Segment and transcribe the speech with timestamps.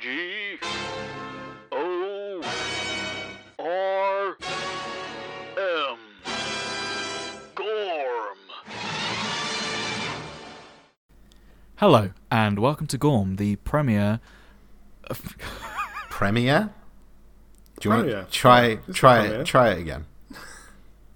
[0.00, 0.56] G
[1.72, 2.42] O
[3.58, 4.36] R
[5.58, 5.98] M.
[7.54, 8.38] Gorm.
[11.76, 14.20] Hello, and welcome to Gorm, the premiere.
[16.08, 16.70] Premiere?
[17.80, 20.06] Do you want to try it's try it try it again?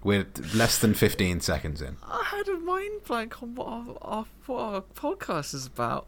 [0.03, 1.97] We're less than fifteen seconds in.
[2.03, 6.05] I had a mind blank on what our, our, what our podcast is about.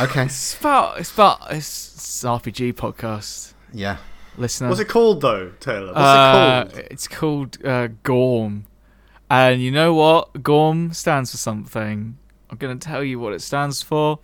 [0.00, 0.24] Okay.
[0.24, 3.52] It's about it's about it's, it's an RPG podcast.
[3.72, 3.96] Yeah.
[4.36, 5.88] Listener, What's it called though, Taylor?
[5.88, 6.86] What's Uh, it called?
[6.92, 8.66] It's called uh, Gorm,
[9.28, 10.42] and you know what?
[10.44, 12.16] Gorm stands for something.
[12.48, 14.20] I'm going to tell you what it stands for.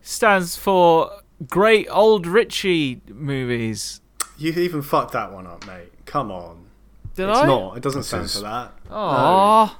[0.00, 1.10] It stands for
[1.48, 4.02] Great Old Richie movies.
[4.36, 5.92] You even fucked that one up, mate.
[6.04, 6.66] Come on.
[7.14, 7.32] Did I?
[7.32, 7.46] it's I?
[7.46, 7.76] not.
[7.78, 8.72] It doesn't This stand is- for that.
[8.90, 9.72] Aww.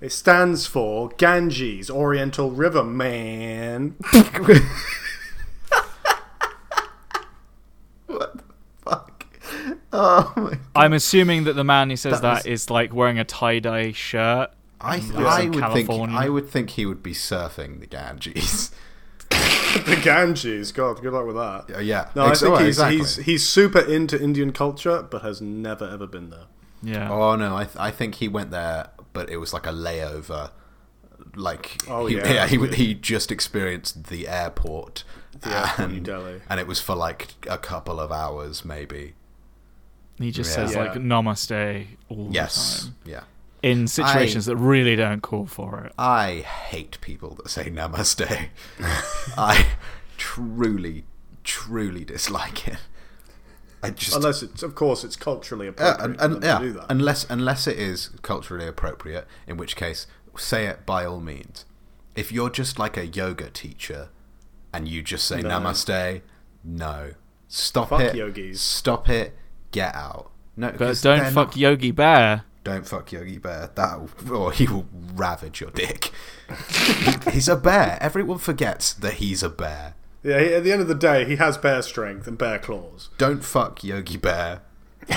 [0.00, 3.96] It stands for Ganges, Oriental River Man.
[8.06, 8.44] What the
[8.84, 9.26] fuck?
[9.92, 13.24] Oh my I'm assuming that the man who says That that is like wearing a
[13.24, 14.50] tie dye shirt.
[14.80, 16.16] I, lives I in would California.
[16.16, 18.70] think I would think he would be surfing the Ganges.
[19.30, 20.72] the Ganges.
[20.72, 21.76] God, good luck with that.
[21.76, 22.10] Uh, yeah.
[22.16, 22.98] No, I think oh, he's, exactly.
[22.98, 26.46] he's he's super into Indian culture, but has never ever been there.
[26.82, 27.12] Yeah.
[27.12, 30.50] Oh no, I th- I think he went there, but it was like a layover.
[31.36, 32.46] Like Oh, he, yeah.
[32.46, 35.04] he he just experienced the airport,
[35.40, 36.42] The airport New and, Delhi.
[36.48, 39.14] and it was for like a couple of hours, maybe.
[40.18, 40.66] He just Yeah.
[40.66, 40.82] says Yeah.
[40.84, 43.24] like namaste all Yes, the time
[43.62, 43.68] yeah.
[43.70, 45.92] in situations that really don't call for it.
[45.98, 46.36] I
[46.68, 48.48] hate people that say namaste.
[49.36, 49.66] I
[50.16, 51.04] truly,
[51.44, 52.78] truly dislike it.
[53.82, 56.42] I just Unless it's, of course, it's culturally uh, Yeah, appropriate and, for and- them
[56.42, 56.86] yeah, to do that.
[56.90, 61.64] unless unless it is culturally appropriate, in which case say it by all means.
[62.14, 64.08] If you're just like a yoga teacher
[64.72, 65.48] and you just say No.
[65.48, 66.20] namaste,
[66.62, 67.12] no,
[67.48, 68.60] stop Fuck it, yogis.
[68.60, 69.36] stop it,
[69.70, 70.30] get out.
[70.56, 72.42] No, But 'cause don't fuck not- Yogi Bear.
[72.64, 73.70] don't fuck Yogi Bear.
[73.74, 76.10] That or he will ravage your dick.
[76.68, 77.96] He- he's a bear.
[78.00, 79.94] Everyone forgets that he's a bear.
[80.22, 83.10] Yeah, he, at the end of the day, he has bear strength and bear claws.
[83.18, 84.62] Don't fuck Yogi Bear.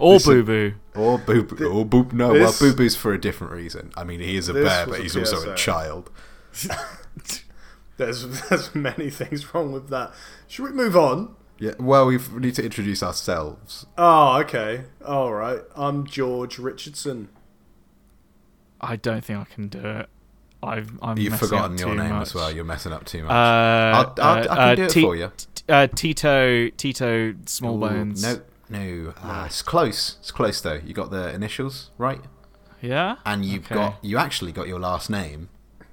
[0.00, 0.74] Or Boo Boo.
[0.94, 1.66] Or Boo Boo.
[1.72, 2.08] Or Boo.
[2.12, 3.90] No, well, this- Boo Boo's for a different reason.
[3.96, 6.10] I mean, he is a bear, was but a he's also a child.
[7.96, 10.12] There's there's many things wrong with that.
[10.46, 11.34] Should we move on?
[11.58, 11.72] Yeah.
[11.80, 13.86] Well, we need to introduce ourselves.
[13.98, 14.84] Oh, okay.
[15.04, 15.62] All right.
[15.74, 17.28] I'm George Richardson.
[18.80, 20.08] I don't think I can do it.
[20.62, 22.28] I've, I'm You've forgotten your name much.
[22.28, 22.50] as well.
[22.50, 23.30] You're messing up too much.
[23.30, 25.32] Uh, I'll, I'll, uh, I can uh, do it Ti- for you.
[25.54, 28.22] t- uh, Tito, Tito, Small Ooh, Bones.
[28.22, 29.14] No, no.
[29.22, 30.16] Ah, it's close.
[30.20, 30.80] It's close though.
[30.84, 32.20] You got the initials right,
[32.82, 33.16] Yeah.
[33.24, 33.74] and you've Okay.
[33.76, 35.48] got you actually got your last name,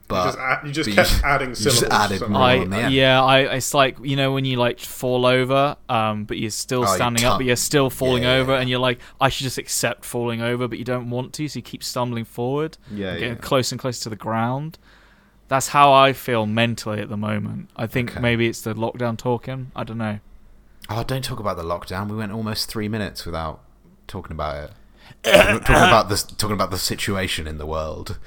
[0.08, 2.38] but just add- you just but kept adding you just added somehow.
[2.40, 2.94] more I on the end.
[2.94, 6.84] yeah, I it's like you know when you like fall over, um, but you're still
[6.84, 8.60] Oh, standing up, but you're still falling Yeah, yeah, over, yeah.
[8.62, 11.58] and you're like, I should just accept falling over, but you don't want to, so
[11.58, 13.36] you keep stumbling forward, Yeah, getting yeah.
[13.36, 14.78] close and closer to the ground.
[15.48, 17.70] That's how I feel mentally at the moment.
[17.76, 18.20] I think Okay.
[18.20, 19.72] maybe it's the lockdown talking.
[19.76, 20.20] I don't know.
[20.90, 22.10] Oh, don't talk about the lockdown.
[22.10, 23.62] We went almost three minutes without
[24.08, 24.72] talking about it.
[25.24, 28.18] talking, talking about the talking about the situation in the world.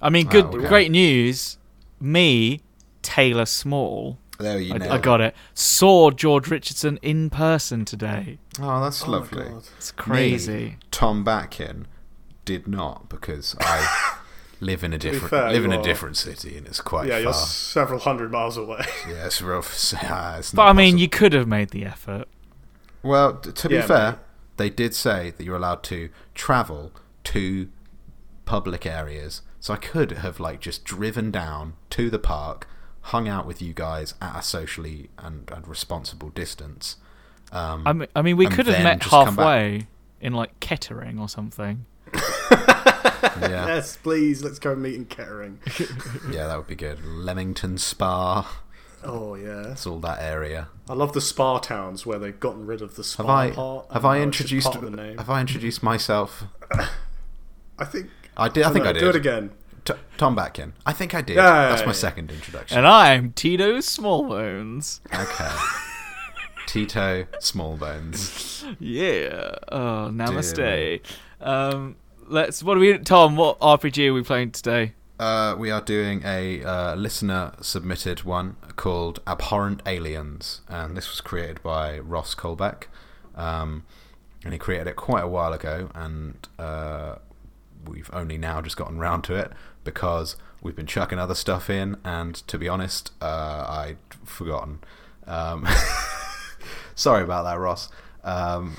[0.00, 0.68] I mean, good, okay.
[0.68, 1.58] great news.
[2.00, 2.60] Me,
[3.02, 5.34] Taylor Small, There you I, I got it.
[5.54, 8.38] Saw George Richardson in person today.
[8.60, 9.46] Oh, that's Oh lovely.
[9.78, 10.76] It's crazy.
[10.90, 11.86] Tom Batkin
[12.44, 14.18] did not because I
[14.60, 17.18] live in a different fair, live in you a different city and it's quite Yeah,
[17.18, 18.84] you're several hundred miles away.
[19.08, 19.94] Yeah, it's rough.
[20.02, 21.00] Ah, it's But I mean, possible.
[21.00, 22.28] you could have made the effort.
[23.02, 24.18] Well, t- to be Yeah, fair, mate.
[24.58, 26.92] they did say that you're allowed to travel
[27.24, 27.68] to
[28.44, 29.42] public areas.
[29.66, 32.68] So I could have like just driven down to the park,
[33.00, 36.98] hung out with you guys at a socially and, and responsible distance.
[37.50, 39.44] Um, I mean, I mean, we could have met just come back.
[39.44, 39.88] halfway
[40.20, 41.84] in like Kettering or something.
[42.14, 45.58] yeah, Yes, please, let's go meet in Kettering.
[46.30, 47.04] yeah, that would be good.
[47.04, 48.48] Leamington Spa,
[49.02, 50.68] Oh yeah, it's all that area.
[50.88, 53.86] I love the spa towns where they've gotten rid of the spa Have I part.
[53.92, 55.18] have and I now it's just introduced part of the name.
[55.18, 56.44] have I introduced myself?
[57.78, 58.64] I think I did.
[58.64, 59.00] I think no, I did.
[59.00, 59.50] Do it again.
[59.84, 60.72] T- Tom Batkin.
[60.84, 61.36] I think I did.
[61.36, 62.78] Yeah, That's my second introduction.
[62.78, 65.00] And I'm Tito Smallbones.
[65.14, 65.56] Okay.
[66.66, 68.76] Tito Smallbones.
[68.80, 69.54] Yeah.
[69.70, 71.00] Oh, namaste.
[71.40, 71.96] Um,
[72.26, 72.62] let's.
[72.62, 72.98] What are we?
[72.98, 74.94] Tom, what RPG are we playing today?
[75.18, 81.22] Uh, we are doing a uh, listener submitted one called Abhorrent Aliens, and this was
[81.22, 82.84] created by Ross Coulbeck.
[83.34, 83.84] Um,
[84.44, 87.16] and he created it quite a while ago, and uh,
[87.88, 89.52] we've only now just gotten round to it
[89.84, 93.24] because we've been chucking other stuff in, and to be honest, uh,
[93.68, 94.80] I forgotten.
[95.26, 95.66] Um,
[96.94, 97.88] sorry about that, Ross.
[98.24, 98.76] Um,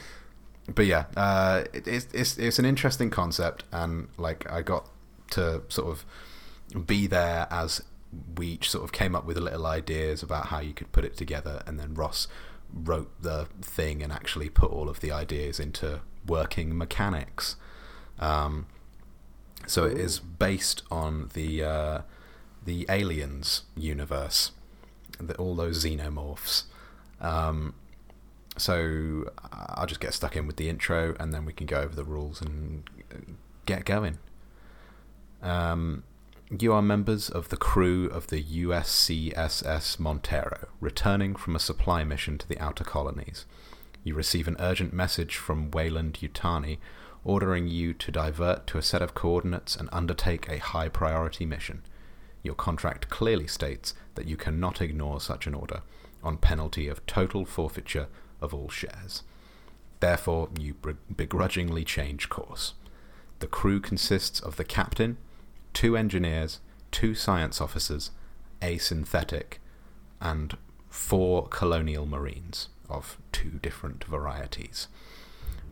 [0.73, 4.89] but yeah, uh, it, it's, it's it's an interesting concept, and like I got
[5.31, 7.81] to sort of be there as
[8.37, 11.15] we each sort of came up with little ideas about how you could put it
[11.15, 12.27] together, and then Ross
[12.73, 17.55] wrote the thing and actually put all of the ideas into working mechanics.
[18.19, 18.67] Um,
[19.67, 22.01] so it is based on the uh,
[22.65, 24.51] the Aliens universe,
[25.19, 26.63] the, all those xenomorphs.
[27.21, 27.75] Um,
[28.57, 31.95] so I'll just get stuck in with the intro, and then we can go over
[31.95, 32.89] the rules and
[33.65, 34.17] get going.
[35.41, 36.03] Um,
[36.49, 42.37] you are members of the crew of the USCSS Montero, returning from a supply mission
[42.37, 43.45] to the outer colonies.
[44.03, 46.77] You receive an urgent message from Weyland Yutani
[47.27, 51.83] ordering you to divert to a set of coordinates and undertake a high priority mission.
[52.41, 55.81] Your contract clearly states that you cannot ignore such an order,
[56.23, 58.07] on penalty of total forfeiture
[58.39, 59.23] of all shares.
[59.99, 60.75] Therefore, you
[61.13, 62.75] begrudgingly change course.
[63.39, 65.17] The crew consists of the captain,
[65.73, 68.11] two engineers, two science officers,
[68.61, 69.59] a synthetic,
[70.21, 70.55] and
[70.89, 74.87] four colonial marines of two different varieties,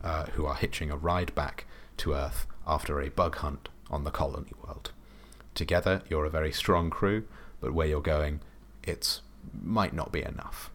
[0.02, 1.66] uh, who are hitching a ride back
[1.98, 4.92] to Earth after a bug hunt on the colony world.
[5.54, 7.24] Together, you're a very strong crew,
[7.60, 8.40] but where you're going,
[8.82, 9.20] it
[9.62, 10.70] might not be enough.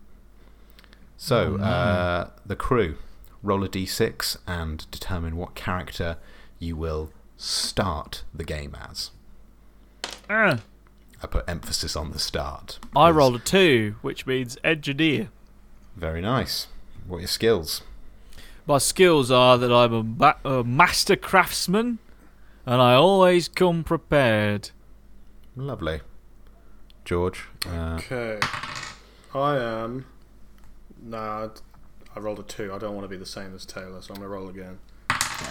[1.17, 1.63] So, Oh, no.
[1.63, 2.95] uh, the crew
[3.43, 6.17] roll a d6 and determine what character
[6.59, 9.11] you will start the game as.
[10.29, 10.59] Ah,
[11.21, 12.79] I put emphasis on the start.
[12.95, 15.29] I rolled a two, which means engineer.
[15.95, 16.67] Very nice.
[17.07, 17.81] What are your skills?
[18.67, 21.99] My skills are that I'm a, ma- a master craftsman,
[22.65, 24.71] and I always come prepared.
[25.55, 26.01] Lovely.
[27.03, 28.39] George, uh, Okay.
[29.33, 30.05] I am.
[31.01, 31.49] Nah,
[32.15, 32.71] I rolled a two.
[32.73, 34.77] I don't want to be the same as Taylor, so I'm gonna roll again.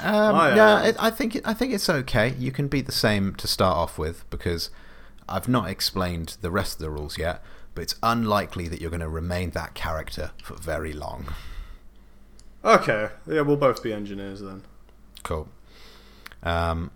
[0.02, 2.34] Um, I, yeah, it, I think it, I think it's okay.
[2.38, 4.70] You can be the same to start off with because
[5.28, 7.42] I've not explained the rest of the rules yet.
[7.74, 11.32] But it's unlikely that you're going to remain that character for very long.
[12.64, 13.08] Okay.
[13.26, 14.62] Yeah, we'll both be engineers then.
[15.22, 15.48] Cool.
[16.42, 16.90] Um,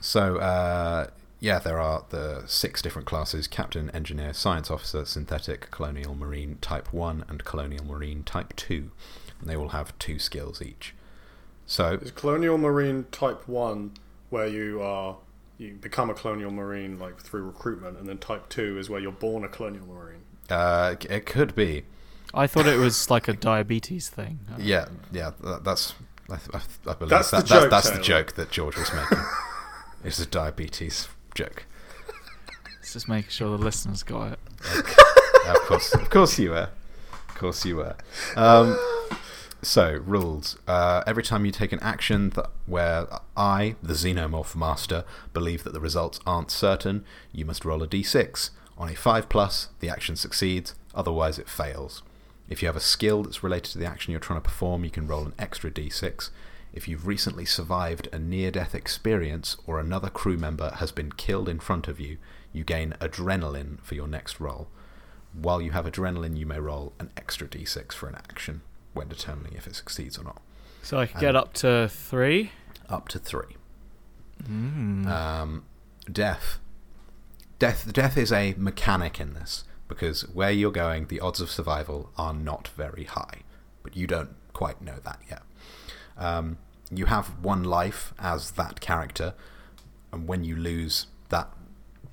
[0.00, 1.08] so uh,
[1.40, 6.92] yeah, there are the six different classes: captain, engineer, science officer, synthetic, colonial marine type
[6.92, 8.90] one, and colonial marine type two.
[9.40, 10.94] And they all have two skills each.
[11.66, 13.92] So Is Colonial Marine Type One
[14.30, 15.18] where you are
[15.58, 19.12] you become a Colonial Marine like through recruitment, and then Type Two is where you're
[19.12, 20.22] born a Colonial Marine.
[20.50, 21.84] uh, it could be.
[22.34, 24.40] I thought it was like a diabetes thing.
[24.58, 25.94] Yeah, yeah, that, that's.
[26.30, 26.60] I, I,
[26.90, 29.24] I believe That's that, the that's, joke, that's the joke that George was making.
[30.04, 31.64] it's a diabetes joke.
[32.76, 34.38] Let's just making sure the listeners got it.
[35.46, 36.68] of course, of course you were.
[37.28, 37.96] Of course you were.
[38.36, 38.78] Um,
[39.62, 45.04] so rules: uh, every time you take an action that where I, the Xenomorph Master,
[45.32, 48.50] believe that the results aren't certain, you must roll a d6.
[48.76, 52.02] On a five plus, the action succeeds; otherwise, it fails.
[52.48, 54.90] If you have a skill that's related to the action you're trying to perform, you
[54.90, 56.30] can roll an extra d6.
[56.72, 61.48] If you've recently survived a near death experience or another crew member has been killed
[61.48, 62.18] in front of you,
[62.52, 64.68] you gain adrenaline for your next roll.
[65.32, 68.62] While you have adrenaline, you may roll an extra d6 for an action
[68.94, 70.40] when determining if it succeeds or not.
[70.82, 72.52] So I could get up to three.
[72.88, 73.56] Up to three.
[74.42, 75.06] Mm.
[75.06, 75.64] Um,
[76.10, 76.58] death.
[77.58, 77.92] Death.
[77.92, 82.34] Death is a mechanic in this because where you're going, the odds of survival are
[82.34, 83.40] not very high,
[83.82, 85.42] but you don't quite know that yet.
[86.16, 86.58] Um,
[86.90, 89.34] you have one life as that character,
[90.12, 91.48] and when you lose that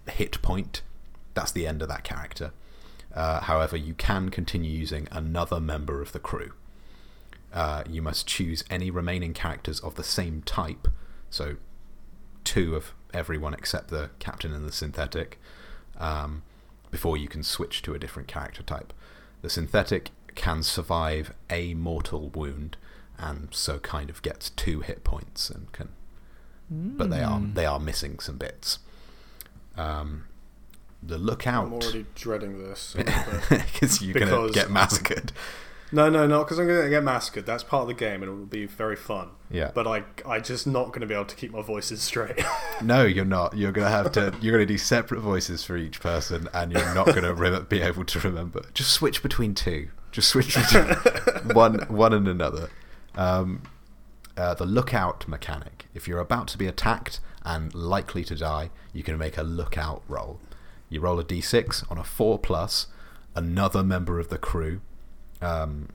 [0.10, 0.82] hit point,
[1.34, 2.52] that's the end of that character.
[3.14, 6.52] Uh, however, you can continue using another member of the crew.
[7.54, 10.88] Uh, you must choose any remaining characters of the same type,
[11.30, 11.56] so
[12.44, 15.40] two of everyone except the captain and the synthetic,
[15.98, 16.44] um,
[16.96, 18.94] before you can switch to a different character type.
[19.42, 22.78] The synthetic can survive a mortal wound,
[23.18, 25.90] and so kind of gets two hit points and can,
[26.70, 28.80] but they are they are missing some bits.
[29.76, 30.24] Um,
[31.04, 32.96] the lookout I'm already dreading this.
[32.98, 33.64] a little bit.
[33.74, 35.34] because you're gonna get massacred.
[35.96, 37.46] No, no, not because I'm going to get massacred.
[37.46, 39.30] That's part of the game, and it will be very fun.
[39.50, 39.72] Yeah.
[39.74, 42.44] But I, I just not going to be able to keep my voices straight.
[42.82, 43.56] No, you're not.
[43.56, 44.34] You're gonna have to.
[44.42, 48.04] You're gonna do separate voices for each person, and you're not gonna re- be able
[48.04, 48.64] to remember.
[48.74, 49.88] Just switch between two.
[50.12, 50.88] Just switch between
[51.56, 52.70] one, one and another.
[53.16, 53.64] Um,
[54.36, 55.86] uh, the lookout mechanic.
[55.94, 60.04] If you're about to be attacked and likely to die, you can make a lookout
[60.10, 60.42] roll.
[60.90, 62.88] You roll a d6 on a four plus.
[63.36, 64.82] another member of the crew
[65.42, 65.90] um,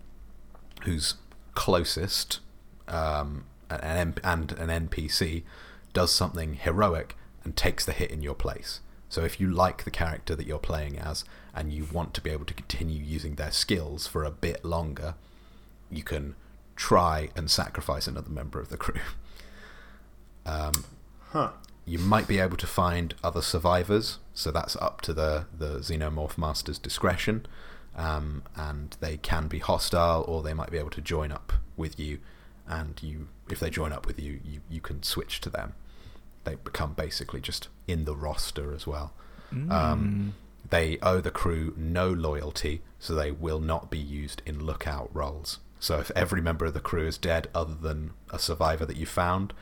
[0.82, 1.14] who's
[1.54, 2.40] closest
[2.88, 5.42] um, an, and an NPC
[5.92, 8.80] does something heroic and takes the hit in your place.
[9.08, 12.30] So if you like the character that you're playing as and you want to be
[12.30, 15.14] able to continue using their skills for a bit longer,
[15.90, 16.36] you can
[16.76, 19.00] try and sacrifice another member of the crew.
[20.46, 20.72] Um,
[21.32, 21.50] Huh.
[21.84, 26.38] you might be able to find other survivors, so that's up to the, the Xenomorph
[26.38, 27.46] Master's discretion.
[27.96, 31.98] Um, and they can be hostile, or they might be able to join up with
[31.98, 32.18] you.
[32.66, 35.74] And you, if they join up with you, you, you can switch to them.
[36.44, 39.12] They become basically just in the roster as well.
[39.52, 40.34] Um,
[40.68, 45.58] they owe the crew no loyalty, so they will not be used in lookout roles.
[45.80, 49.06] So if every member of the crew is dead, other than a survivor that you
[49.06, 49.52] found,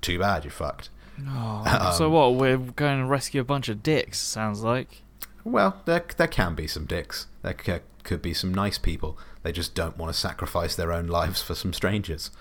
[0.00, 0.90] too bad, you're fucked.
[1.26, 2.34] Oh, so what?
[2.34, 4.18] We're going to rescue a bunch of dicks.
[4.18, 5.02] Sounds like.
[5.46, 7.28] Well, there there can be some dicks.
[7.42, 7.54] There
[8.02, 9.16] could be some nice people.
[9.44, 12.32] They just don't want to sacrifice their own lives for some strangers.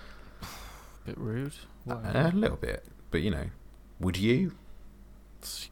[1.06, 1.54] Bit rude.
[1.88, 3.50] A little bit, but you know,
[4.00, 4.54] would you?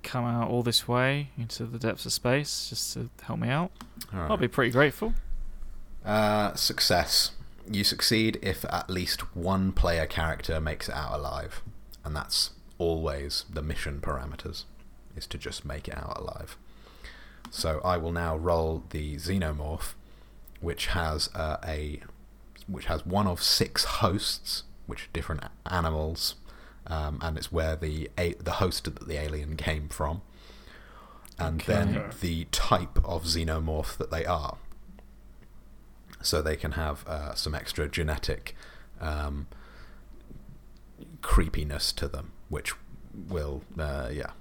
[0.03, 3.71] come out all this way into the depths of space just to help me out.
[4.13, 5.15] All I'll be pretty grateful.
[6.05, 7.31] Uh, success.
[7.67, 11.63] You succeed if at least one player character makes it out alive,
[12.05, 14.65] and that's always the mission parameters,
[15.15, 16.57] is to just make it out alive.
[17.51, 19.93] So I will now roll the xenomorph,
[20.59, 22.01] which has uh, a
[22.67, 26.35] which has one of six hosts, which are different animals,
[26.87, 30.21] um, and it's where the a- the host that the alien came from,
[31.37, 34.57] and then the type of xenomorph that they are.
[36.21, 38.55] So they can have uh, some extra genetic
[39.01, 39.47] um,
[41.21, 42.73] creepiness to them, which
[43.13, 44.31] will, uh, yeah,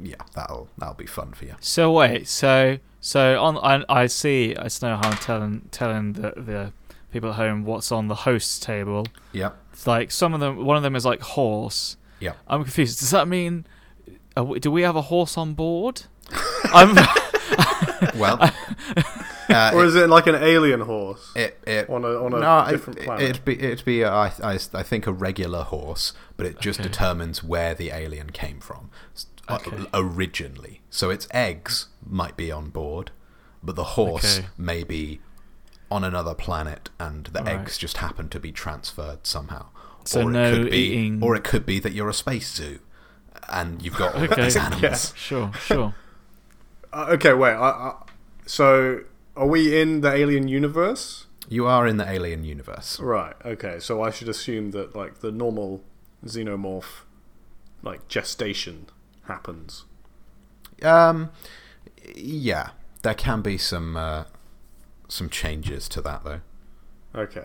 [0.00, 1.54] yeah, that'll that'll be fun for you.
[1.60, 6.12] So wait, so so on I, I see I just know how I'm telling telling
[6.14, 6.72] the the
[7.12, 9.06] people at home what's on the host's table.
[9.32, 9.50] Yeah.
[9.72, 11.96] It's like some of them one of them is like horse.
[12.20, 12.32] Yeah.
[12.48, 12.98] I'm confused.
[13.00, 13.66] Does that mean
[14.36, 16.02] uh, do we have a horse on board?
[16.72, 16.96] I'm
[18.16, 18.38] Well,
[19.48, 22.66] uh, Or is it like an alien horse it, it, on a on a no,
[22.70, 23.24] different it, planet?
[23.30, 26.80] it'd be it'd be uh, I, I I think a regular horse, but it just
[26.80, 26.88] Okay.
[26.88, 29.86] determines where the alien came from s- Okay.
[29.94, 30.80] originally.
[30.90, 33.10] So its eggs might be on board,
[33.62, 34.46] but the horse Okay.
[34.56, 35.20] may be
[35.90, 37.60] on another planet, and the Right.
[37.60, 39.66] eggs just happen to be transferred somehow.
[40.04, 42.52] So or it no could be, eating- or it could be that you're a space
[42.54, 42.80] zoo,
[43.48, 44.42] and you've got all Okay.
[44.44, 45.12] these animals.
[45.16, 45.94] sure, sure.
[46.90, 47.52] Uh, okay, wait.
[47.52, 47.94] I, I,
[48.46, 49.00] so
[49.36, 51.26] are we in the alien universe?
[51.46, 52.98] You are in the alien universe.
[52.98, 53.34] Right.
[53.44, 53.78] Okay.
[53.78, 55.84] So I should assume that like the normal
[56.24, 57.02] xenomorph,
[57.82, 58.86] like gestation,
[59.28, 59.84] happens.
[60.82, 61.30] Um,
[62.14, 62.70] yeah,
[63.02, 64.24] there can be some uh,
[65.06, 66.40] some changes to that though.
[67.14, 67.44] Okay.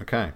[0.00, 0.30] Okay,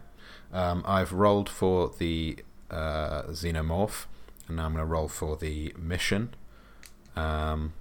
[0.53, 4.07] um, I've rolled for the uh, xenomorph,
[4.49, 6.35] and now I'm going to roll for the mission.
[7.15, 7.75] Um,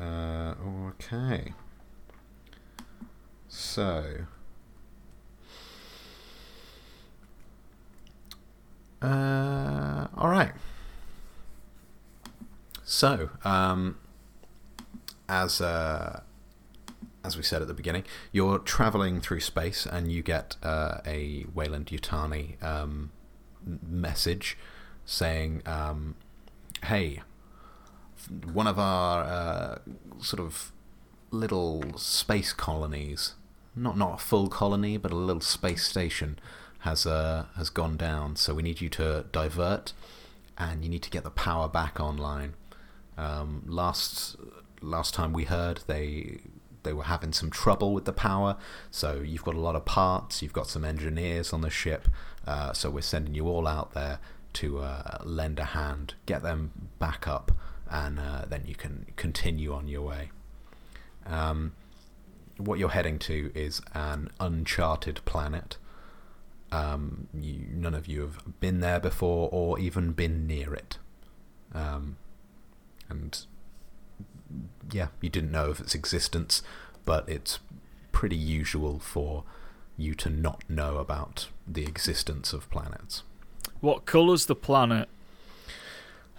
[0.00, 0.54] uh,
[0.88, 1.52] okay,
[3.48, 4.26] so.
[9.02, 10.52] Uh, all right.
[12.84, 13.98] So, um,
[15.28, 16.20] as uh,
[17.24, 21.44] as we said at the beginning, you're traveling through space and you get uh, a
[21.52, 23.10] Weyland Yutani um,
[23.64, 24.56] message
[25.04, 26.14] saying, um,
[26.84, 27.22] "Hey,
[28.52, 29.78] one of our uh,
[30.20, 30.72] sort of
[31.30, 33.34] little space colonies,
[33.74, 36.38] not not a full colony, but a little space station,
[36.80, 38.36] has uh, has gone down.
[38.36, 39.92] So we need you to divert,
[40.58, 42.54] and you need to get the power back online."
[43.18, 44.36] Um, last
[44.80, 46.40] last time we heard, they
[46.82, 48.56] they were having some trouble with the power.
[48.90, 50.40] So you've got a lot of parts.
[50.40, 52.08] You've got some engineers on the ship.
[52.46, 54.20] Uh, so we're sending you all out there
[54.54, 57.52] to uh, lend a hand, get them back up,
[57.90, 60.30] and uh, then you can continue on your way.
[61.26, 61.72] Um,
[62.56, 65.76] what you're heading to is an uncharted planet.
[66.72, 70.98] Um, you, none of you have been there before or even been near it.
[71.72, 72.16] Um,
[73.08, 73.44] and
[74.92, 76.62] yeah, you didn't know of its existence,
[77.04, 77.60] but it's
[78.12, 79.44] pretty usual for
[79.96, 83.22] you to not know about the existence of planets.
[83.80, 85.08] What colour's the planet?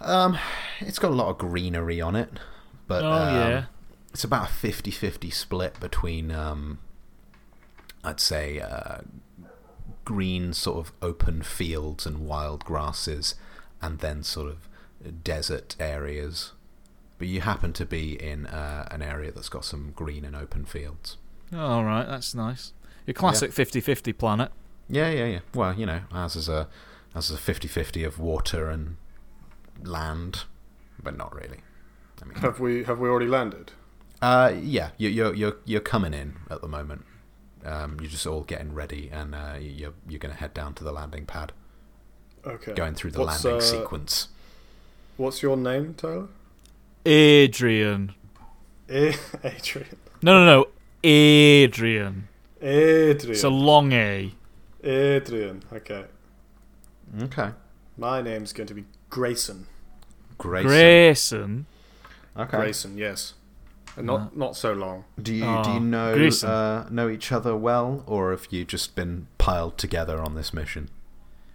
[0.00, 0.38] Um,
[0.80, 2.30] it's got a lot of greenery on it,
[2.86, 3.64] but oh um, yeah.
[4.12, 6.78] it's about a 50-50 split between um,
[8.04, 8.98] I'd say uh,
[10.08, 13.34] green sort of open fields and wild grasses,
[13.82, 14.68] and then sort of
[15.22, 16.52] desert areas.
[17.18, 20.64] but you happen to be in uh, an area that's got some green and open
[20.64, 21.16] fields.
[21.54, 22.72] All right, that's nice.
[23.06, 24.50] Your classic 50-50 planet.
[24.88, 25.40] Yeah, yeah, yeah.
[25.54, 26.68] Well, you know, as is a
[27.14, 28.96] as is a 50-50 of water and
[29.82, 30.44] land,
[31.02, 31.60] but not really.
[32.22, 33.72] I mean, Have we have we already landed?
[34.22, 37.04] uh, yeah, you, you're you're you're coming in at the moment.
[37.64, 40.84] Um, you're just all getting ready, and uh, you're you're going to head down to
[40.84, 41.52] the landing pad,
[42.46, 42.72] Okay.
[42.74, 44.28] going through the What's, landing uh, sequence.
[45.16, 46.28] What's your name, Tyler?
[47.04, 48.14] Adrian.
[48.88, 49.96] A- Adrian.
[50.22, 50.66] No, no, no.
[51.02, 52.28] Adrian.
[52.60, 53.32] Adrian.
[53.32, 54.32] It's a long A.
[54.82, 55.62] Adrian.
[55.72, 56.04] Okay.
[57.22, 57.50] Okay,
[57.96, 59.66] My name's going to be Grayson.
[60.36, 60.68] Grayson.
[60.68, 61.66] Grayson.
[62.36, 62.56] Okay.
[62.58, 62.98] Grayson.
[62.98, 63.34] Yes.
[63.98, 64.28] And not Uh.
[64.34, 65.04] not so long.
[65.20, 66.14] Do you do Oh, you know
[66.44, 70.88] uh, know each other well, or have you just been piled together on this mission?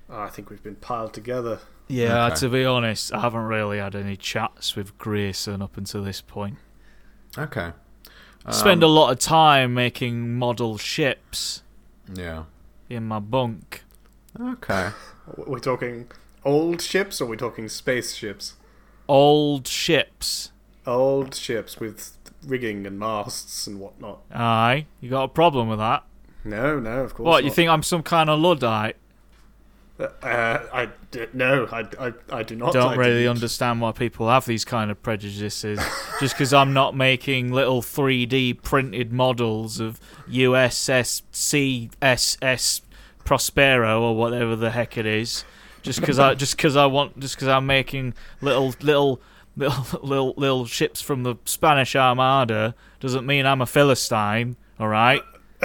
[0.09, 1.59] Oh, I think we've been piled together.
[1.87, 2.35] Yeah, Okay.
[2.35, 6.57] to be honest, I haven't really had any chats with Grayson up until this point.
[7.37, 7.71] Okay.
[8.49, 11.63] Spend Um, a lot of time making model ships
[12.13, 12.43] Yeah.
[12.89, 13.83] in my bunk.
[14.39, 14.89] Okay.
[15.37, 16.07] We're talking
[16.43, 18.55] old ships or we're we talking spaceships?
[19.07, 20.51] Old ships.
[20.85, 24.21] Old ships with rigging and masts and whatnot.
[24.33, 26.03] Aye, you got a problem with that?
[26.43, 27.25] No, no, of course.
[27.25, 28.97] What, you think I'm some kind of Luddite?
[29.99, 30.07] Uh,
[30.73, 32.73] I d- no, I, I, I do not.
[32.73, 33.29] Don't I really didn't.
[33.37, 35.79] understand why people have these kind of prejudices.
[36.19, 42.81] Just because I'm not making little 3D printed models of USS CSS
[43.23, 45.45] Prospero or whatever the heck it is.
[45.83, 49.21] Just because I just because I want just because I'm making little little
[49.55, 54.55] little little little ships from the Spanish Armada doesn't mean I'm a philistine.
[54.79, 55.21] All right.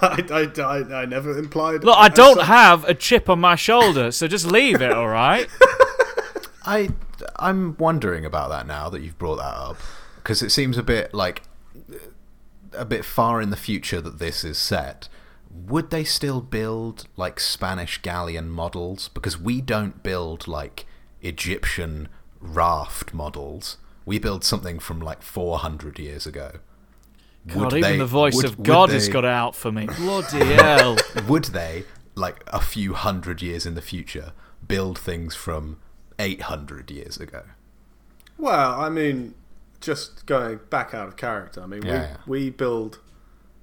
[0.00, 1.84] I, I, I, I never implied.
[1.84, 2.46] Look, I don't such.
[2.46, 4.92] have a chip on my shoulder, so just leave it.
[4.92, 5.48] All right.
[6.64, 6.88] I
[7.36, 9.76] I'm wondering about that now that you've brought that up
[10.16, 11.42] because it seems a bit like
[12.72, 15.08] a bit far in the future that this is set.
[15.50, 19.08] Would they still build like Spanish galleon models?
[19.08, 20.86] Because we don't build like
[21.20, 22.08] Egyptian
[22.44, 23.78] raft models.
[24.06, 26.52] We build something from like 400 years ago.
[27.46, 29.86] God, Would even they- the voice would- of would God has got out for me.
[29.86, 30.96] Bloody hell.
[31.28, 34.32] would they, like a few hundred years in the future,
[34.66, 35.78] build things from
[36.18, 37.42] 800 years ago?
[38.38, 39.34] Well, I mean,
[39.80, 41.62] just going back out of character.
[41.62, 42.16] I mean, Yeah, yeah.
[42.26, 42.98] we we build.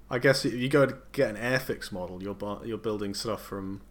[0.10, 3.42] I guess if you go to get an Airfix model, you're bu- you're building stuff
[3.44, 3.82] from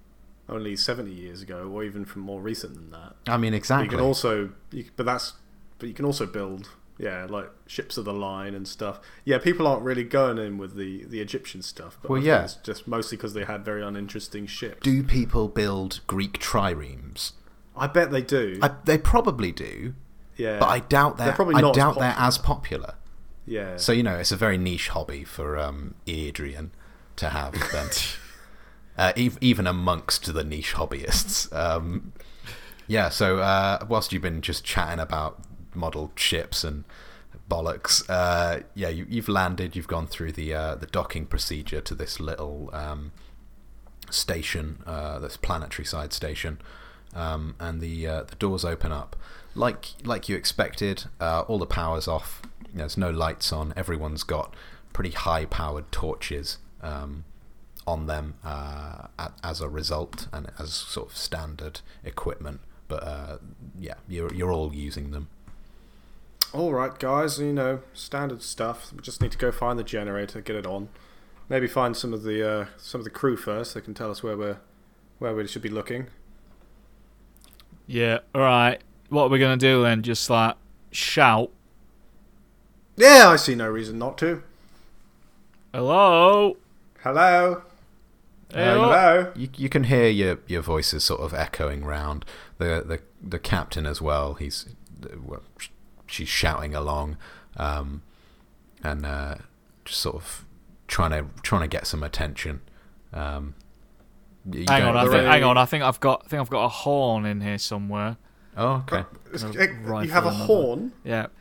[0.50, 3.14] only seventy years ago, or even from more recent than that.
[3.26, 3.84] I mean, But exactly.
[3.86, 5.34] You can also, you, but that's,
[5.78, 9.00] but you can also build, yeah, like ships of the line and stuff.
[9.24, 11.98] Yeah, people aren't really going in with the the Egyptian stuff.
[12.02, 12.44] But Well, yeah.
[12.44, 14.80] it's just mostly because they had very uninteresting ships.
[14.82, 17.32] Do people build Greek triremes?
[17.76, 18.58] I bet they do.
[18.62, 19.94] I, they probably do,
[20.36, 21.28] yeah, but I doubt they're.
[21.28, 22.94] They're probably I not as doubt they're as popular.
[23.46, 23.76] yeah.
[23.76, 26.72] So you know, it's a very niche hobby for um, Adrian
[27.16, 27.52] to have.
[27.72, 27.88] Then,
[29.00, 31.50] uh, ev- even amongst the niche hobbyists.
[31.56, 32.12] Um,
[32.86, 33.08] yeah.
[33.08, 35.40] So uh, whilst you've been just chatting about
[35.74, 36.84] model ships and
[37.48, 39.74] bollocks, uh, yeah, you, you've landed.
[39.74, 43.12] You've gone through the uh, the docking procedure to this little um,
[44.10, 46.60] station, uh, this planetary side station,
[47.14, 49.16] um, and the uh, the doors open up
[49.54, 51.04] like like you expected.
[51.20, 52.42] All the power's off.
[52.74, 53.72] There's no lights on.
[53.76, 54.54] Everyone's got
[54.92, 57.24] pretty high powered torches um,
[57.90, 59.08] on them uh,
[59.42, 62.60] as a result, and as sort of standard equipment.
[62.88, 63.38] But uh,
[63.78, 65.28] yeah, you're you're all using them.
[66.52, 67.38] All right, guys.
[67.38, 68.92] You know, standard stuff.
[68.92, 70.88] We just need to go find the generator, get it on.
[71.48, 73.74] Maybe find some of the uh, some of the crew first.
[73.74, 74.58] They can tell us where we're
[75.18, 76.06] where we should be looking.
[77.86, 78.82] Yeah, alright.
[79.08, 80.02] What are we going to do then?
[80.02, 80.56] Just like
[80.92, 81.50] shout,
[82.96, 84.42] Yeah, I see no reason not to.
[85.72, 86.56] hello?
[87.02, 87.62] Hello,
[88.52, 88.88] Hey, Uh, what?
[88.98, 89.32] hello.
[89.36, 92.24] You you can hear your your voices sort of echoing round.
[92.58, 94.34] The the the captain as well.
[94.34, 94.68] He's
[95.24, 95.42] well,
[96.06, 97.16] she's shouting along,
[97.56, 98.02] um,
[98.82, 99.34] and uh,
[99.84, 100.44] just sort of
[100.88, 102.60] trying to trying to get some attention.
[103.12, 103.54] Um,
[104.50, 105.58] you Hang on, I think, hang on.
[105.58, 106.22] I think I've got.
[106.24, 108.16] I think I've got a horn in here somewhere.
[108.56, 109.04] Oh, okay.
[109.32, 109.68] Is- No, eh,
[110.02, 110.44] you have a another.
[110.44, 110.92] horn.
[111.04, 111.26] Yeah.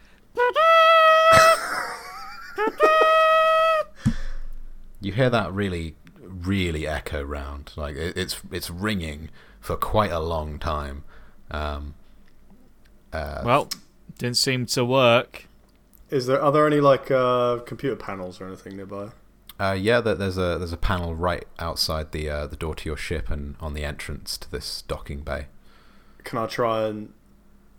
[5.01, 5.95] You hear that really
[6.41, 7.71] really echo round.
[7.75, 11.03] Like it, it's it's ringing for quite a long time.
[11.51, 11.95] Um,
[13.11, 13.69] uh, Well,
[14.17, 15.45] didn't seem to work.
[16.09, 19.09] Is there are there any like uh, computer panels or anything nearby?
[19.59, 22.97] Uh, yeah, there's a there's a panel right outside the uh, the door to your
[22.97, 25.47] ship and on the entrance to this docking bay.
[26.23, 27.13] Can I try and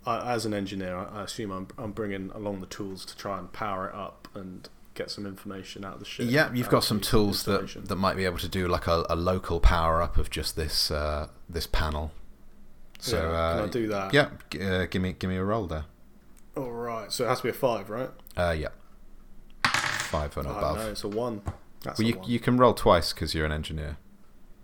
[0.05, 3.39] I, as an engineer, I, I assume I'm I'm bringing along the tools to try
[3.39, 4.69] and power it up and
[5.01, 6.27] get some information out of the ship.
[6.29, 9.17] Yeah, you've got some tools that, that might be able to do like a, a
[9.17, 12.13] local power up of just this uh, this panel.
[12.99, 14.15] So Yeah, uh, can I do that?
[14.15, 15.85] Yeah, g- uh, give me give me a roll there.
[16.57, 17.11] All right.
[17.13, 18.11] So it has to be a five, right?
[18.37, 18.69] Uh, yeah,
[19.65, 20.77] five and Oh, above.
[20.79, 21.43] no, it's a one.
[21.83, 22.31] That's well, a you one.
[22.31, 23.97] you can roll twice because you're an engineer.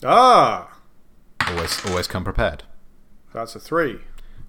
[0.04, 0.78] Ah,
[1.48, 2.64] Always always come prepared.
[3.32, 4.00] that's a three.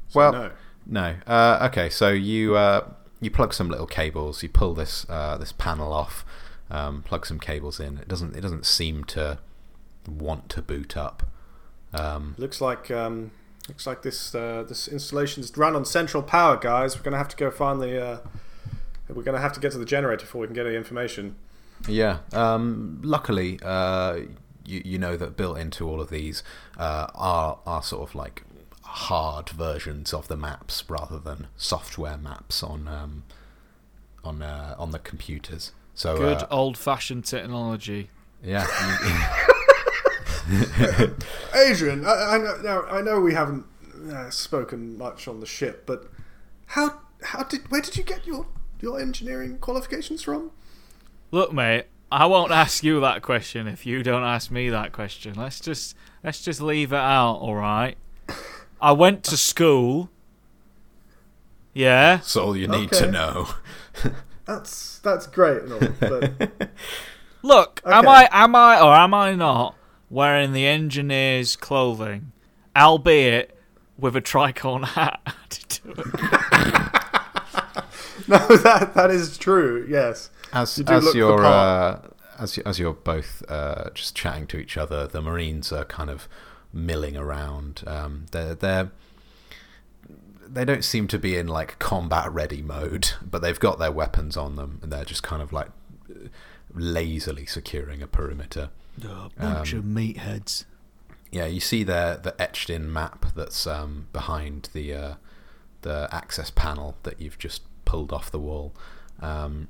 [0.09, 0.51] So Well, no.
[0.85, 1.15] No.
[1.27, 2.87] Uh, okay, so you uh,
[3.19, 4.43] you plug some little cables.
[4.43, 6.25] You pull this uh, this panel off.
[6.69, 7.97] Um, plug some cables in.
[7.97, 9.39] It doesn't it doesn't seem to
[10.07, 11.23] want to boot up.
[11.93, 13.31] Um, Looks like um,
[13.69, 16.97] looks like this uh, this installation's run on central power, guys.
[16.97, 18.05] We're gonna have to go find the.
[18.05, 18.19] Uh,
[19.09, 21.35] we're gonna have to get to the generator before we can get any information.
[21.87, 22.19] yeah.
[22.33, 24.19] Um, luckily, uh,
[24.65, 26.43] you you know that built into all of these
[26.77, 28.43] uh, are are sort of like
[28.87, 33.23] hard versions of the maps rather than software maps on um,
[34.23, 35.71] on uh, on the computers.
[35.93, 38.09] So Good uh, old fashioned technology.
[38.43, 38.65] yeah.
[41.53, 43.65] Adrian, I, I know now, I know we haven't
[44.11, 46.09] uh, spoken much on the ship, but
[46.67, 48.47] how how did where did you get your
[48.79, 50.51] your engineering qualifications from?
[51.31, 55.33] Look, mate, I won't ask you that question if you don't ask me that question.
[55.35, 57.97] Let's just let's just leave it out, all right?
[58.81, 60.09] I went to school.
[61.73, 62.17] Yeah.
[62.17, 63.49] That's all you need to know.
[64.45, 66.69] That's that's great, and all, but
[67.43, 69.75] Look, am I am I or am I not
[70.09, 72.31] wearing the engineer's clothing,
[72.73, 73.59] albeit
[73.97, 75.97] with a tricorn hat added to it?
[78.29, 79.85] no, that that is true.
[79.89, 81.45] Yes, As You do as look the you're part.
[81.45, 81.99] uh,
[82.39, 86.09] as you, as you're both uh, just chatting to each other, the Marines are kind
[86.09, 86.29] of
[86.73, 87.83] milling around.
[87.87, 88.91] Um, they're they're
[90.47, 94.37] they don't seem to be in like combat ready mode, but they've got their weapons
[94.37, 95.69] on them, and they're just kind of like
[96.73, 98.69] lazily securing a perimeter.
[99.37, 100.65] A bunch of meatheads.
[101.31, 105.13] Yeah, you see the the etched in map that's um, behind the uh,
[105.81, 108.73] the access panel that you've just pulled off the wall,
[109.21, 109.67] um,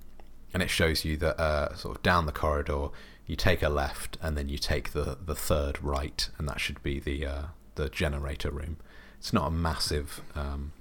[0.53, 2.89] and it shows you that uh, sort of down the corridor
[3.27, 6.81] you take a left and then you take the the third right, and that should
[6.81, 7.43] be the uh,
[7.75, 8.77] the generator room.
[9.19, 10.71] It's not a massive um,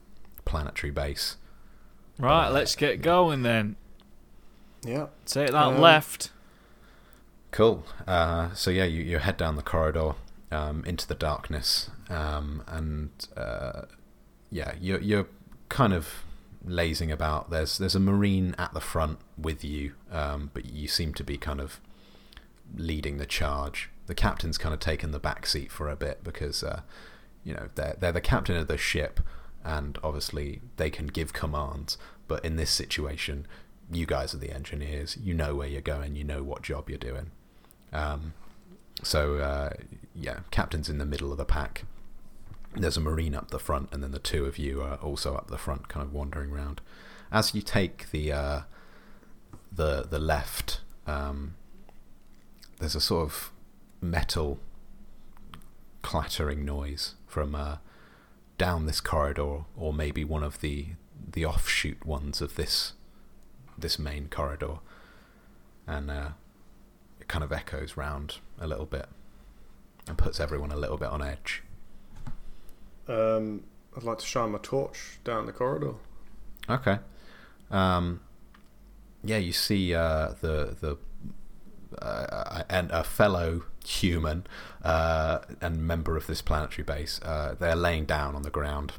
[0.45, 1.37] planetary base.
[2.19, 3.77] Right, let's get going then.
[4.85, 5.07] yeah.
[5.27, 6.31] Take that Um, left.
[7.51, 7.85] Cool.
[8.07, 10.13] Uh, so yeah, you, you head down the corridor
[10.51, 13.83] um, into the darkness, um, and uh,
[14.51, 15.27] yeah, you're you're
[15.69, 16.25] kind of
[16.65, 17.51] lazing about.
[17.51, 21.37] There's there's a marine at the front with you, um, but you seem to be
[21.39, 21.81] kind of
[22.74, 23.90] leading the charge.
[24.07, 26.83] The captain's kind of taken the back seat for a bit because uh,
[27.44, 29.20] you know they're they're the captain of the ship,
[29.64, 31.98] and obviously they can give commands.
[32.29, 33.46] But in this situation,
[33.90, 35.16] you guys are the engineers.
[35.22, 36.16] You know where you're going.
[36.16, 37.31] You know what job you're doing.
[37.92, 38.35] Um,
[39.02, 39.70] so uh,
[40.14, 41.85] yeah, captain's in the middle of the pack.
[42.74, 45.48] There's a marine up the front, and then the two of you are also up
[45.48, 46.81] the front, kind of wandering around.
[47.33, 48.61] As you take the uh,
[49.72, 51.55] the the left, um,
[52.79, 53.53] there's a sort of
[54.01, 54.59] metal
[56.03, 57.77] clattering noise from uh,
[58.59, 60.89] down this corridor, or maybe one of the
[61.33, 62.93] the offshoot ones of this
[63.79, 64.79] this main corridor,
[65.87, 66.29] and uh,
[67.21, 69.07] it kind of echoes round a little bit
[70.09, 71.62] and puts everyone a little bit on edge.
[73.09, 73.65] Um,
[73.97, 75.95] I'd like to shine my torch down the corridor.
[76.69, 76.99] Okay.
[77.71, 78.21] Um,
[79.25, 80.97] yeah, you see uh, the the
[82.03, 84.47] uh, and a fellow human
[84.85, 87.21] uh, and member of this planetary base.
[87.23, 88.93] Uh, they're laying down on the ground.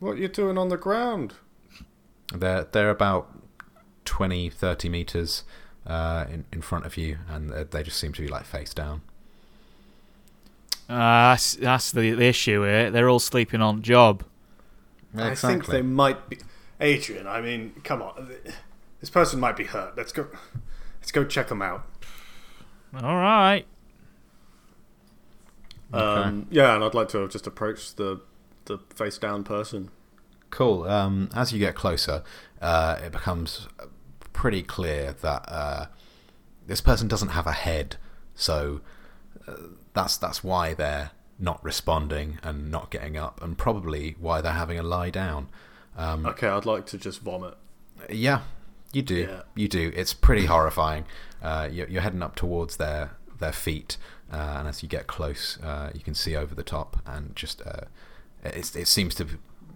[0.00, 1.34] What are you doing on the ground?
[2.34, 3.28] They're they're about
[4.04, 5.44] 20, 30 meters
[5.86, 8.74] uh, in in front of you, and they- they just seem to be like face
[8.74, 9.02] down.
[10.88, 12.90] Uh, that's that's the, the issue here.
[12.90, 14.24] They're all sleeping on job.
[15.16, 16.38] I think they might be.
[16.80, 18.30] Adrian, I mean, come on.
[19.02, 19.96] This person might be hurt.
[19.96, 20.28] Let's go.
[21.00, 21.84] Let's go check them out.
[23.02, 23.66] All right.
[25.92, 28.20] Um, yeah, and I'd like to just approach the
[28.66, 29.90] the face down person.
[30.50, 30.84] Cool.
[30.84, 32.22] Um, as you get closer,
[32.60, 33.66] uh, it becomes
[34.32, 35.86] pretty clear that uh,
[36.66, 37.96] this person doesn't have a head,
[38.36, 38.80] so
[39.48, 39.54] uh,
[39.94, 41.10] that's that's why they're
[41.40, 45.48] not responding and not getting up, and probably why they're having a lie down.
[45.96, 47.54] Um, Okay, I'd like to just vomit.
[48.08, 48.42] yeah,
[48.92, 49.28] you do.
[49.28, 49.42] Yeah.
[49.54, 49.92] You do.
[49.94, 51.04] It's pretty horrifying.
[51.42, 53.96] Uh, you're, you're heading up towards their their feet,
[54.32, 57.60] uh, and as you get close, uh, you can see over the top, and just
[57.62, 57.86] uh,
[58.44, 59.26] It's, it seems to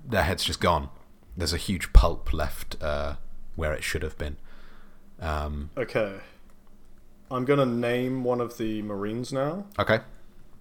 [0.09, 0.89] their head's just gone.
[1.37, 3.17] There's a huge pulp left uh,
[3.57, 4.37] where it should have been.
[5.21, 6.17] Um, Okay.
[7.31, 9.99] I'm gonna name one of the Marines now okay.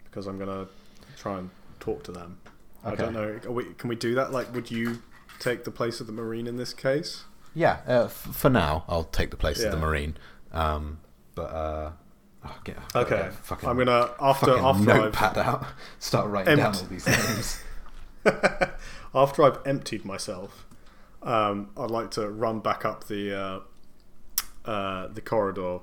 [0.06, 0.68] because I'm gonna
[1.16, 2.40] try and talk to them.
[2.84, 3.40] I don't know.
[3.46, 4.32] Are we, can we do that?
[4.32, 5.02] Like, would you
[5.40, 7.26] take the place of the Marine in this case?
[7.56, 7.80] Yeah.
[7.88, 10.18] Uh, f- for now, I'll take the place of the marine.
[10.52, 11.00] Um,
[11.34, 11.92] but uh,
[12.46, 13.16] oh, get, Okay.
[13.16, 15.66] get fucking, I'm gonna after after I've notepad out.
[16.00, 17.60] Start writing down all these names.
[19.16, 20.66] after I've emptied myself,
[21.24, 23.60] um, I'd like to run back up the uh,
[24.70, 25.80] uh, the corridor,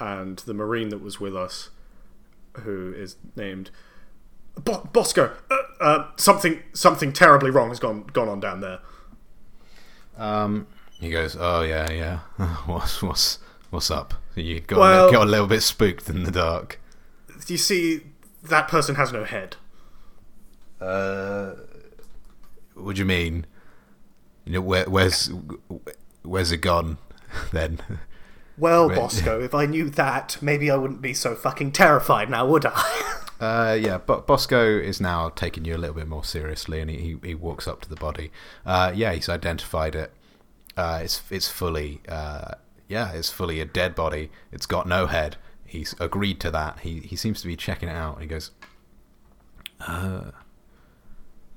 [0.00, 1.70] and the marine that was with us,
[2.62, 3.70] who is named
[4.56, 5.32] Bo- Bosco.
[5.50, 8.78] Uh, uh, something something terribly wrong has gone gone on down there.
[10.16, 10.66] Um,
[11.02, 12.18] he goes, "Oh yeah, yeah.
[12.66, 13.38] what's what's
[13.70, 14.14] what's up?
[14.34, 16.80] You got Well- got a little bit spooked in the dark."
[17.46, 18.02] Do you see,
[18.44, 19.56] that person has no head.
[20.80, 21.54] Uh,
[22.74, 23.46] what do you mean?
[24.44, 25.30] You know, where, where's
[26.22, 26.98] where's it gone?
[27.52, 27.80] Then
[28.58, 28.96] Well, Right.
[28.98, 33.18] Bosco, if I knew that, maybe I wouldn't be so fucking terrified now, would I?
[33.42, 36.96] Uh, yeah, but Bosco is now taking you a little bit more seriously, and he,
[36.96, 38.30] he, he walks up to the body.
[38.64, 40.12] Uh, yeah, he's identified it.
[40.76, 42.52] Uh, it's it's fully uh,
[42.88, 44.30] yeah, it's fully a dead body.
[44.50, 45.36] It's got no head.
[45.64, 46.80] He's agreed to that.
[46.80, 48.20] He he seems to be checking it out.
[48.20, 48.50] He goes,
[49.80, 50.32] uh,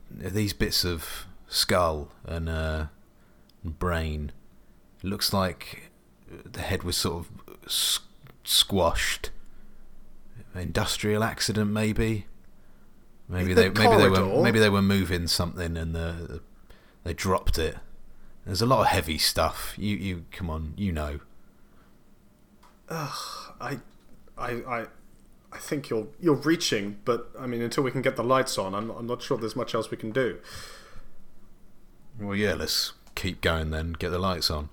[0.10, 2.86] these bits of skull and uh,
[3.64, 4.32] brain.
[5.04, 5.92] Looks like
[6.28, 8.00] the head was sort of
[8.44, 9.32] squashed
[10.54, 12.28] industrial accident maybe
[13.28, 16.42] maybe The they maybe they were maybe they were moving something and the
[17.04, 17.78] they dropped it
[18.46, 21.20] there's a lot of heavy stuff you you come on you know
[22.90, 23.80] I,
[24.38, 24.86] I, I,
[25.52, 28.76] I think you're you're reaching, but I mean, until we can get the lights on,
[28.76, 30.38] I'm I'm not sure there's much else we can do.
[32.20, 34.70] well yeah let's keep going then get the lights on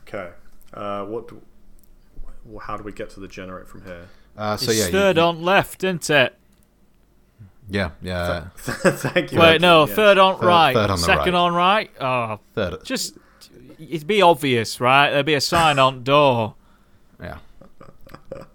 [0.00, 0.30] Okay.
[0.74, 1.28] Uh, what?
[1.28, 1.40] do-
[2.44, 4.08] well, How do we get to the generate from here?
[4.36, 6.36] uh, so it's yeah you- third you- on left, isn't it?
[7.72, 9.38] Yeah yeah Thank you.
[9.40, 9.96] Wait, no, Yes.
[9.96, 11.40] third on Third- right, third on the second right.
[11.40, 11.90] on right.
[12.00, 13.16] Oh, third just
[13.78, 15.10] it'd be obvious, right?
[15.10, 16.54] There'd be a sign on door.
[17.20, 17.38] Yeah.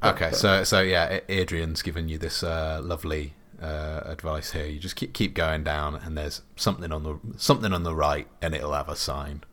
[0.03, 4.65] Okay, so so yeah, Adrian's given you this uh, lovely uh, advice here.
[4.65, 8.27] You just keep keep going down, and there's something on the something on the right,
[8.41, 9.43] and it'll have a sign.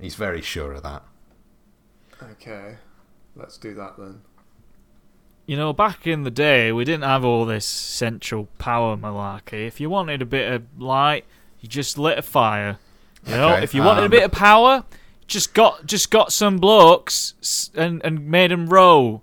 [0.00, 1.02] He's very sure of that.
[2.22, 2.76] Okay,
[3.36, 4.22] let's do that then.
[5.46, 9.66] You know, back in the day, we didn't have all this central power malarkey.
[9.66, 11.26] If you wanted a bit of light,
[11.60, 12.78] you just lit a fire.
[13.26, 14.84] You know, Okay, if you wanted a um, bit of power,
[15.26, 19.22] just got just got some blokes and and made them row.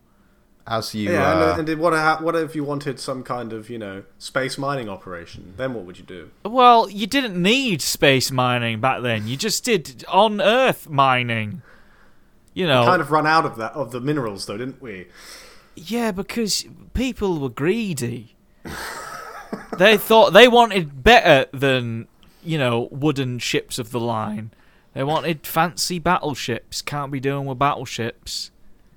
[0.67, 1.93] As you, yeah, uh, and, and what?
[1.93, 5.55] ha- What if you wanted some kind of you know space mining operation?
[5.57, 6.29] Then what would you do?
[6.45, 9.27] Well, you didn't need space mining back then.
[9.27, 11.63] You just did on Earth mining.
[12.53, 15.07] You know, Kind of run out of that of the minerals, though, didn't we?
[15.75, 18.35] Yeah, because people were greedy.
[19.77, 22.07] they thought they wanted better than,
[22.43, 24.51] you know, wooden ships of the line.
[24.93, 26.81] They wanted fancy battleships.
[26.81, 28.51] Can't be doing with battleships.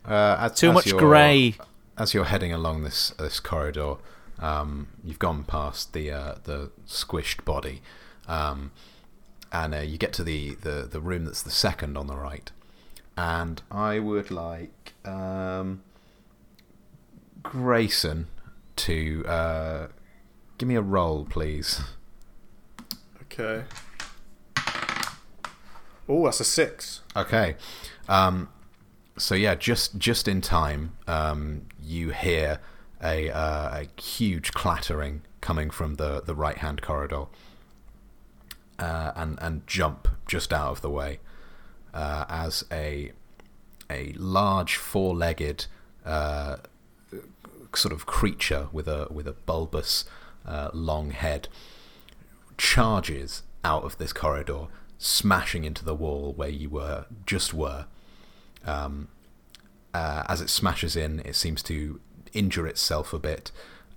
[0.04, 1.54] uh, as, Too as much grey.
[1.96, 3.94] As you're heading along this this corridor,
[4.40, 7.82] um, you've gone past the uh, the squished body,
[8.26, 8.72] um,
[9.52, 12.50] and uh, you get to the, the, the room that's the second on the right.
[13.16, 15.82] And I would like um,
[17.44, 18.26] Grayson
[18.76, 19.86] to uh,
[20.58, 21.80] give me a roll, please.
[23.22, 23.64] Okay.
[26.08, 27.02] Oh, that's a six.
[27.16, 27.56] Okay.
[28.08, 28.48] Um,
[29.16, 32.58] so yeah, just just in time, um, you hear
[33.02, 37.26] a, uh, a huge clattering coming from the, the right hand corridor,
[38.78, 41.20] uh, and and jump just out of the way
[41.92, 43.12] uh, as a
[43.90, 45.66] a large four legged
[46.04, 46.56] uh,
[47.76, 50.04] sort of creature with a with a bulbous
[50.46, 51.48] uh, long head
[52.58, 54.66] charges out of this corridor,
[54.98, 57.86] smashing into the wall where you were just were.
[58.64, 59.08] Um,
[59.92, 62.00] uh, as it smashes in, it seems to
[62.32, 63.52] injure itself a bit,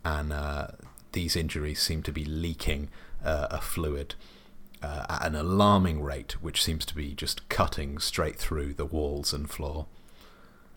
[0.06, 0.68] and uh,
[1.13, 2.90] these injuries seem to be leaking
[3.24, 4.16] uh, a fluid
[4.82, 9.34] uh, at an alarming rate, which seems to be just cutting straight through the walls
[9.34, 9.88] and floor.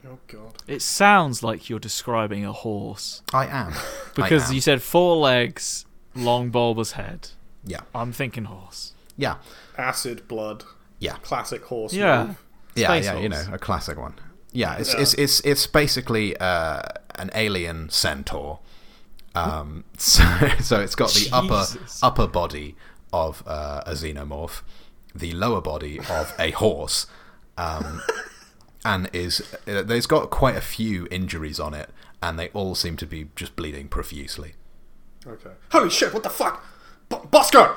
[0.07, 0.55] Oh God.
[0.67, 3.23] It sounds like you're describing a horse.
[3.33, 3.75] I am
[4.15, 4.55] Because I am.
[4.55, 5.85] you said four legs,
[6.15, 7.29] long bulbous head.
[7.65, 8.93] yeah I'm thinking horse.
[9.17, 9.37] yeah
[9.77, 10.65] Acid blood.
[10.99, 11.93] yeah Classic horse.
[11.93, 12.25] Yeah.
[12.27, 12.43] move.
[12.77, 14.15] Yeah, Space yeah, you know, a classic one.
[14.53, 15.01] Yeah, it's Yeah.
[15.01, 16.83] it's it's it's basically uh,
[17.17, 18.61] an alien centaur,
[19.35, 20.23] Um, so,
[20.63, 21.65] so it's got the upper
[22.03, 22.77] upper body
[23.13, 24.63] of uh, a xenomorph,
[25.15, 27.07] the lower body of a horse,
[27.59, 28.01] um,
[28.85, 31.91] and is uh, there's got quite a few injuries on it,
[32.23, 34.55] and they all seem to be just bleeding profusely.
[35.27, 35.51] Okay.
[35.73, 36.13] Holy shit!
[36.15, 36.65] What the fuck?
[37.09, 37.77] B- Bosco!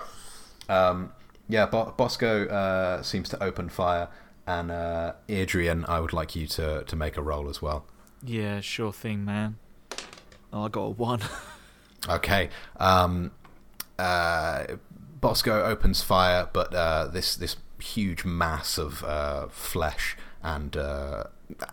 [0.70, 1.12] Um,
[1.50, 4.08] yeah, Bo- Bosco uh, seems to open fire,
[4.48, 7.86] and uh, Adrian, I would like you to, to make a roll as well.
[8.24, 9.58] Yeah, sure thing, man.
[10.54, 11.22] Oh, I got a one.
[12.10, 12.50] Okay.
[12.82, 13.32] Um,
[13.98, 14.66] uh,
[15.22, 21.24] Bosco opens fire, but uh, this this huge mass of uh, flesh and uh,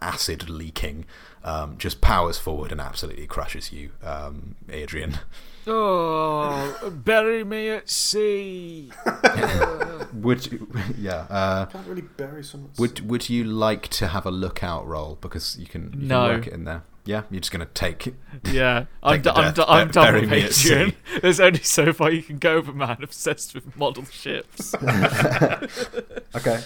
[0.00, 1.04] acid leaking
[1.44, 5.18] um, just powers forward and absolutely crushes you, um, Adrian.
[5.66, 8.90] oh, bury me at sea.
[10.14, 11.26] Would you, yeah?
[11.30, 12.70] Uh, Can't really bury someone.
[12.78, 16.26] would would you like to have a lookout roll because you can, you No.
[16.26, 16.82] can work it in there?
[17.06, 18.06] Yeah, you're just gonna take.
[18.08, 18.14] It.
[18.52, 20.50] Yeah, I'm, Take d- the I'm, death, d- I'm bur- done bury with me at
[20.50, 20.90] Adrian.
[20.90, 20.96] sea.
[21.22, 24.74] There's only so far you can go, but man, obsessed with model ships.
[26.34, 26.60] Okay.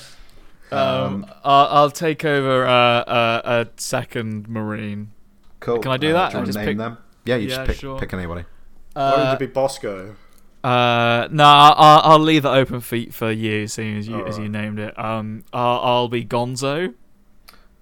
[0.76, 5.12] Um, I'll, I'll take over uh, uh, a second marine.
[5.60, 5.78] Cool.
[5.78, 6.30] Can I do Uh, that?
[6.30, 6.98] Do you I want to just name pick- them?
[7.24, 7.98] Yeah, you Yeah, just pick, sure.
[7.98, 8.44] pick anybody.
[8.92, 10.14] Why would Uh, it be Bosco?
[10.62, 14.48] uh, no, I'll, I'll leave it open for for you, seeing as you as you
[14.48, 14.98] named it.
[14.98, 16.94] Um, I'll, I'll be Gonzo.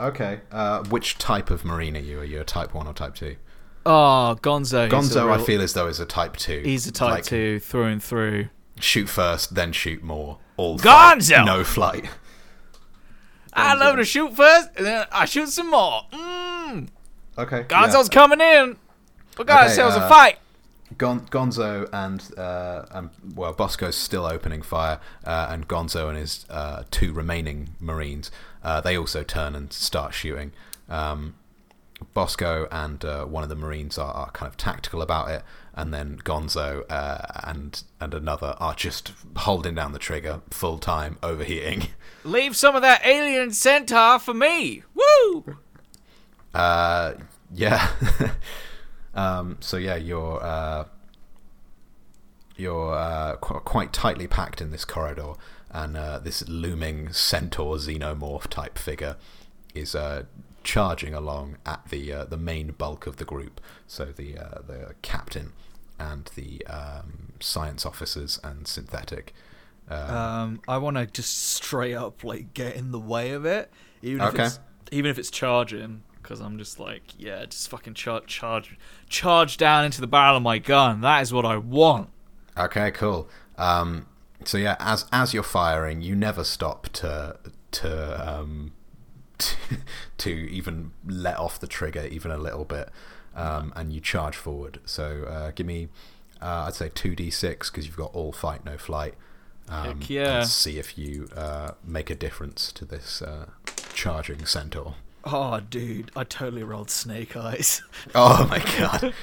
[0.00, 0.40] Okay.
[0.50, 2.20] Uh, which type of marine are you?
[2.20, 3.36] Are you a type one or type two?
[3.84, 4.84] Oh, Gonzo.
[4.84, 6.60] he's a Gonzo, I feel as though is a type two.
[6.64, 8.48] he's a type Like, two through and through.
[8.80, 10.38] Shoot first, then shoot more.
[10.56, 11.36] All Gonzo!
[11.36, 12.08] fight, no flight.
[13.52, 16.02] I love to shoot first, and then I shoot some more.
[16.12, 16.88] Mm.
[17.38, 17.64] Okay.
[17.64, 18.76] Gonzo's coming in.
[19.38, 20.38] We got Okay, ourselves uh, a fight.
[20.98, 26.44] Gon- Gonzo and uh, and well, Bosco's still opening fire, uh, and Gonzo and his
[26.50, 28.30] uh, two remaining Marines,
[28.62, 30.52] uh, they also turn and start shooting.
[30.90, 31.34] Um,
[32.14, 35.42] Bosco and uh, one of the Marines are, are kind of tactical about it,
[35.74, 41.18] and then Gonzo uh, and and another are just holding down the trigger full time,
[41.22, 41.88] overheating.
[42.24, 44.82] Leave some of that alien centaur for me.
[44.94, 45.56] Woo!
[46.54, 47.14] Uh,
[47.52, 47.88] yeah.
[49.14, 50.84] um, so yeah, you're uh,
[52.56, 55.32] you're uh, qu- quite tightly packed in this corridor,
[55.70, 59.16] and uh, this looming centaur xenomorph type figure
[59.74, 60.24] is uh,
[60.64, 63.60] charging along at the uh, the main bulk of the group.
[63.86, 65.52] So the uh, the captain
[65.98, 69.34] and the um, science officers and synthetic.
[69.90, 73.70] Uh, Um, I want to just straight up like get in the way of it,
[74.02, 78.26] even if it's even if it's charging, because I'm just like, yeah, just fucking charge,
[78.26, 81.00] charge, charge down into the barrel of my gun.
[81.00, 82.10] That is what I want.
[82.56, 83.28] Okay, cool.
[83.58, 84.06] Um,
[84.44, 87.36] so yeah, as as you're firing, you never stop to
[87.72, 88.72] to um,
[89.42, 89.76] to,
[90.18, 92.90] to even let off the trigger even a little bit,
[93.34, 94.80] um, and you charge forward.
[94.84, 95.88] So uh, give me,
[96.40, 99.14] uh, I'd say two d six because you've got all fight no flight.
[99.68, 100.38] Um, Heck yeah.
[100.40, 103.46] And see if you uh, make a difference to this uh,
[103.94, 104.96] charging centaur.
[105.24, 107.82] Oh, dude, I totally rolled snake eyes.
[108.14, 109.14] Oh my god.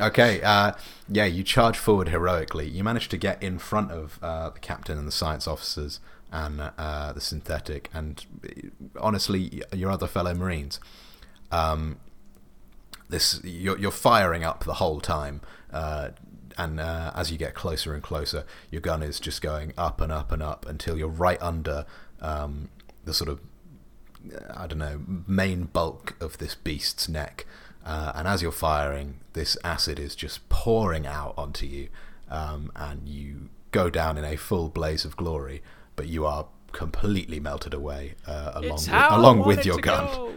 [0.00, 0.72] Okay, uh,
[1.08, 2.66] yeah, you charge forward heroically.
[2.66, 6.00] You manage to get in front of uh, the captain and the science officers
[6.32, 8.24] and uh, the synthetic, and
[9.00, 10.80] honestly, your other fellow marines.
[11.50, 11.98] Um,
[13.08, 15.40] this you're, you're firing up the whole time,
[15.72, 16.10] uh,
[16.58, 20.10] and uh, as you get closer and closer, your gun is just going up and
[20.10, 21.86] up and up until you're right under
[22.20, 22.70] um,
[23.04, 23.40] the sort of
[24.54, 27.46] I don't know, main bulk of this beast's neck.
[27.84, 31.88] Uh, and as you're firing, this acid is just pouring out onto you,
[32.28, 35.62] um, and you go down in a full blaze of glory,
[35.96, 40.06] but you are completely melted away uh, along with, along with your gun.
[40.06, 40.32] go.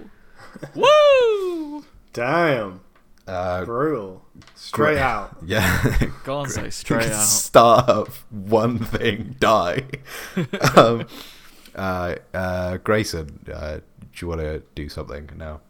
[0.75, 1.85] Woo!
[2.13, 2.81] Damn.
[3.27, 4.25] Uh, Brutal.
[4.55, 4.97] Straight Great.
[4.97, 5.37] out.
[5.45, 5.77] yeah,
[6.23, 7.13] Gonzo, straight out.
[7.27, 9.83] Starve one thing, die.
[10.75, 11.05] um,
[11.75, 13.81] uh, uh, Grayson, uh, do
[14.15, 15.61] you want to do something now?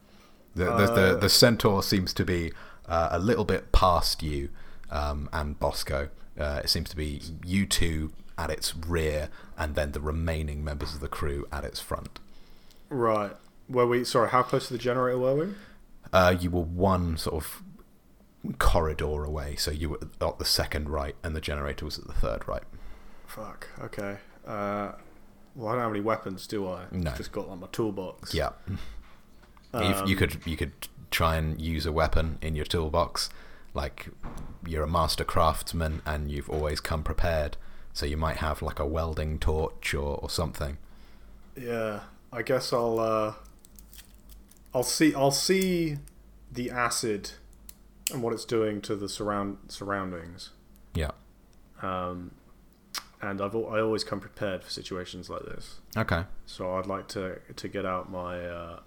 [0.55, 2.53] The the, the, Uh, the centaur seems to be
[2.87, 4.49] uh, a little bit past you
[4.89, 6.09] um, and Bosco.
[6.39, 10.95] Uh, it seems to be you two at its rear, and then the remaining members
[10.95, 12.19] of the crew at its front.
[12.89, 13.35] Right.
[13.67, 14.05] Were we?
[14.05, 14.29] Sorry.
[14.29, 15.53] How close to the generator were we?
[16.13, 17.61] Uh, you were one sort of
[18.57, 22.13] corridor away, so you were at the second right, and the generator was at the
[22.13, 22.63] third right.
[23.27, 23.67] Fuck.
[23.81, 24.17] Okay.
[24.47, 24.93] Uh,
[25.55, 26.85] well, I don't have any weapons, do I?
[26.91, 27.11] No.
[27.11, 28.33] Just got like my toolbox.
[28.33, 28.51] Yeah.
[29.73, 30.71] Um, if you could you could
[31.11, 33.29] try and use a weapon in your toolbox
[33.73, 34.07] like
[34.65, 37.57] you're a master craftsman and you've always come prepared
[37.93, 40.77] so you might have like a welding torch or, or something
[41.55, 42.01] Yeah.
[42.31, 42.99] I guess I'll.
[42.99, 43.33] Uh,
[44.71, 45.15] I'll see.
[45.15, 45.97] I'll see
[46.51, 47.31] the acid
[48.13, 50.51] and what it's doing to the surround surroundings.
[50.93, 51.09] Yeah.
[51.81, 52.31] Um,
[53.19, 55.79] and I've I always come prepared for situations like this.
[55.97, 56.25] Okay.
[56.45, 58.79] So I'd like to to get out my uh,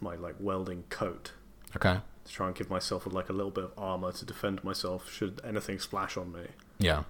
[0.00, 1.32] my like welding coat
[1.76, 2.00] Okay.
[2.24, 5.40] to try and give myself like a little bit of armor to defend myself should
[5.44, 6.42] anything splash on me.
[6.78, 7.04] Yeah.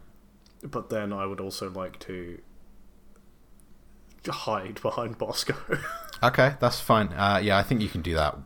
[0.62, 2.40] But then I would also like to
[4.28, 5.54] hide behind Bosco.
[6.20, 7.12] Okay, that's fine.
[7.12, 8.36] Uh, yeah, I think you can do that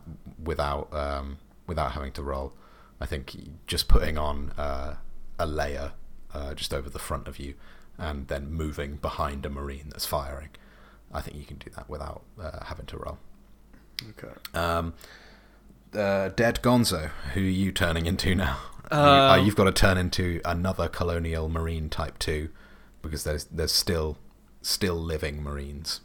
[0.43, 2.53] without um, without having to roll.
[3.01, 3.35] I think
[3.65, 4.97] just putting on uh,
[5.39, 5.93] a layer
[6.33, 7.55] uh, just over the front of you
[7.97, 10.49] and then moving behind a marine that's firing.
[11.11, 13.17] I think you can do that without uh, having to roll.
[14.09, 14.33] okay.
[14.53, 14.93] Um,
[15.95, 18.57] uh, Dead Gonzo, who are you turning into now?
[18.91, 22.49] You, Um, uh, you've got to turn into another colonial marine type two
[23.01, 24.17] because there's there's still
[24.61, 26.01] still living marines.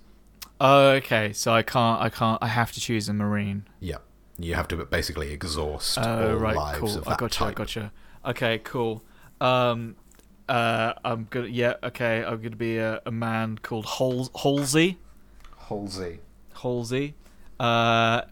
[0.60, 1.32] Oh, okay.
[1.32, 2.00] So I can't.
[2.00, 2.38] I can't.
[2.42, 3.66] I have to choose a marine.
[3.80, 3.98] Yeah,
[4.38, 6.56] you have to basically exhaust Oh, all right.
[6.56, 6.98] lives Cool.
[6.98, 7.44] of I that gotcha.
[7.44, 7.56] I type.
[7.56, 7.92] gotcha.
[8.26, 8.58] Okay.
[8.64, 9.02] Cool.
[9.40, 9.94] Um.
[10.48, 10.94] Uh.
[11.04, 11.46] I'm gonna.
[11.48, 11.74] Yeah.
[11.84, 12.24] Okay.
[12.24, 14.98] I'm gonna be a, a man called Hol- Halsey.
[15.68, 16.20] Halsey.
[16.62, 17.14] Halsey.
[17.60, 18.22] Uh.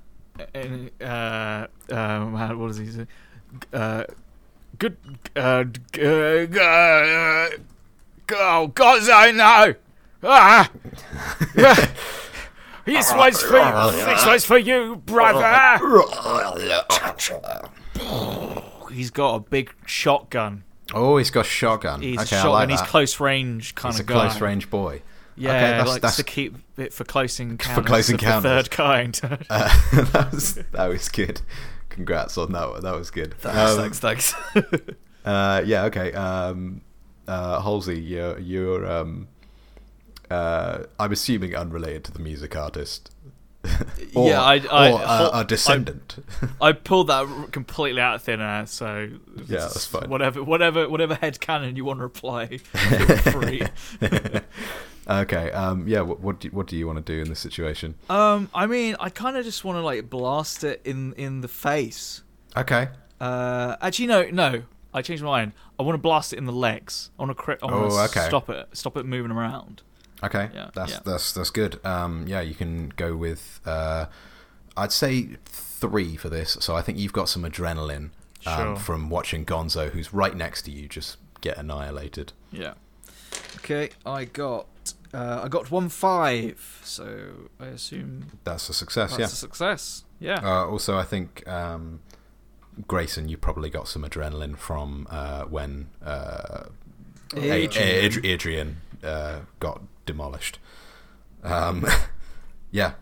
[0.54, 1.66] and, Uh.
[1.92, 2.24] Uh.
[2.54, 3.06] What does he say?
[3.72, 4.04] Uh.
[4.78, 4.96] Good.
[5.34, 5.64] Uh.
[5.64, 6.46] g- Uh.
[6.46, 7.48] g- uh,
[8.38, 9.08] Oh God!
[9.10, 9.74] I know.
[10.22, 10.70] Ah.
[12.84, 14.04] This one's for you.
[14.04, 15.78] This one's for you, brother.
[18.92, 20.62] He's got a big shotgun.
[20.94, 22.00] Oh, he's got a shotgun.
[22.00, 22.52] He's okay, a I shotgun.
[22.52, 24.26] like he's close range kind He's a of guy.
[24.26, 25.02] A close range boy.
[25.36, 27.74] Yeah, Okay, that's- likes that's- to keep it for close encounters.
[27.82, 28.42] For close of encounters.
[28.42, 29.20] The third kind.
[29.50, 31.42] Uh, that was that was good.
[31.96, 32.82] Congrats on that one.
[32.82, 33.34] That was good.
[33.44, 34.34] Um, thanks, thanks.
[35.24, 35.86] Uh, yeah.
[35.86, 36.12] Okay.
[36.12, 36.82] Um,
[37.26, 38.86] uh, Halsey, you're you're.
[38.86, 39.26] Um,
[40.30, 43.10] uh, I'm assuming unrelated to the music artist.
[44.14, 46.24] or, Yeah, I- I- or uh, a descendant.
[46.60, 49.08] I pulled that completely out of thin air, so
[49.48, 50.08] Yeah, that's fine.
[50.08, 53.62] Whatever, whatever, whatever head canon you want to apply, feel free.
[55.08, 55.50] Okay.
[55.52, 56.00] Um, yeah.
[56.00, 57.94] What what do, what do you want to do in this situation?
[58.10, 61.48] Um, I mean, I kind of just want to like blast it in in the
[61.48, 62.22] face.
[62.56, 62.88] Okay.
[63.20, 64.62] Uh, actually, no, no.
[64.94, 65.52] I changed my mind.
[65.78, 67.10] I want to blast it in the legs.
[67.18, 67.58] I want to crit.
[67.62, 68.26] I want to Oh, okay.
[68.28, 68.68] stop it.
[68.72, 69.82] Stop it moving around.
[70.22, 71.00] Okay, Yeah, that's yeah.
[71.04, 71.84] that's that's good.
[71.84, 73.60] Um, yeah, you can go with.
[73.66, 74.06] Uh,
[74.76, 76.56] I'd say three for this.
[76.60, 78.10] So I think you've got some adrenaline
[78.46, 78.76] um, Sure.
[78.76, 82.32] from watching Gonzo, who's right next to you, just get annihilated.
[82.50, 82.74] Yeah.
[83.58, 84.66] Okay, I got.
[85.14, 89.10] Uh, I got one five, so I assume That's a success.
[89.10, 89.26] that's yeah.
[89.26, 90.04] a success.
[90.18, 90.40] Yeah.
[90.42, 92.00] Uh, also, I think um,
[92.86, 96.64] Grayson, you probably got some adrenaline from uh, when uh,
[97.34, 98.04] Adrian.
[98.04, 100.58] Ad- Adrian uh, got demolished.
[101.42, 101.86] Um,
[102.70, 102.92] yeah.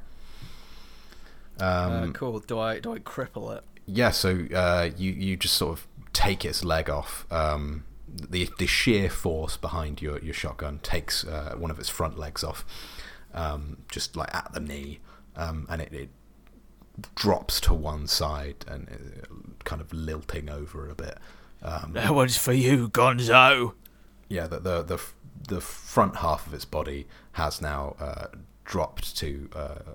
[1.58, 2.40] Um, uh, cool.
[2.40, 3.64] Do I do I cripple it?
[3.86, 7.26] Yeah, so uh, you you just sort of take its leg off.
[7.30, 7.84] Um,
[8.14, 12.44] the the sheer force behind your, your shotgun takes uh, one of its front legs
[12.44, 12.64] off,
[13.34, 15.00] um, just like at the knee,
[15.36, 16.08] um, and it, it
[17.16, 19.26] drops to one side and uh,
[19.64, 21.18] kind of lilting over a bit.
[21.62, 23.72] Um, That one's for you, Gonzo.
[24.28, 25.00] yeah, the, the the
[25.48, 28.26] the front half of its body has now uh,
[28.64, 29.94] dropped to uh,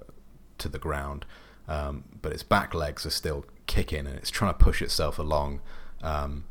[0.58, 1.26] to the ground,
[1.68, 5.62] um, but its back legs are still kicking, and it's trying to push itself along.
[6.02, 6.44] Um,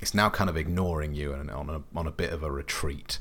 [0.00, 3.18] it's now kind of ignoring you and on a on a bit of a retreat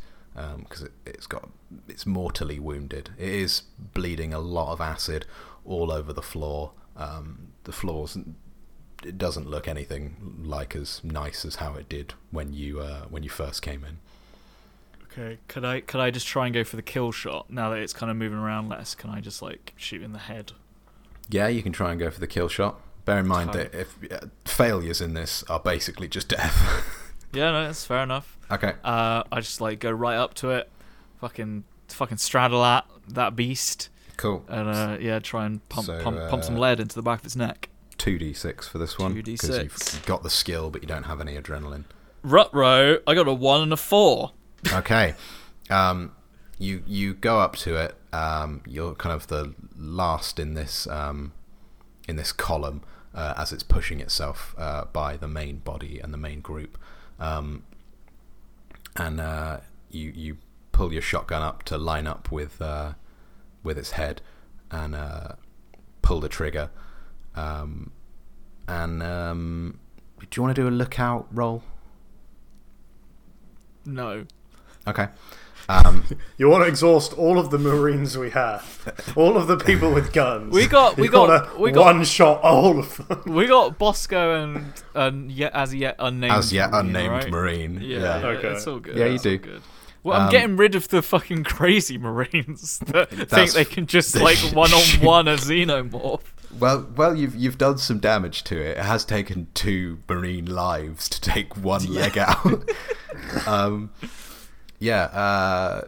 [0.60, 1.50] because it, it's got
[1.88, 3.10] it's mortally wounded.
[3.18, 3.64] It is
[3.94, 5.26] bleeding a lot of acid
[5.66, 6.72] all over the floor.
[6.96, 8.18] Um, the floors
[9.04, 13.24] it doesn't look anything like as nice as how it did when you uh, when
[13.24, 13.98] you first came in.
[15.12, 15.40] Okay.
[15.48, 17.94] Could I could I just try and go for the kill shot now that it's
[17.94, 18.96] kind of moving around less?
[18.96, 20.54] Can I just like shoot in the head?
[21.30, 22.80] Yeah, you can try and go for the kill shot.
[23.08, 26.94] Bear in mind that if uh, failures in this are basically just death.
[27.34, 28.38] Yeah, no, that's fair enough.
[28.50, 28.74] okay.
[28.86, 30.70] Uh, I just like go right up to it,
[31.20, 34.46] fucking fucking straddle that that beast, Cool.
[34.48, 37.20] and uh, yeah, try and pump So, pump, pump some uh, lead into the back
[37.20, 37.68] of its neck.
[37.98, 39.62] Two d six for this one 2d6.
[39.64, 41.84] you've got the skill, but you don't have any adrenaline.
[42.24, 44.32] Rutro, I got a one and a four.
[44.72, 45.14] Okay.
[45.70, 46.14] Um,
[46.58, 47.96] you you go up to it.
[48.14, 51.34] Um, you're kind of the last in this um,
[52.08, 52.84] in this column
[53.18, 56.78] uh, as it's pushing itself uh, by the main body and the main group.
[57.20, 57.64] Um,
[58.96, 59.58] and uh,
[59.90, 60.38] you you
[60.72, 62.94] pull your shotgun up to line up with uh,
[63.64, 64.22] with its head
[64.70, 65.30] and uh,
[66.04, 66.70] pull the trigger.
[67.36, 67.92] Um,
[68.68, 69.80] and um,
[70.20, 71.64] do you want to do a lookout roll?
[73.86, 74.26] No.
[74.86, 75.08] Okay.
[75.70, 76.04] Um,
[76.38, 80.14] You want to exhaust all of the Marines we have, all of the people with
[80.14, 80.54] guns.
[80.54, 83.24] We got- we got- wanna we got- one shot all of them.
[83.34, 87.30] We got Bosco and and yet as yet unnamed as yet Marine, unnamed right?
[87.32, 87.80] Marine.
[87.82, 88.20] Yeah, Yeah.
[88.20, 88.48] yeah, Okay.
[88.50, 88.98] it's all good.
[88.98, 89.38] Yeah, you it's all do.
[89.40, 89.62] Good.
[90.04, 94.16] Well, I'm Um, getting rid of the fucking crazy Marines that think they can just
[94.16, 96.22] like one on one a xenomorph.
[96.58, 98.78] Well, well, you've you've done some damage to it.
[98.78, 102.64] It has taken two marine lives to take one leg out.
[103.46, 103.90] um,
[104.80, 105.82] yeah, uh,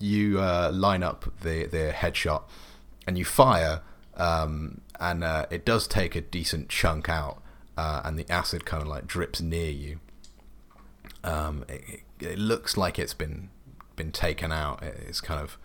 [0.00, 2.42] you uh, line up the the headshot
[3.06, 3.80] and you fire,
[4.16, 7.42] um, and uh, it does take a decent chunk out,
[7.76, 10.00] uh, and the acid kind of like drips near you.
[11.24, 13.50] Um, it, it- looks like it's been
[13.96, 14.82] been taken out.
[14.82, 15.58] It's kind of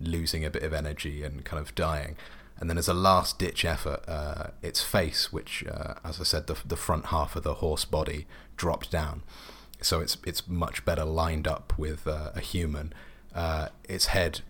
[0.00, 2.16] losing a bit of energy and kind of dying.
[2.58, 6.46] And then, as a last ditch effort, uh, its face, which, uh, as I said,
[6.46, 8.26] the, the front half of the horse body
[8.56, 9.22] dropped down,
[9.86, 12.92] so it's it's much better lined up with uh, a human.
[13.34, 14.40] Uh, its head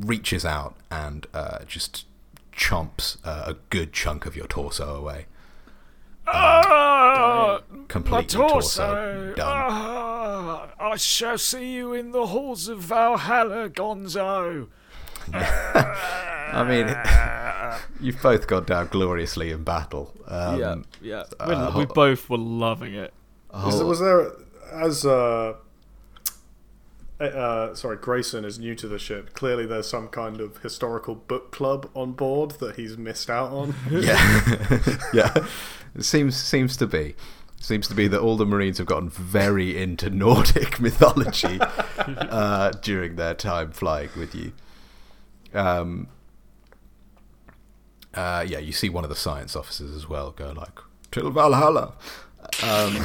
[0.00, 2.06] reaches out and uh, just
[2.52, 5.26] chomps uh, a good chunk of your torso away.
[6.26, 9.46] Ah, Completely torso done.
[9.48, 14.68] Ah, I shall see you in the halls of Valhalla, Gonzo.
[15.32, 16.86] I mean,
[18.00, 20.14] you've both gone down gloriously in battle.
[20.26, 21.24] Um, yeah, yeah.
[21.40, 23.12] uh, we, we both were loving it.
[23.52, 24.32] Was, there- was there
[24.72, 25.54] as uh,
[27.20, 29.32] uh, uh, sorry, Grayson is new to the ship.
[29.34, 33.74] Clearly, there's some kind of historical book club on board that he's missed out on.
[33.90, 34.58] Yeah,
[35.12, 35.34] yeah.
[35.96, 37.14] It seems seems to be.
[37.60, 41.58] Seems to be that all the Marines have gotten very into Nordic mythology
[41.98, 44.52] uh, during their time flying with you.
[45.52, 46.06] Um,
[48.14, 50.78] uh, yeah, you see one of the science officers as well go like,
[51.10, 51.94] "Till Valhalla."
[52.62, 52.96] Um,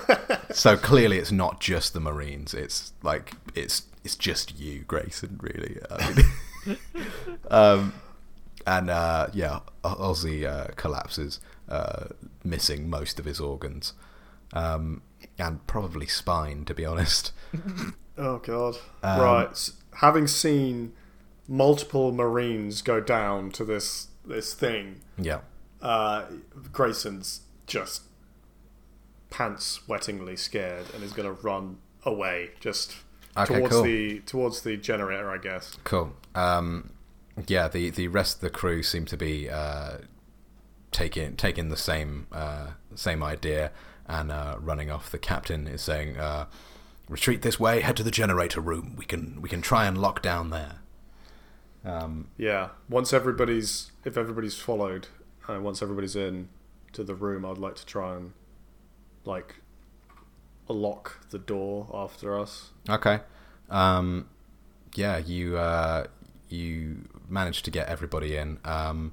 [0.50, 2.54] so clearly, it's not just the Marines.
[2.54, 5.38] It's like it's it's just you, Grayson.
[5.40, 5.78] Really.
[5.90, 6.26] I
[6.66, 6.78] mean,
[7.50, 7.94] um,
[8.66, 12.06] and uh, yeah, Ozzy uh, collapses, uh,
[12.44, 13.94] missing most of his organs,
[14.52, 15.02] um,
[15.38, 17.32] and probably spine, to be honest.
[18.18, 18.76] Oh god!
[19.02, 20.92] Um, right, having seen
[21.48, 25.40] multiple Marines go down to this this thing, Yeah,
[25.80, 26.26] uh,
[26.72, 28.02] Grayson's just
[29.32, 32.96] pants wettingly scared and is going to run away just
[33.36, 33.82] Okay, towards cool.
[33.82, 35.76] the towards the generator, I guess.
[35.84, 36.12] cool.
[36.34, 36.90] Um,
[37.48, 39.98] yeah, the the rest of the crew seem to be uh,
[40.90, 43.70] taking taking the same uh, same idea
[44.06, 45.10] and uh, running off.
[45.10, 46.44] The captain is saying, uh,
[47.08, 47.80] "Retreat this way.
[47.80, 48.96] Head to the generator room.
[48.98, 50.76] We can we can try and lock down there."
[51.84, 52.68] Um, Yeah.
[52.88, 55.08] Once everybody's if everybody's followed,
[55.48, 56.48] uh, once everybody's in
[56.92, 58.32] to the room, I'd like to try and
[59.24, 59.56] like
[60.68, 62.70] lock the door after us.
[62.88, 63.20] Okay.
[63.70, 64.28] Um,
[64.94, 66.06] yeah, you uh,
[66.48, 68.58] you managed to get everybody in.
[68.64, 69.12] Um,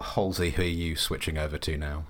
[0.00, 2.04] Halsey, who are you switching over to now?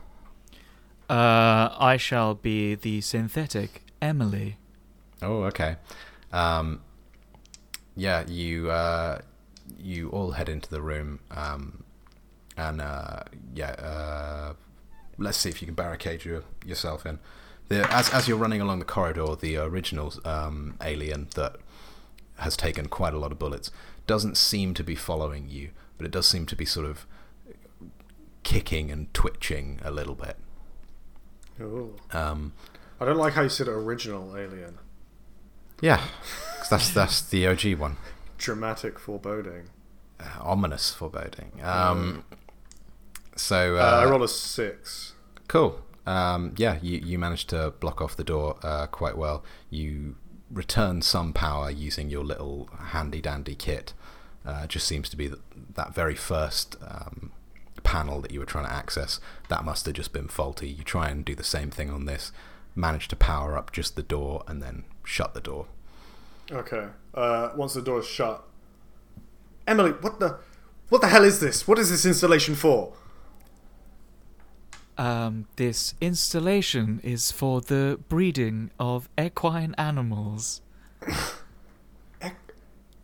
[1.09, 4.57] Uh, I shall be the synthetic Emily.
[5.23, 5.77] Oh, okay.
[6.33, 6.83] Um,
[7.97, 9.21] yeah, you uh,
[9.79, 11.85] you all head into the room, um,
[12.57, 13.23] and uh,
[13.55, 14.53] yeah, uh,
[15.21, 17.19] let's see if you can barricade your, yourself in.
[17.69, 21.57] The, as as you're running along the corridor, the original um, alien that
[22.39, 23.71] has taken quite a lot of bullets
[24.09, 27.07] doesn't seem to be following you, but it does seem to be sort of
[28.43, 30.37] kicking and twitching a little bit.
[31.61, 31.95] Ooh.
[32.13, 32.53] Um,
[33.01, 34.79] I don't like how you said original alien.
[35.81, 36.03] yeah,
[36.59, 37.97] 'cause that's that's the OG one.
[38.39, 39.69] Dramatic foreboding.
[40.19, 41.53] uh, ominous foreboding.
[41.63, 42.25] Um,
[43.37, 45.10] so Uh, uh, I roll a six.
[45.51, 45.81] Cool.
[46.07, 49.45] Um, yeah, you you managed to block off the door uh, quite well.
[49.69, 50.15] You
[50.51, 53.93] return some power using your little handy dandy kit.
[54.47, 55.41] Uh, just seems to be that,
[55.75, 57.33] that very first um,
[57.83, 59.21] panel that you were trying to access.
[59.49, 60.69] That must have just been faulty.
[60.69, 62.33] You try and do the same thing on this.
[62.77, 65.67] Manage to power up just the door and then shut the door.
[66.51, 66.87] Okay.
[67.13, 68.45] Uh, once the door is shut,
[69.67, 70.39] Emily, what the,
[70.89, 71.69] what the hell is this?
[71.69, 72.95] What is this installation for?
[75.01, 80.61] Um, this installation is for the breeding of equine animals.
[82.21, 82.33] Equ-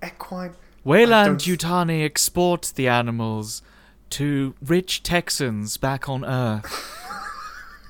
[0.05, 0.55] equine.
[0.85, 3.63] Weyland don't- Yutani export the animals
[4.11, 6.93] to rich Texans back on Earth.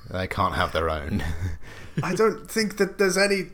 [0.09, 1.21] They can't have their own.
[2.01, 3.47] I don't think that there's any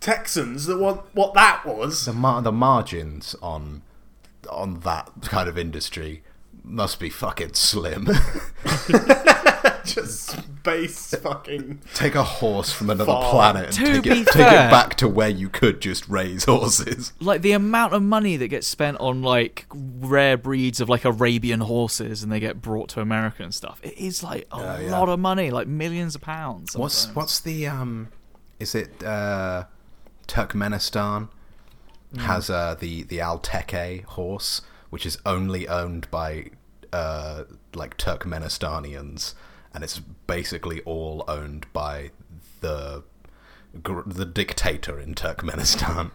[0.00, 2.06] Texans that want what that was.
[2.06, 3.82] the mar- the margins on
[4.48, 6.22] on that kind of industry
[6.68, 8.08] must be fucking slim.
[9.84, 11.80] Just space fucking.
[11.94, 13.30] Take a horse from another Farm.
[13.30, 16.06] planet and To take, be it, take fair- it back to where you could just
[16.08, 17.12] raise horses.
[17.20, 21.60] like the amount of money that gets spent on like rare breeds of like Arabian
[21.60, 23.80] horses and they get brought to America and stuff.
[23.82, 24.98] It is like a Yeah, yeah.
[24.98, 26.76] lot of money, like millions of pounds.
[26.76, 27.16] What's sometimes.
[27.16, 28.08] what's the um?
[28.60, 29.64] Is it uh,
[30.26, 31.28] Turkmenistan
[32.18, 34.60] has uh, the the Alteke horse,
[34.90, 36.50] which is only owned by
[36.92, 39.34] uh, like Turkmenistanians,
[39.74, 42.10] and it's basically all owned by
[42.60, 43.02] the
[43.74, 46.10] the dictator in Turkmenistan.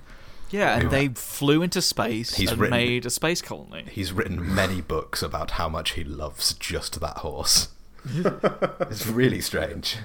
[0.50, 3.86] Yeah, and they flew into space He's and written- made a space colony.
[3.90, 7.70] He's written many books about how much he loves just that horse.
[8.06, 9.98] it's really strange.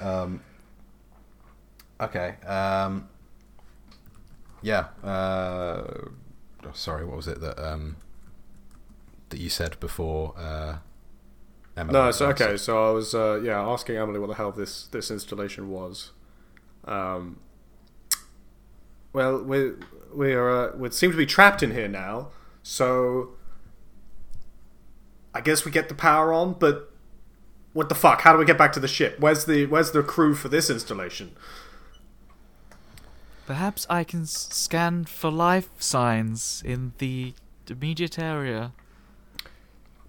[0.00, 0.40] Um,
[2.00, 2.36] okay.
[2.46, 3.08] Um,
[4.62, 4.86] yeah.
[5.02, 6.06] Uh,
[6.72, 7.96] sorry, what was it that um,
[9.30, 10.34] that you said before?
[10.36, 10.78] Uh,
[11.76, 12.44] Emily No, so answered?
[12.44, 12.56] okay.
[12.56, 16.12] So I was uh, yeah asking Emily what the hell this this installation was.
[16.84, 17.40] Um.
[19.12, 19.72] Well, we
[20.12, 22.28] we are uh, we seem to be trapped in here now.
[22.62, 23.30] So
[25.34, 26.92] I guess we get the power on, but
[27.72, 28.20] what the fuck?
[28.22, 29.18] How do we get back to the ship?
[29.18, 31.36] Where's the where's the crew for this installation?
[33.46, 37.34] Perhaps I can scan for life signs in the
[37.68, 38.72] immediate area.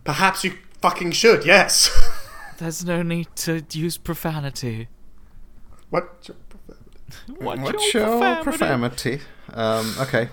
[0.06, 1.45] Perhaps you fucking should.
[1.45, 1.89] Yes.
[2.58, 4.88] There's no need to use profanity.
[5.89, 6.30] what?
[7.38, 8.43] What's, What's your your profanity?
[8.43, 9.20] profanity?
[9.53, 10.30] Um, okay.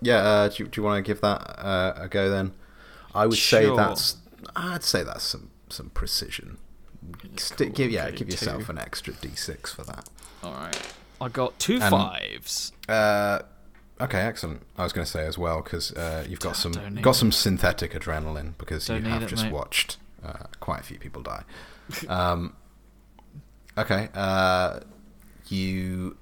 [0.00, 0.16] Yeah.
[0.18, 2.52] Uh, do, you- do you want to give that uh, a go then?
[3.14, 3.76] I would say Sure.
[3.76, 4.16] that's.
[4.54, 6.58] I'd say that's some some precision.
[7.36, 8.72] Sti- give yeah, give yourself two.
[8.72, 10.08] an extra d6 for that.
[10.42, 10.94] All right.
[11.20, 12.72] I got two And- fives.
[12.88, 13.40] Uh,
[14.00, 14.62] okay, excellent.
[14.76, 17.18] I was going to say as well because uh, you've got some got it.
[17.18, 19.52] some synthetic adrenaline because Don't you have it, just mate.
[19.52, 21.44] watched uh, quite a few people die.
[22.08, 22.54] um,
[23.78, 24.80] okay, uh,
[25.48, 26.16] you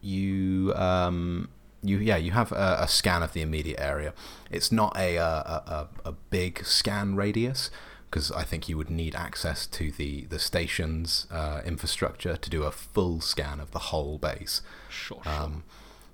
[0.00, 1.48] you um,
[1.82, 4.12] you yeah you have a, a scan of the immediate area.
[4.50, 7.70] It's not a a, a, a big scan radius
[8.12, 12.62] because I think you would need access to the the station's uh, infrastructure to do
[12.64, 14.60] a full scan of the whole base.
[14.90, 15.32] Sure, sure.
[15.32, 15.64] Um,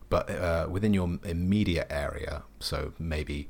[0.09, 3.49] but uh, within your immediate area, so maybe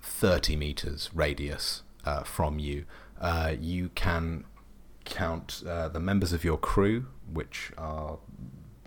[0.00, 2.84] 30 meters radius uh, from you,
[3.20, 4.44] uh, you can
[5.04, 8.18] count uh, the members of your crew, which are,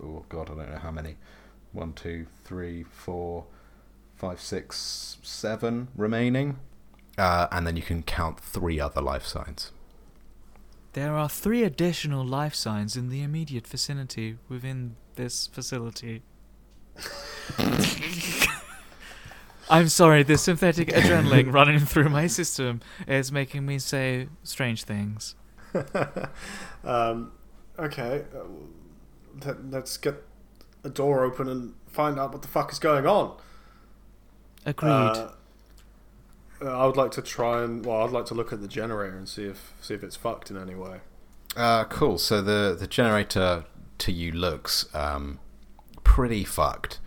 [0.02, 1.18] oh god, I don't know how many.
[1.74, 3.46] One, two, three, four,
[4.16, 6.58] five, six, seven remaining.
[7.18, 9.72] Uh, and then you can count three other life signs.
[10.94, 16.24] There are three additional life signs in the immediate vicinity within this facility.
[19.70, 25.36] I'm sorry, the synthetic adrenaline running through my system is making me say strange things.
[26.84, 27.34] Um,
[27.78, 28.46] okay, uh,
[29.46, 30.24] let, let's get
[30.86, 33.36] a door open and find out what the fuck is going on.
[34.66, 34.90] Agreed.
[34.90, 35.32] Uh, uh,
[36.62, 39.30] I would like to try and well, I'd like to look at the generator and
[39.30, 41.00] see if see if it's fucked in any way.
[41.56, 42.18] Uh, cool.
[42.18, 43.66] So the the generator
[44.00, 45.40] to you looks um,
[46.04, 47.00] pretty fucked.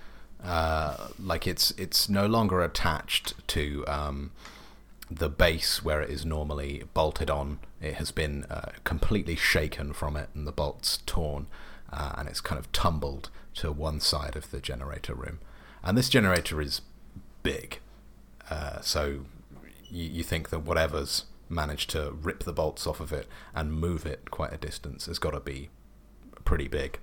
[0.43, 4.31] Uh, like it's it's no longer attached to um,
[5.11, 7.59] the base where it is normally bolted on.
[7.81, 11.47] It has been uh, completely shaken from it, and the bolts torn,
[11.93, 15.41] uh, and it's kind of tumbled to one side of the generator room.
[15.83, 16.83] And this generator is
[17.43, 17.81] big,
[18.49, 19.21] uh, so
[19.91, 24.07] you, you think that whatever's managed to rip the bolts off of it and move
[24.07, 25.71] it quite a distance has got to be
[26.45, 27.01] pretty big.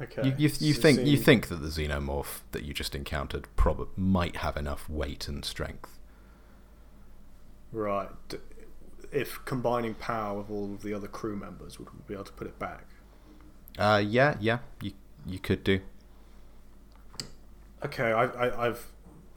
[0.00, 3.46] Okay, You, you, you So think you think that the xenomorph that you just encountered
[3.56, 5.98] prob- might have enough weight and strength.
[7.72, 8.08] right?
[9.12, 12.32] If combining power with all of the other crew members, would we be able to
[12.32, 12.86] put it back?
[13.78, 14.92] Uh, yeah, yeah, you
[15.26, 15.80] you could do.
[17.84, 18.86] Okay, I, I, I've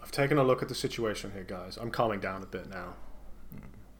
[0.05, 1.77] I've taken a look at the situation here, guys.
[1.77, 2.93] I'm calming down a bit now.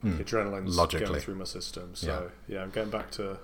[0.04, 1.08] The adrenaline's Logically.
[1.08, 2.62] going through my system, so yeah.
[2.62, 3.40] I'm getting back to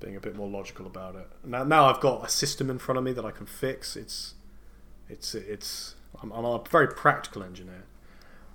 [0.00, 1.28] being a bit more logical about it.
[1.44, 3.94] Now, now I've got a system in front of me that I can fix.
[3.94, 4.34] It's
[5.10, 7.84] it's it's I'm, I'm a very practical engineer.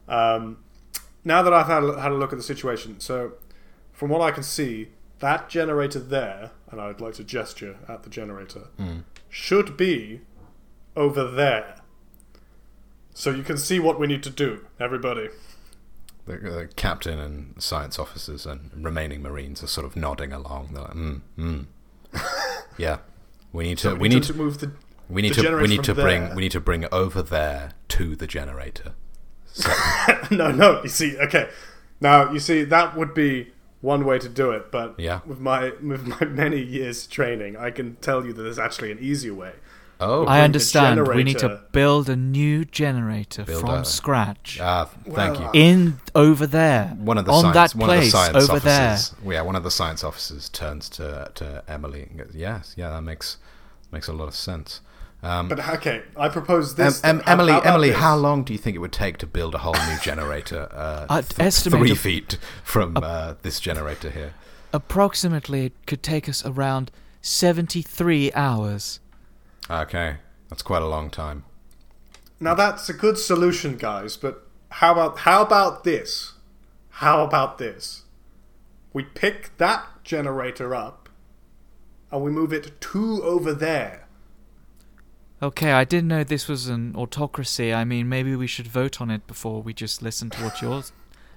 [0.08, 0.64] Um,
[1.24, 3.34] now that I've had a, had a look at the situation, so
[3.92, 4.88] from what I can see,
[5.20, 9.00] that generator there, and I'd like to gesture at the generator, Hmm.
[9.30, 10.22] should be
[10.96, 11.82] over there.
[13.18, 15.30] So you can see what we need to do, everybody.
[16.26, 20.72] The, the captain and science officers and remaining marines are sort of nodding along.
[20.74, 21.66] They're like, mm, mm.
[22.78, 22.98] yeah,
[23.54, 24.72] we need to So we need to to move the.
[25.08, 26.36] we need to we need to bring there.
[26.36, 28.94] we need to bring over there to the generator.
[29.46, 29.72] So,
[30.32, 30.84] no, no.
[30.84, 31.50] You see, okay.
[32.02, 35.22] Now, you see, that would be one way to do it, but Yeah.
[35.26, 39.00] with my with my many years training, I can tell you that there's actually an
[39.00, 39.54] easier way.
[40.00, 41.08] Oh, I understand.
[41.08, 44.60] We need to build a new generator Build from a- scratch.
[44.62, 45.50] ah, thank you.
[45.54, 46.88] In over there.
[47.00, 48.92] One of the on science, that one of the place science over there.
[48.94, 49.16] officers.
[49.26, 53.02] Yeah, one of the science officers turns to to Emily and goes, "Yes, yeah, that
[53.04, 53.38] makes
[53.92, 54.82] makes a lot of sense."
[55.24, 57.04] Um, But okay, I propose Em- this.
[57.04, 57.98] Em- how- Emily, how about Emily, this?
[58.00, 60.68] how long do you think it would take to build a whole new generator?
[60.76, 64.34] Uh, I'd th- estimate three a- feet from uh, this generator here.
[64.74, 66.92] Approximately, it could take us around
[67.22, 69.00] seventy-three hours.
[69.70, 70.18] Okay,
[70.50, 71.44] that's quite a long time.
[72.40, 74.18] Now that's a good solution, guys.
[74.18, 76.34] But how about how about this?
[76.90, 78.04] How about this?
[78.94, 81.10] We pick that generator up,
[82.12, 84.08] and we move it two over there.
[85.42, 87.74] Okay, I didn't know this was an autocracy.
[87.74, 90.84] I mean, maybe we should vote on it before we just listen to what you're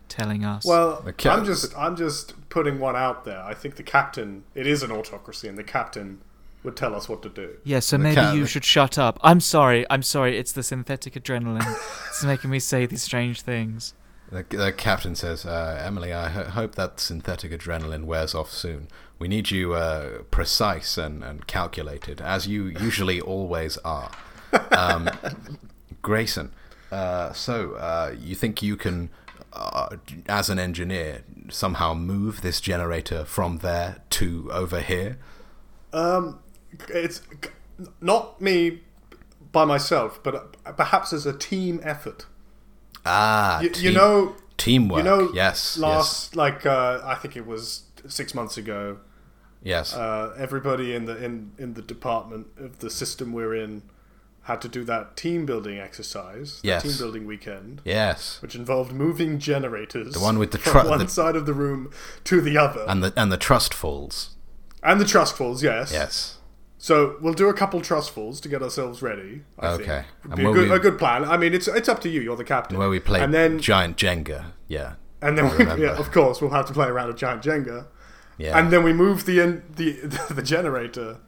[0.08, 0.64] telling us.
[0.64, 3.42] Well, The I'm just I'm just putting one out there.
[3.42, 4.44] I think the captain.
[4.54, 6.20] It is an autocracy, and the captain
[6.68, 7.56] would tell us what to do.
[7.64, 9.18] yeah, so maybe cat- you should shut up.
[9.22, 9.86] I'm sorry.
[9.90, 10.36] I'm sorry.
[10.38, 11.66] It's the synthetic adrenaline.
[12.08, 13.94] it's making me say these strange things.
[14.30, 18.88] The, the captain says, uh, "Emily, I ho- hope that synthetic adrenaline wears off soon.
[19.18, 24.10] We need you uh, precise and, and calculated, as you usually always are."
[24.70, 25.08] Um,
[26.02, 26.52] Grayson,
[26.92, 29.08] uh, so uh, you think you can,
[29.54, 29.96] uh,
[30.28, 35.16] as an engineer, somehow move this generator from there to over here?
[35.92, 36.40] Um,
[36.88, 37.22] it's
[38.00, 38.80] not me
[39.52, 42.26] by myself, but perhaps as a team effort.
[43.06, 44.98] Ah, You, you know, teamwork.
[44.98, 48.98] you know, yes, last like uh, I think it was six months ago.
[49.62, 49.94] yes, yes.
[49.94, 53.82] Uh, everybody in the in in the department of the system we're in
[54.42, 56.60] had to do that team building exercise.
[56.62, 56.82] Yes.
[56.82, 57.82] team building weekend.
[57.84, 58.40] yes.
[58.40, 61.52] Which involved moving generators, The one with the from tru- one the- side of the
[61.54, 61.90] room
[62.24, 64.36] to the other, And the and the trust falls.
[64.82, 65.62] and the trust falls.
[65.62, 66.37] Yes, Yes.
[66.80, 69.42] So we'll do a couple trust falls to get ourselves ready.
[69.58, 70.04] I Okay.
[70.22, 70.36] think.
[70.36, 71.24] Be a good, we- a good plan.
[71.24, 72.20] I mean, it's it's up to you.
[72.20, 72.78] You're the captain.
[72.78, 74.52] Where we play and then giant Jenga.
[74.68, 74.94] Yeah.
[75.20, 77.86] and then we, yeah, of course we'll have to play around a giant Jenga.
[78.38, 78.56] Yeah.
[78.56, 79.92] And then we move the in, the
[80.30, 81.18] the generator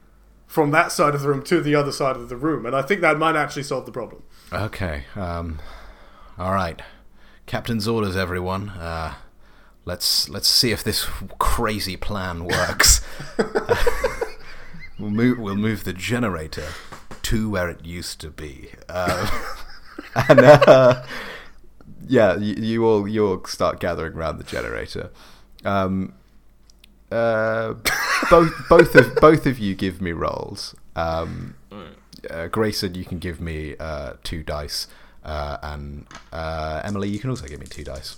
[0.47, 2.83] from that side of the room to the other side of the room, and I
[2.83, 4.23] think that might actually solve the problem.
[4.53, 5.05] okay.
[5.17, 5.59] Um.
[6.39, 6.81] All right.
[7.47, 8.69] Captain's orders, everyone.
[8.71, 9.15] Uh,
[9.85, 11.07] let's let's see if this
[11.41, 13.01] crazy plan works.
[15.01, 16.69] we'll move we'll move the generator
[17.23, 18.71] to where it used to be.
[18.89, 19.31] Uh,
[20.29, 21.05] and uh,
[22.07, 25.11] yeah, you, you all you all start gathering around the generator.
[25.65, 26.15] Um,
[27.11, 27.75] uh,
[28.31, 30.75] both both of both of you give me rolls.
[30.97, 31.57] Um,
[32.29, 34.87] uh, Grayson, you can give me uh, two dice,
[35.25, 38.17] uh, and uh, Emily, you can also give me two dice.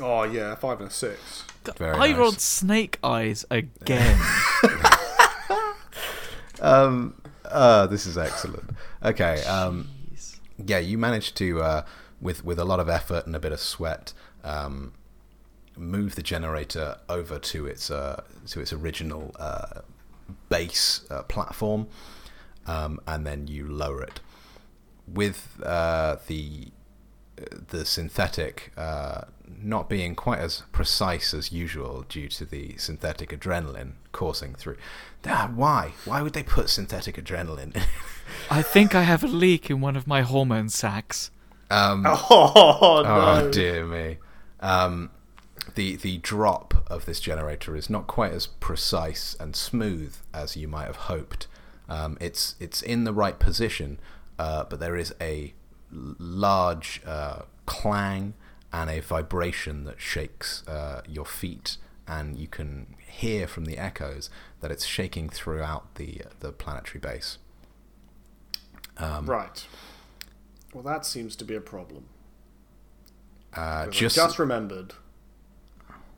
[0.00, 1.44] Oh yeah, five and a six.
[1.76, 2.16] Very I nice.
[2.16, 4.18] rolled snake eyes again.
[6.60, 8.70] Um, uh, this is excellent.
[9.02, 9.42] Okay.
[9.44, 9.88] Um,
[10.64, 11.84] yeah, you managed to, uh,
[12.20, 14.92] with with a lot of effort and a bit of sweat, um,
[15.76, 19.80] move the generator over to its uh, to its original uh,
[20.48, 21.88] base uh, platform,
[22.66, 24.20] um, and then you lower it.
[25.06, 26.68] With uh, the
[27.68, 29.22] the synthetic uh,
[29.60, 34.76] not being quite as precise as usual due to the synthetic adrenaline coursing through.
[35.26, 35.92] Ah, why?
[36.04, 37.82] Why would they put synthetic adrenaline?
[38.50, 41.30] I think I have a leak in one of my hormone sacs.
[41.70, 43.44] um, Oh no!
[43.46, 44.18] Oh dear me.
[44.60, 45.10] Um,
[45.74, 50.68] the the drop of this generator is not quite as precise and smooth as you
[50.68, 51.46] might have hoped.
[51.88, 53.98] Um, it's it's in the right position,
[54.38, 55.54] uh, but there is a
[55.90, 58.34] large uh, clang
[58.74, 61.76] and a vibration that shakes uh, your feet,
[62.08, 64.28] and you can hear from the echoes
[64.60, 67.38] that it's shaking throughout the the planetary base.
[68.98, 69.64] Um, Right.
[70.72, 72.06] Well, that seems to be a problem.
[73.54, 74.94] uh, just just remembered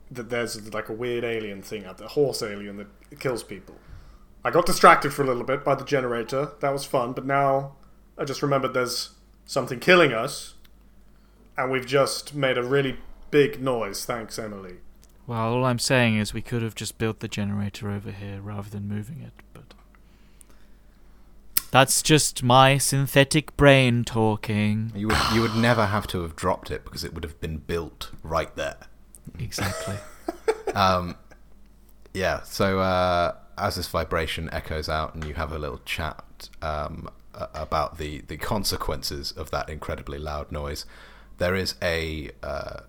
[0.09, 2.87] that there's like a weird alien thing out there, a horse alien that
[3.19, 3.75] kills people.
[4.43, 6.53] I got distracted for a little bit by the generator.
[6.61, 7.75] That was fun, but now
[8.17, 9.11] I just remembered there's
[9.45, 10.55] something killing us,
[11.57, 12.97] and we've just made a really
[13.31, 14.05] big noise.
[14.05, 14.75] Thanks, Emily.
[15.25, 18.69] Well, all I'm saying is we could have just built the generator over here rather
[18.69, 19.73] than moving it, but.
[21.69, 24.93] That's just my synthetic brain talking.
[24.95, 27.57] You would you would never have to have dropped it because it would have been
[27.57, 28.77] built right there.
[29.39, 29.95] Exactly.
[30.75, 31.15] Um,
[32.13, 32.41] yeah.
[32.43, 37.97] So uh, as this vibration echoes out, and you have a little chat um, about
[37.97, 40.85] the the consequences of that incredibly loud noise,
[41.37, 42.81] there is a uh,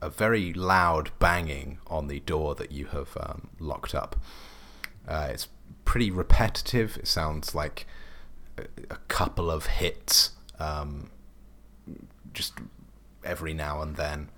[0.00, 4.16] a very loud banging on the door that you have um, locked up.
[5.06, 5.48] Uh, it's
[5.84, 6.96] pretty repetitive.
[6.96, 7.86] It sounds like
[8.58, 11.10] a, a couple of hits, um,
[12.32, 12.54] just
[13.24, 14.28] every now and then,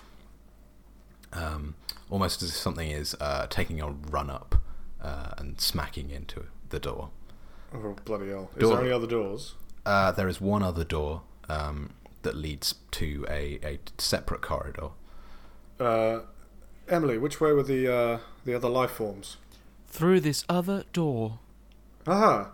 [1.32, 1.74] um,
[2.10, 4.56] almost as if something is uh, taking a run up
[5.02, 7.10] uh, and smacking into the door.
[7.72, 8.50] Oh bloody hell!
[8.54, 8.76] Is Door.
[8.76, 9.54] there any other doors?
[9.84, 11.90] Uh, there is one other door um,
[12.24, 14.88] that leads to a, a separate corridor.
[15.78, 16.20] Uh,
[16.88, 19.36] Emily, which way were the uh, the other life forms?
[19.86, 21.38] Through this other door.
[22.06, 22.50] Aha!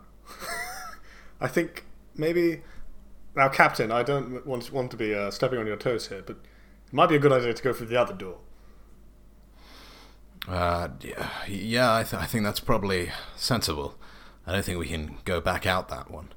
[1.41, 2.63] I think maybe
[3.35, 3.91] now, Captain.
[3.91, 7.09] I don't want want to be uh, stepping on your toes here, but it might
[7.09, 8.39] be a good idea to go through the other door.
[10.49, 13.95] Uh, yeah, yeah I, th- I think that's probably sensible.
[14.47, 16.31] I don't think we can go back out that one.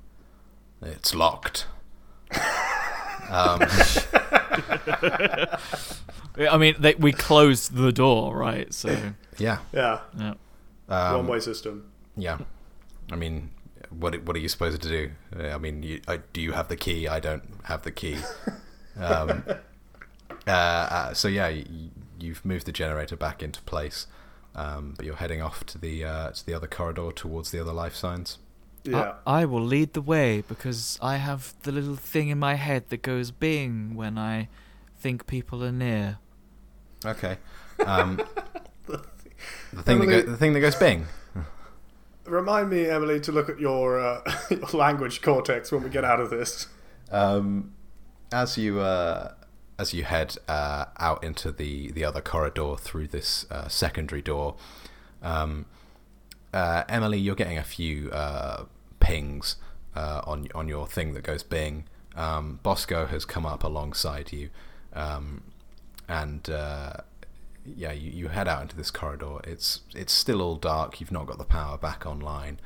[0.82, 1.68] It's locked.
[3.30, 3.61] um,
[6.38, 8.74] I mean, they, we closed the door, right?
[8.74, 8.89] So,
[9.38, 10.34] yeah, Yeah, yeah.
[10.89, 11.91] um, one way system.
[12.17, 12.39] yeah.
[13.11, 13.49] I mean,
[13.89, 15.11] what what are you supposed to do?
[15.38, 17.07] Uh, I mean, you, I, do you have the key?
[17.07, 18.17] I don't have the key.
[18.97, 19.43] Um,
[20.47, 24.07] uh, uh, so yeah, you, you've moved the generator back into place,
[24.55, 27.74] um, but you're heading off to the uh, to the other corridor towards the other
[27.74, 28.38] life signs.
[28.84, 29.14] Yeah.
[29.26, 32.90] I, I will lead the way because I have the little thing in my head
[32.90, 34.50] that goes bing when I
[34.98, 36.20] think people are near.
[37.06, 37.38] Okay.
[37.88, 38.22] Um,
[38.86, 41.08] the thing that go, the thing that goes bing.
[42.26, 46.22] Remind me, Emily, to look at your, uh, your language cortex when we get out
[46.22, 46.68] of this.
[47.12, 47.74] Um,
[48.32, 49.34] as you uh,
[49.80, 54.56] as you head uh, out into the, the other corridor through this uh, secondary door,
[55.22, 55.66] um,
[56.54, 58.66] uh, Emily, you're getting a few uh,
[58.99, 59.58] pings
[59.95, 61.86] uh, on on your thing that goes bing.
[62.16, 64.49] Um, Bosco has come up alongside you,
[64.93, 65.43] um,
[66.08, 66.97] and uh,
[67.66, 69.39] yeah, you, you head out into this corridor.
[69.43, 70.99] It's it's still all dark.
[70.99, 72.60] You've not got the power back online,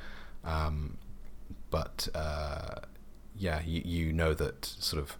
[0.44, 0.98] um,
[1.70, 2.80] but uh,
[3.36, 5.16] yeah, you, you know that sort of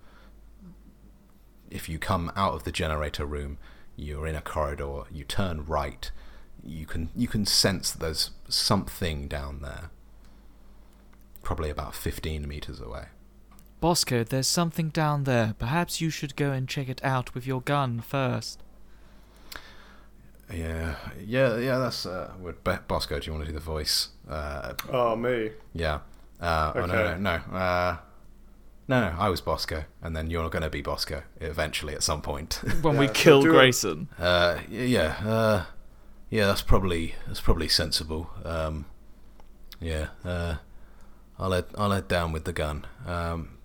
[1.70, 3.58] if you come out of the generator room,
[3.96, 5.02] you're in a corridor.
[5.10, 6.10] You turn right.
[6.64, 9.90] You can you can sense that there's something down there.
[11.42, 13.06] Probably about fifteen meters away.
[13.80, 15.54] Bosco, there's something down there.
[15.58, 18.60] Perhaps you should go and check it out with your gun first.
[20.52, 20.94] Yeah,
[21.24, 21.78] yeah, yeah.
[21.78, 23.18] That's uh, would Be- Bosco.
[23.20, 24.08] Do you want to do the voice?
[24.28, 25.50] Uh, Oh, me.
[25.74, 26.00] yeah.
[26.40, 27.20] Uh, oh, no, no, Okay.
[27.20, 27.30] no.
[27.56, 27.96] Uh,
[28.88, 29.16] no, no.
[29.18, 32.62] I was Bosco, and then you're going to be Bosco eventually at some point.
[32.82, 34.08] When we Yeah, so kill do it- Grayson.
[34.18, 35.64] Uh, yeah, uh,
[36.30, 38.30] yeah, that's probably that's probably sensible.
[38.44, 38.86] Um,
[39.80, 40.56] yeah, uh,
[41.38, 42.86] I'll head I'll head down with the gun.
[43.06, 43.58] Um,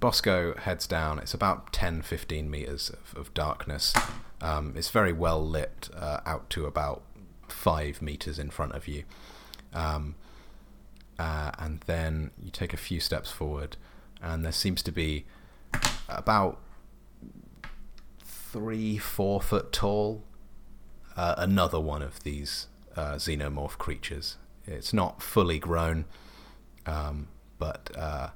[0.00, 1.18] Bosco heads down.
[1.18, 3.92] It's about 10, 15 meters of, of darkness.
[4.40, 7.02] Um, it's very well lit uh, out to about
[7.48, 9.04] five meters in front of you.
[9.74, 10.14] Um,
[11.18, 13.76] uh, and then you take a few steps forward,
[14.20, 15.24] and there seems to be
[16.08, 16.58] about
[18.24, 20.24] three, four foot tall.
[21.16, 24.36] Uh, another one of these uh, xenomorph creatures.
[24.66, 26.04] It's not fully grown,
[26.86, 28.28] um, but uh,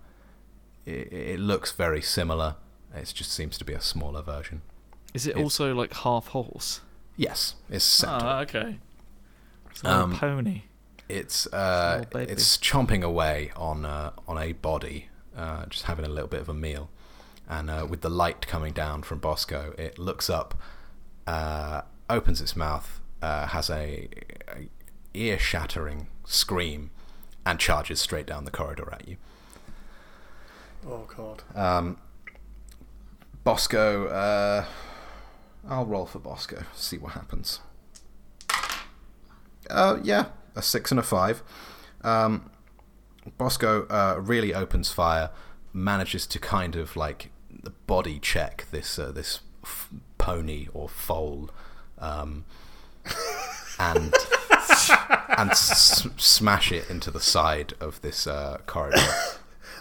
[0.85, 2.57] it, it looks very similar.
[2.95, 4.63] It just seems to be a smaller version.
[5.15, 6.81] Is it It's- also like half horse?
[7.17, 8.21] Yes, it's centaur.
[8.29, 8.79] Ah, okay.
[9.71, 10.63] It's like Um, a pony.
[11.09, 16.29] it's uh, it's chomping away on uh, on a body, uh, just having a little
[16.29, 16.91] bit of a meal,
[17.49, 20.55] and uh, with the light coming down from Bosco, it looks up,
[21.27, 24.09] uh, opens its mouth, uh, has a,
[24.49, 24.69] a
[25.15, 26.91] ear shattering scream,
[27.45, 29.17] and charges straight down the corridor at you.
[30.89, 31.43] Oh, God.
[31.55, 31.99] Um,
[33.45, 34.65] Bosco, uh,
[35.69, 37.61] I'll roll for Bosco, see what happens.
[39.71, 41.43] Uh, yeah, a six and a five.
[42.03, 42.51] Um,
[43.39, 45.31] Bosco uh, really opens fire,
[45.73, 47.31] manages to kind of like
[47.87, 51.51] body check this uh, this f- pony or foal,
[51.99, 52.45] um,
[53.79, 54.13] and
[55.37, 58.99] and s- smash it into the side of this uh, corridor.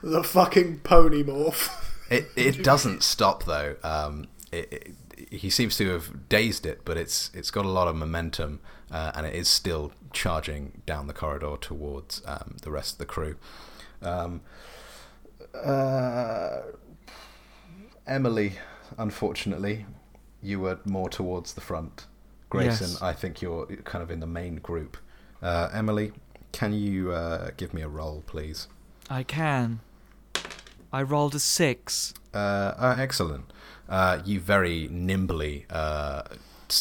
[0.04, 1.70] The fucking pony morph.
[2.12, 3.78] It it doesn't stop though.
[3.82, 4.72] Um, it,
[5.18, 8.60] it, he seems to have dazed it, but it's it's got a lot of momentum,
[8.92, 13.06] uh, and it is still charging down the corridor towards um, the rest of the
[13.06, 13.38] crew.
[14.04, 14.42] Um,
[15.56, 16.58] uh,
[18.06, 18.54] Emily,
[18.98, 19.86] unfortunately,
[20.46, 22.06] you were more towards the front.
[22.50, 23.02] Grayson, Yes.
[23.02, 24.98] I think you're kind of in the main group.
[25.42, 26.12] Uh, Emily,
[26.52, 28.68] can you uh, give me a roll, please?
[29.10, 29.80] I can.
[30.94, 32.14] I rolled a six.
[32.34, 33.52] Uh, uh, excellent.
[33.90, 36.24] Uh, you very nimbly uh,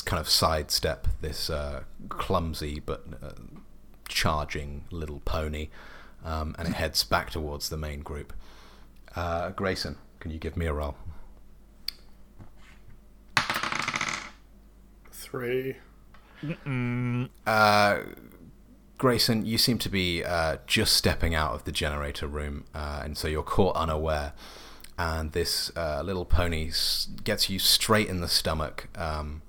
[0.05, 3.33] kind of sidestep this uh, clumsy but uh,
[4.09, 5.69] charging little pony,
[6.25, 8.33] um, and it heads back towards the main group.
[9.17, 10.97] Uh, Grayson, can you give me a roll?
[15.35, 15.77] Three.
[17.47, 17.99] Uh,
[18.99, 23.17] Grayson, you seem to be uh, just stepping out of the generator room, uh, and
[23.19, 24.33] so you're caught unaware.
[24.97, 28.89] And this uh, little pony s- gets you straight in the stomach.
[28.97, 29.43] Um,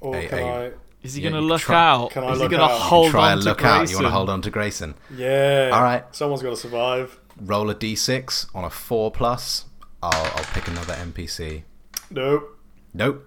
[0.00, 0.66] Or Hey, can hey.
[0.66, 0.70] I?
[1.02, 2.10] Is he Yeah, gonna you look try- out?
[2.12, 2.80] Can I Is he look gonna out?
[2.80, 3.72] hold try on and to look out.
[3.72, 3.96] You Grayson?
[3.96, 4.94] want to hold on to Grayson.
[5.16, 5.70] Yeah.
[5.72, 6.04] All right.
[6.14, 7.18] Someone's got to survive.
[7.40, 9.64] Roll a d6 on a four plus.
[10.00, 11.64] I'll, I'll pick another NPC.
[12.10, 12.56] Nope.
[12.94, 13.26] Nope.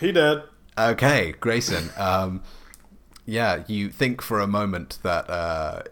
[0.00, 0.42] He dead.
[0.76, 1.90] Okay, Grayson.
[1.96, 2.42] Um,
[3.26, 5.82] yeah, you think for a moment that uh,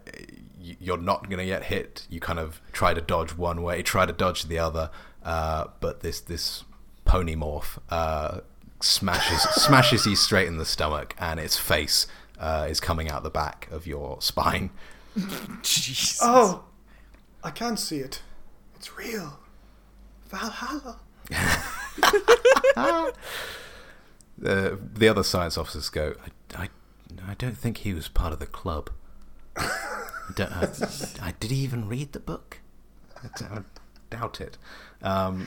[0.60, 2.06] you're not going to get hit.
[2.10, 4.90] You kind of try to dodge one way, try to dodge the other,
[5.24, 6.64] uh, but this this
[7.04, 8.40] pony morph uh,
[8.80, 12.06] smashes smashes you straight in the stomach, and its face
[12.38, 14.70] uh, is coming out the back of your spine.
[15.62, 16.18] Jesus.
[16.22, 16.64] Oh,
[17.44, 18.22] I can see it.
[18.76, 19.38] It's real.
[20.28, 20.98] Valhalla.
[24.42, 26.14] The the other science officers go.
[26.56, 26.68] I, I,
[27.30, 28.90] I don't think he was part of the club.
[29.56, 30.68] I don't, I,
[31.22, 32.58] I, did he even read the book?
[33.22, 33.60] I
[34.10, 34.58] doubt it.
[35.00, 35.46] Um,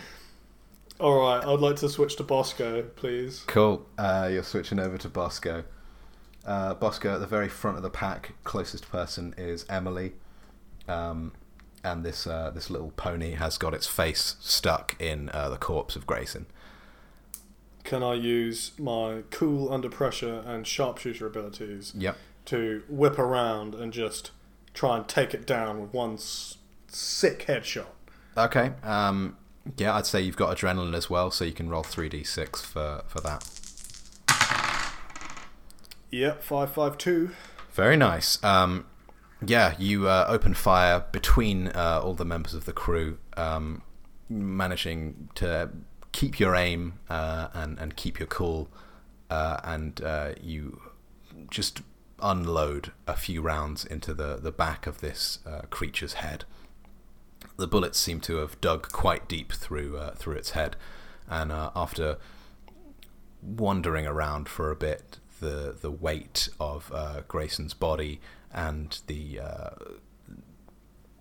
[1.00, 1.46] All right.
[1.46, 3.44] I'd like to switch to Bosco, please.
[3.48, 3.86] cool.
[3.98, 5.66] Uh, you're switching over to Bosco.
[6.46, 8.34] Uh, Bosco at the very front of the pack.
[8.46, 10.14] Closest person is Emily,
[10.88, 11.34] um,
[11.84, 15.96] and this uh, this little pony has got its face stuck in uh, the corpse
[15.96, 16.46] of Grayson.
[17.86, 22.18] Can I use my cool under pressure and sharpshooter abilities Yep.
[22.46, 24.32] to whip around and just
[24.74, 26.58] try and take it down with one s-
[26.88, 27.86] sick headshot?
[28.36, 28.74] Okay.
[28.84, 29.38] Um,
[29.78, 32.62] yeah, I'd say you've got adrenaline as well, so you can roll three d six
[32.62, 33.48] for for that.
[36.12, 36.44] Yep.
[36.44, 37.32] Five five two.
[37.72, 38.44] Very nice.
[38.44, 38.86] Um,
[39.46, 43.82] yeah, you uh, open fire between uh, all the members of the crew, um,
[44.30, 45.70] managing to
[46.16, 48.70] keep your aim uh, and and keep your cool,
[49.30, 50.82] uh, and uh, you
[51.52, 51.82] just
[52.22, 56.46] unload a few rounds into the the back of this uh, creature's head.
[57.58, 60.78] The bullets seem to have dug quite deep through uh, through its head,
[61.28, 62.18] and after
[63.42, 66.92] wandering around for a bit, the the weight of
[67.28, 68.22] Grayson's body
[68.54, 69.42] and the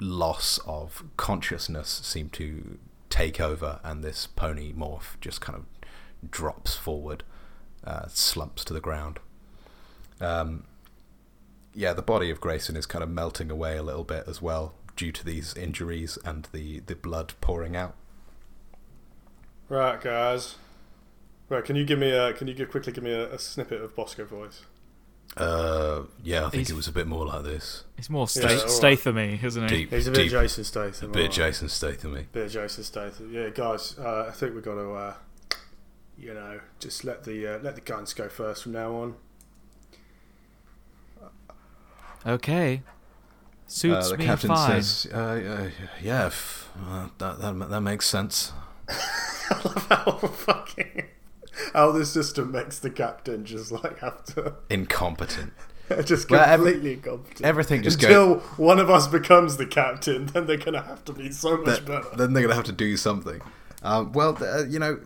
[0.00, 2.78] loss of consciousness seem to
[3.14, 7.22] take over, and this pony morph just kind of drops forward,
[7.84, 9.20] uh, slumps to the ground.
[10.20, 10.64] Um,
[11.72, 14.74] yeah, the body of Grayson is kind of melting away a little bit as well
[14.96, 17.94] due to these injuries and the, the blood pouring out.
[19.68, 20.56] Right, guys.
[21.48, 22.32] Right, can you give me a?
[22.32, 24.62] Can you give, quickly give me a, a snippet of Bosco voice?
[25.36, 27.84] Uh, yeah, I think He's- it was a bit more like this.
[27.98, 28.70] It's more Yeah, sta- alright.
[28.70, 29.76] Statham-y, isn't he?
[29.78, 31.10] Deep, He's a bit deep, Jason Statham.
[31.10, 31.32] a bit alright.
[31.32, 32.26] Jason Statham.
[32.32, 33.32] Bit of Jason Statham.
[33.32, 33.96] Yeah, guys.
[33.98, 35.14] Uh, I think we've got to, uh,
[36.16, 39.14] you know, just let the uh, let the guns go first from now on.
[42.26, 42.82] Okay.
[43.66, 44.82] Suits Uh, the me captain fine.
[44.82, 45.70] says, uh, uh,
[46.02, 48.52] "Yeah, f- uh, that, that that makes sense."
[48.88, 51.04] I love how fucking
[51.72, 55.52] how the system makes the captain just like have to Incompetent.
[56.04, 57.42] just Well, every- completely incompetent.
[57.46, 61.30] everything just until one of us becomes the captain, then they're gonna have to be
[61.30, 62.16] so much That- better.
[62.16, 63.40] then they're gonna have to do something.
[63.82, 64.98] Um, well, uh, you know,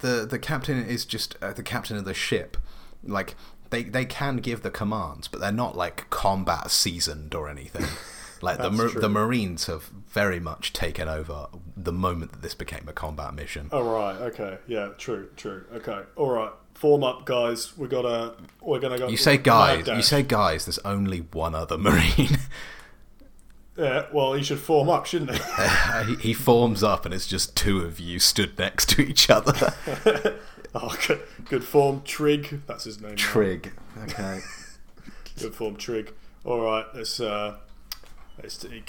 [0.00, 2.56] the the captain is just uh, the captain of the ship.
[3.04, 3.36] Like
[3.70, 7.86] they they can give the commands, but they're not like combat seasoned or anything.
[8.42, 9.00] Like the That's mar- true.
[9.00, 13.68] the Marines have very much taken over the moment that this became a combat mission.
[13.72, 15.64] Oh right, okay, yeah, true, true.
[15.74, 17.76] Okay, all right, form up, guys.
[17.76, 19.08] We gotta, we're gonna go.
[19.08, 20.64] You say guys, you say guys.
[20.66, 22.38] There's only one other Marine.
[23.76, 24.06] yeah.
[24.12, 25.42] Well, he should form up, shouldn't he?
[26.06, 29.74] he, he forms up, and it's just two of you stood next to each other.
[30.74, 32.62] oh, good, good form, Trig.
[32.66, 33.10] That's his name.
[33.10, 33.16] now.
[33.16, 33.72] Trig.
[34.04, 34.40] Okay.
[35.38, 36.12] Good form, Trig.
[36.44, 37.56] All right, let's uh,
[38.42, 38.82] let's t-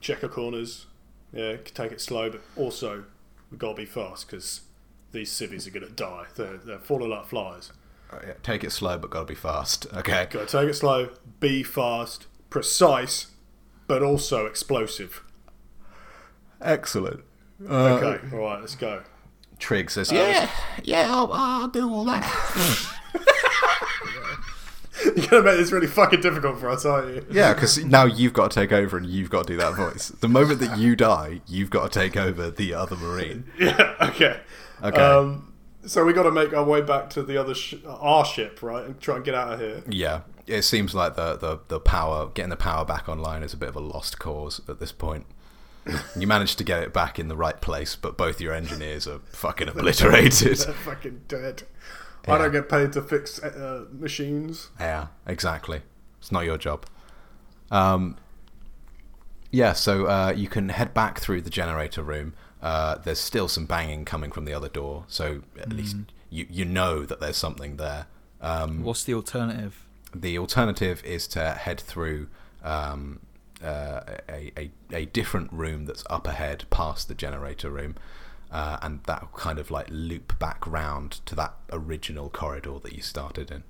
[0.00, 0.86] check our corners.
[1.32, 3.04] Yeah, take it slow, but also
[3.50, 4.62] we've gotta be fast because
[5.12, 6.26] these civvies are gonna die.
[6.36, 7.72] They're they're falling like flies.
[8.24, 9.86] Yeah, take it slow, but gotta be fast.
[9.92, 10.26] Okay.
[10.30, 11.08] Gotta take it slow,
[11.40, 13.28] be fast, precise,
[13.88, 15.24] but also explosive.
[16.60, 17.24] Excellent.
[17.68, 19.02] Uh, Okay, all right, let's go.
[19.58, 20.50] Trig says, "Yeah,
[20.82, 22.90] yeah, I'll, I'll do all that."
[25.16, 27.26] You're gonna make this really fucking difficult for us, aren't you?
[27.30, 30.08] Yeah, because now you've got to take over and you've got to do that voice.
[30.08, 33.44] The moment that you die, you've got to take over the other marine.
[33.58, 33.94] Yeah.
[34.00, 34.40] Okay.
[34.82, 35.00] Okay.
[35.00, 35.52] Um,
[35.86, 38.84] so we got to make our way back to the other sh- our ship, right,
[38.84, 39.82] and try and get out of here.
[39.88, 43.56] Yeah, it seems like the, the, the power, getting the power back online is a
[43.56, 45.26] bit of a lost cause at this point.
[46.18, 49.18] You managed to get it back in the right place, but both your engineers are
[49.32, 50.56] fucking obliterated.
[50.56, 51.64] They're fucking dead.
[52.26, 54.68] I don't get paid to fix uh, machines.
[54.80, 55.82] Yeah, exactly.
[56.18, 56.86] It's not your job.
[57.70, 58.16] Um,
[59.50, 62.34] yeah, so uh, you can head back through the generator room.
[62.62, 65.96] Uh, there's still some banging coming from the other door, so at least
[66.30, 68.06] you you know that there's something there.
[68.40, 69.84] Um, What's the alternative?
[70.14, 72.28] the alternative is to head through
[72.62, 73.20] um,
[73.62, 77.96] uh, a, a, a different room that's up ahead past the generator room
[78.54, 82.92] uh, and that will kind of like loop back round to that original corridor that
[82.94, 83.62] you started in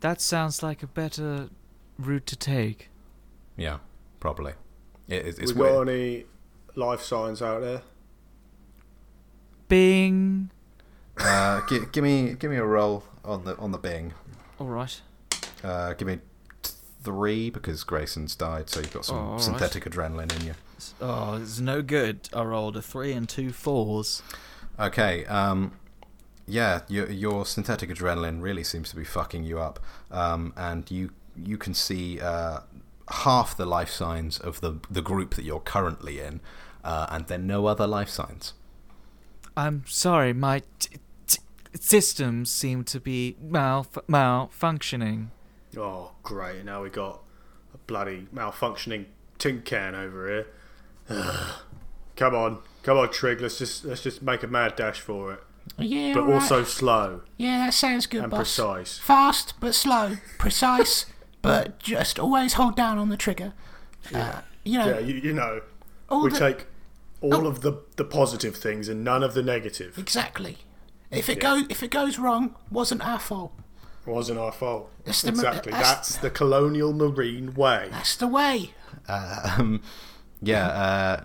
[0.00, 1.50] That sounds like a better
[1.98, 2.88] route to take.
[3.56, 3.78] yeah
[4.20, 4.52] probably
[5.08, 6.24] it, it's, it's we got any
[6.76, 7.82] life signs out there?
[9.68, 10.50] Bing.
[11.18, 14.12] Uh, gi- give me give me a roll on the on the bing
[14.58, 15.00] All right.
[15.62, 16.22] uh, give me t-
[17.02, 19.40] three because Grayson's died so you've got some Oh, all right.
[19.40, 20.54] synthetic adrenaline in you
[21.00, 22.28] Oh, it's no good.
[22.32, 24.20] I rolled a three and two fours.
[24.80, 25.24] Okay.
[25.26, 25.72] Um,
[26.46, 29.78] yeah, your your synthetic adrenaline really seems to be fucking you up,
[30.10, 32.60] um, and you you can see uh,
[33.08, 36.40] half the life signs of the the group that you're currently in,
[36.82, 38.54] uh, and then no other life signs.
[39.56, 40.96] I'm sorry, my t-
[41.28, 41.38] t-
[41.78, 45.28] systems seem to be malf- malfunctioning.
[45.76, 46.64] Oh, great!
[46.64, 47.20] Now we got
[47.74, 49.06] a bloody malfunctioning
[49.38, 50.46] tin can over here.
[52.16, 53.40] come on, come on, Trig.
[53.40, 55.40] Let's just let's just make a mad dash for it,
[55.78, 56.34] Yeah, but right.
[56.34, 58.38] also slow yeah, that sounds good, and boss.
[58.40, 58.98] precise.
[58.98, 61.06] Fast but slow, precise,
[61.42, 63.52] but just always hold down on the trigger.
[64.14, 65.60] Uh, you know, Yeah, you, you know,
[66.10, 66.66] we the, take
[67.20, 69.98] all of the the positive things and none of the negative.
[69.98, 70.58] exactly.
[71.10, 73.52] If it goes, if it goes wrong, wasn't our fault.
[74.06, 74.90] It wasn't our fault.
[75.04, 75.72] That's the- exactly.
[75.72, 77.88] that's- That's the colonial marine way.
[77.90, 78.72] That's the way.
[79.08, 79.80] Um,
[80.42, 80.66] yeah.
[80.68, 81.24] Uh,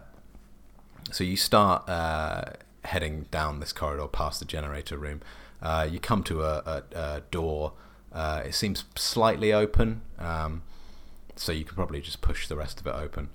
[1.12, 2.44] so you start uh,
[2.86, 5.22] heading down this corridor past the generator room.
[5.62, 6.58] Uh, you come to a,
[6.94, 7.74] a, a door.
[8.14, 10.62] Uh, it seems slightly open, um,
[11.36, 13.30] so you can probably just push the rest of it open.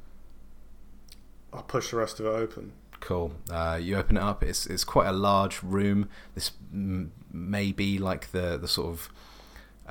[1.52, 2.72] I'll push the rest of it open.
[3.00, 3.32] Cool.
[3.50, 4.42] Uh, you open it up.
[4.42, 6.08] It's it's quite a large room.
[6.34, 9.08] This m- may be like the the sort of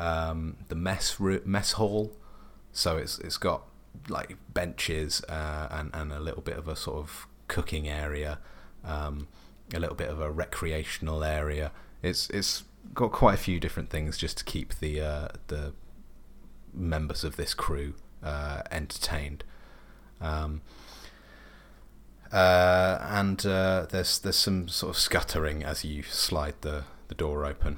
[0.01, 2.11] um, the mess mess hall.
[2.73, 3.63] So it's it's got
[4.09, 8.39] like benches uh, and and a little bit of a sort of cooking area,
[8.83, 9.27] um,
[9.73, 11.71] a little bit of a recreational area.
[12.01, 15.73] It's it's got quite a few different things just to keep the uh, the
[16.73, 17.93] members of this crew
[18.23, 19.43] uh, entertained.
[20.19, 20.61] Um,
[22.31, 27.45] uh, and uh, there's there's some sort of scuttering as you slide the, the door
[27.45, 27.77] open.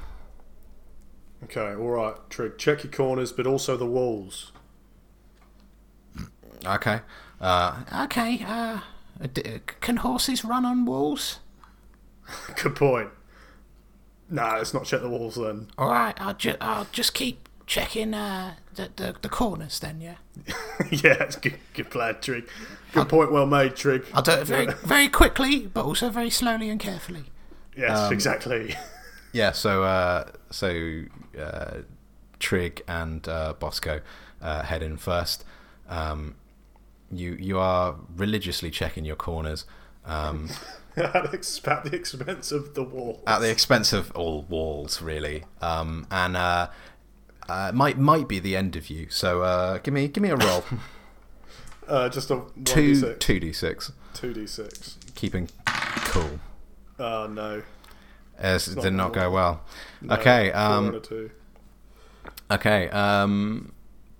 [1.43, 2.57] Okay, all right, Trig.
[2.57, 4.51] Check your corners, but also the walls.
[6.65, 7.01] Okay.
[7.41, 8.43] Uh, Okay.
[8.47, 8.79] Uh,
[9.33, 11.39] d- can horses run on walls?
[12.61, 13.09] Good point.
[14.29, 15.67] Nah, let's not check the walls then.
[15.77, 16.19] All right.
[16.21, 19.99] I'll just I'll just keep checking uh, the, the the corners then.
[19.99, 20.15] Yeah.
[20.91, 22.47] yeah, it's good, good plan, Trig.
[22.93, 24.05] Good point, well made, Trig.
[24.13, 27.25] I'll do it very very quickly, but also very slowly and carefully.
[27.75, 28.75] Yes, Um, exactly.
[29.33, 29.51] yeah.
[29.51, 31.03] So uh, so
[31.39, 31.81] uh,
[32.39, 34.01] Trig and uh, Bosco
[34.41, 35.43] uh, head in first.
[35.89, 36.35] Um,
[37.11, 39.65] you you are religiously checking your corners.
[40.05, 40.49] Um,
[40.97, 43.21] at, the ex- at the expense of the wall.
[43.25, 45.45] at the expense of all walls, really.
[45.61, 46.69] Um, and uh,
[47.47, 49.07] uh, might might be the end of you.
[49.09, 50.63] So uh, give me give me a roll.
[51.85, 53.19] Uh, just a two 1d6.
[53.19, 53.91] two d six.
[54.13, 54.95] 2d6.
[55.15, 56.39] Keeping cool.
[56.97, 57.61] Oh, no.
[58.37, 59.63] As it did not go well.
[60.01, 60.51] No, okay.
[60.51, 61.01] Um,
[62.51, 62.89] okay.
[62.89, 63.73] Um,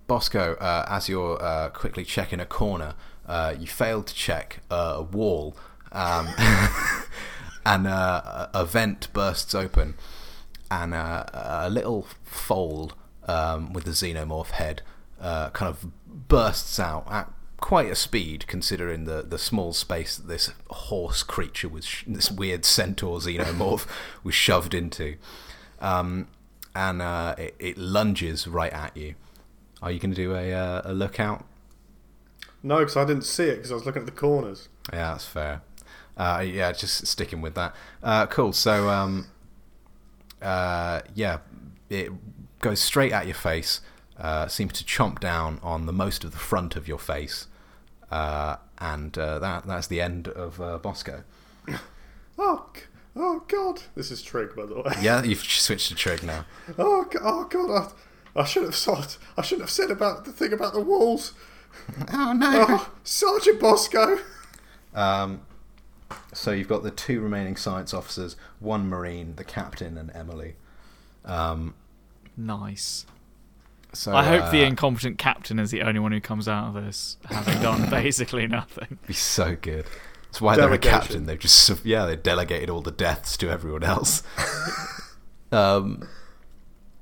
[0.06, 2.94] Bosco, uh, as you're uh, quickly checking a corner,
[3.26, 5.56] uh, you failed to check a wall,
[5.92, 6.28] um,
[7.66, 9.94] and uh, a a vent bursts open,
[10.70, 12.94] and uh, a little fold
[13.26, 14.82] um, with the xenomorph head
[15.20, 15.86] uh, kind of
[16.28, 21.68] bursts out at quite a speed, considering the, the small space that this horse creature
[21.68, 23.86] was, sh- this weird centaur xenomorph
[24.24, 25.16] was shoved into,
[25.80, 26.28] um,
[26.74, 29.14] and uh, it, it lunges right at you.
[29.82, 31.44] Are you going to do a uh, a lookout?
[32.62, 34.68] No, because I didn't see it because I was looking at the corners.
[34.90, 35.60] Yeah, that's fair.
[36.16, 37.74] Uh, yeah, just sticking with that.
[38.02, 38.52] Uh, cool.
[38.52, 39.26] So, um,
[40.40, 41.38] uh, yeah,
[41.90, 42.10] it
[42.60, 43.80] goes straight at your face.
[44.18, 47.48] Uh, seems to chomp down on the most of the front of your face,
[48.10, 51.24] uh, and uh, that that's the end of uh, Bosco.
[52.36, 52.66] Oh,
[53.14, 53.82] oh God!
[53.94, 54.92] This is Trig, by the way.
[55.00, 56.44] Yeah, you've switched to Trig now.
[56.76, 57.92] Oh, oh God!
[58.34, 59.18] I, I should have thought.
[59.36, 61.32] I shouldn't have said about the thing about the walls.
[62.12, 62.66] Oh no!
[62.68, 64.18] Oh, Sergeant Bosco.
[64.94, 65.40] Um,
[66.32, 70.54] so you've got the two remaining science officers, one marine, the captain, and Emily.
[71.24, 71.74] Um,
[72.36, 73.06] Nice.
[73.94, 76.84] So I hope the uh, incompetent captain is the only one who comes out of
[76.84, 78.98] this, having done basically nothing.
[79.06, 79.86] be so good.
[80.26, 81.26] That's why they're a captain.
[81.26, 84.22] They've just yeah, they delegated all the deaths to everyone else.
[85.52, 86.08] um,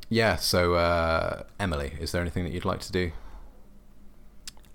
[0.09, 0.37] yeah.
[0.37, 3.13] So uh, Emily, is there anything that you'd like to do?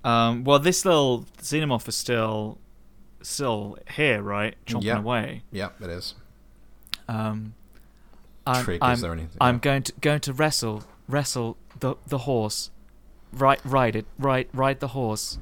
[0.03, 2.57] Um, well, this little xenomorph is still,
[3.21, 4.55] still here, right?
[4.65, 4.97] Chomping Yeah.
[4.99, 5.43] away.
[5.51, 6.15] Yeah, it is.
[7.09, 7.53] Um,
[8.45, 12.19] I'm, Trig, is I'm, there anything- I'm going to going to wrestle wrestle the the
[12.19, 12.69] horse,
[13.31, 15.39] ride ride it ride ride the horse.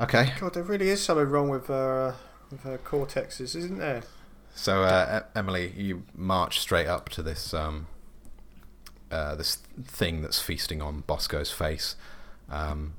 [0.00, 0.32] Okay.
[0.40, 2.12] God, there really is something wrong with uh,
[2.50, 4.02] with her cortexes, isn't there?
[4.54, 7.86] So uh, Emily, you march straight up to this um,
[9.10, 11.96] uh, this thing that's feasting on Bosco's face,
[12.48, 12.94] um,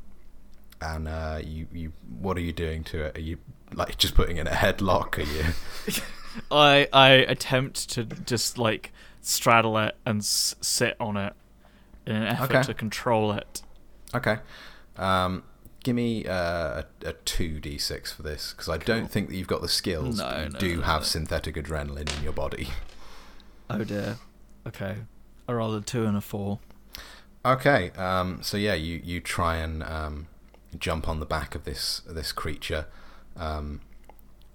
[0.82, 3.18] and uh, you you what are you doing to it?
[3.18, 3.38] Are you
[3.74, 5.18] like just putting in a headlock?
[5.18, 6.02] Are you?
[6.52, 8.92] I I attempt to just like
[9.22, 11.34] straddle it and s- sit on it
[12.06, 12.64] in an effort Okay.
[12.64, 13.62] to control it.
[14.14, 14.40] Okay.
[14.98, 15.44] Um,
[15.84, 19.62] give me uh, a, a 2d6 for this, because I don't think that you've got
[19.62, 20.18] the skills.
[20.18, 21.06] No, but you no, do no, have no.
[21.06, 22.70] synthetic adrenaline in your body.
[23.70, 24.18] Oh dear.
[24.68, 24.98] Okay.
[25.48, 26.60] I rolled a two and a four.
[27.46, 27.92] Okay.
[27.92, 30.28] Um, so yeah, you, you try and um,
[30.78, 32.86] jump on the back of this this creature.
[33.38, 33.82] Um,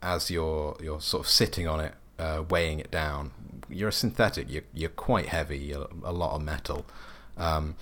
[0.03, 3.31] as you're you're sort of sitting on it, uh, weighing it down.
[3.69, 4.51] You're a synthetic.
[4.51, 5.59] You're you're quite heavy.
[5.59, 6.85] You're a lot of metal.
[7.37, 7.77] Um,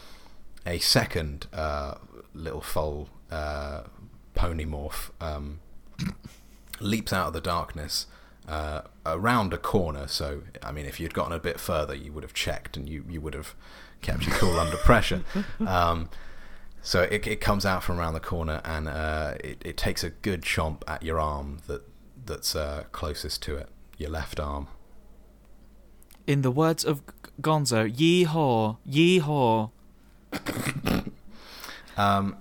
[0.66, 1.96] a second uh,
[2.32, 3.82] little foal uh,
[4.34, 5.60] pony morph um,
[6.80, 8.06] leaps out of the darkness
[8.48, 10.06] uh, around a corner.
[10.06, 13.04] So, I mean, if you'd gotten a bit further, you would have checked and you,
[13.08, 13.54] you would have
[14.02, 15.22] kept your cool under pressure.
[15.66, 16.10] Um,
[16.86, 20.10] so it, it comes out from around the corner and uh, it, it takes a
[20.10, 21.82] good chomp at your arm that
[22.26, 24.68] that's uh, closest to it, your left arm.
[26.26, 27.00] In the words of
[27.40, 29.68] Gonzo, yee-haw, yee-haw.
[31.96, 32.36] Um,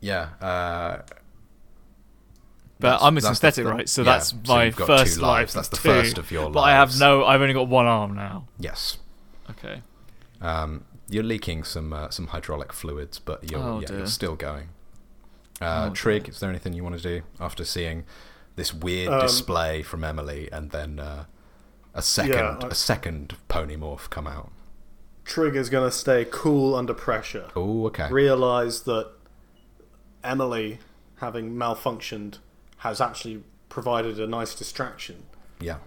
[0.00, 0.28] yeah.
[0.40, 1.02] Uh,
[2.80, 3.88] But I'm a that's- synthetic, the- right?
[3.88, 5.38] So yeah, that's so my you've first life.
[5.38, 5.54] lives.
[5.54, 5.82] That's the two.
[5.82, 7.24] first of your But I have no.
[7.24, 8.46] I've only got one arm now.
[8.58, 8.98] yes.
[9.50, 9.82] Okay.
[10.40, 14.68] Um, you're leaking some uh, some hydraulic fluids, but you're, Oh, yeah, you're still going.
[15.60, 18.04] Uh, Oh, Trig, is there anything you want to do after seeing
[18.56, 21.24] this weird Um, display from Emily and then uh,
[21.94, 24.50] a second I- a second pony morph come out?
[25.24, 27.48] Trigger's gonna stay cool under pressure.
[27.56, 28.10] Oh, okay.
[28.10, 29.10] Realize that
[30.22, 30.80] Emily,
[31.16, 32.38] having malfunctioned,
[32.78, 35.24] has actually provided a nice distraction.
[35.60, 35.78] Yeah.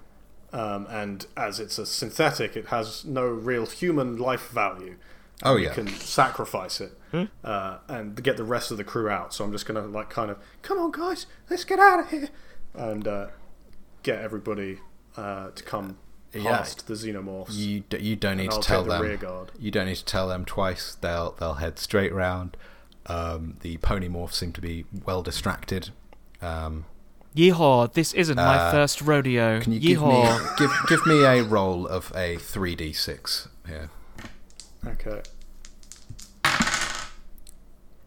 [0.53, 4.97] Um, and as it's a synthetic, it has no real human life value.
[5.43, 5.73] Oh you yeah.
[5.73, 6.93] can sacrifice it
[7.43, 9.33] uh, and get the rest of the crew out.
[9.35, 12.29] So I'm just gonna like kind of come on, guys, let's get out of here,
[12.73, 13.27] and uh,
[14.01, 14.79] get everybody
[15.17, 15.97] uh, to come
[16.33, 16.57] Yeah.
[16.57, 17.53] past the xenomorphs.
[17.53, 19.01] You d- you don't need to I'll tell take the them.
[19.07, 19.51] rear guard.
[19.59, 20.95] You don't need to tell them twice.
[21.01, 22.55] They'll they'll head straight round.
[23.07, 25.89] Um, the pony morphs seem to be well distracted.
[26.41, 26.85] Um,
[27.35, 27.93] Yeehaw!
[27.93, 29.59] This isn't my Uh, first rodeo.
[29.61, 30.27] can you give me
[30.57, 33.89] give give me a roll of a three d six here?
[34.85, 35.21] Okay.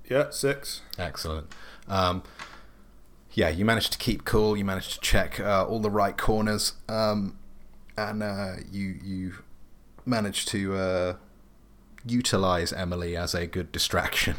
[0.09, 0.83] Yeah, six.
[0.99, 1.47] Excellent.
[1.89, 2.23] Um,
[3.33, 4.57] yeah, you managed to keep cool.
[4.57, 7.39] You managed to check uh, all the right corners, um,
[7.97, 9.35] and uh, you you
[10.05, 11.17] managed to uh,
[12.05, 14.37] utilize Emily as a good distraction.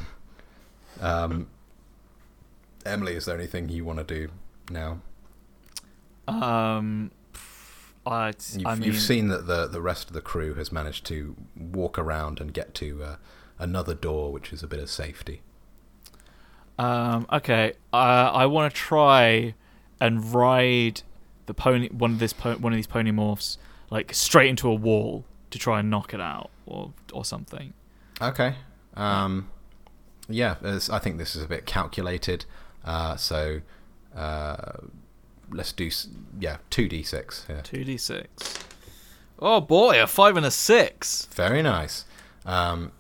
[1.00, 1.48] Um,
[2.86, 4.30] Emily, is there anything you want to do
[4.70, 5.02] now?
[6.28, 7.12] Um,
[8.06, 11.06] I, You've, I mean, you've seen that the the rest of the crew has managed
[11.08, 13.16] to walk around and get to uh,
[13.60, 15.42] another door, which is a bit of safety.
[16.78, 19.54] Um, okay, uh, I want to try
[20.00, 21.02] and ride
[21.46, 23.58] the pony one of this po- one of these pony morphs
[23.90, 27.74] like straight into a wall to try and knock it out or or something.
[28.22, 28.56] Okay.
[28.96, 29.50] Um,
[30.30, 32.46] yeah, I think this is a bit calculated.
[32.84, 33.62] Uh, so
[34.16, 34.78] uh,
[35.52, 35.90] let's do
[36.40, 37.46] yeah two d six.
[37.50, 37.62] Yeah.
[37.62, 38.60] Two d six.
[39.40, 41.26] Oh boy, a five and a six.
[41.34, 42.06] Very nice.
[42.46, 42.92] Um,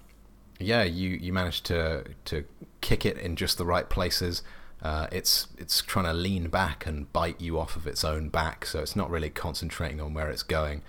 [0.59, 2.43] yeah, you, you managed to to
[2.81, 4.43] kick it in just the right places.
[4.81, 8.65] Uh, it's it's trying to lean back and bite you off of its own back,
[8.65, 10.81] so it's not really concentrating on where it's going,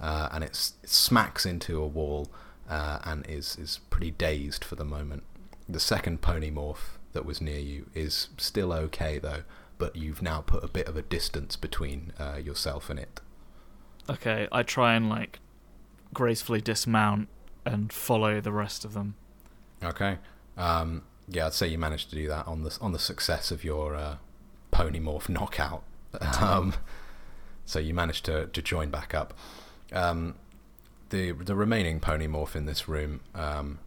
[0.00, 2.28] uh, and it's, it smacks into a wall
[2.68, 5.22] uh, and is is pretty dazed for the moment.
[5.68, 9.42] The second pony morph that was near you is still okay though,
[9.78, 13.20] but you've now put a bit of a distance between uh, yourself and it.
[14.10, 15.40] Okay, I try and like
[16.12, 17.28] gracefully dismount
[17.64, 19.14] and follow the rest of them.
[19.82, 20.18] Okay.
[20.56, 23.64] Um, yeah, I'd say you managed to do that on the on the success of
[23.64, 24.16] your uh,
[24.70, 25.82] pony morph knockout.
[26.40, 26.74] Um,
[27.66, 29.34] so you managed to, to join back up.
[29.92, 30.36] Um,
[31.10, 33.78] the the remaining pony morph in this room um,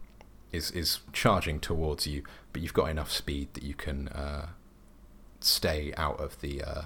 [0.52, 4.50] is is charging towards you, but you've got enough speed that you can uh,
[5.40, 6.82] stay out of the uh,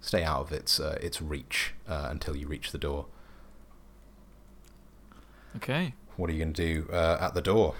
[0.00, 3.06] stay out of its uh, its reach uh, until you reach the door.
[5.56, 5.94] Okay.
[6.16, 7.74] What are you going to do uh, at the door?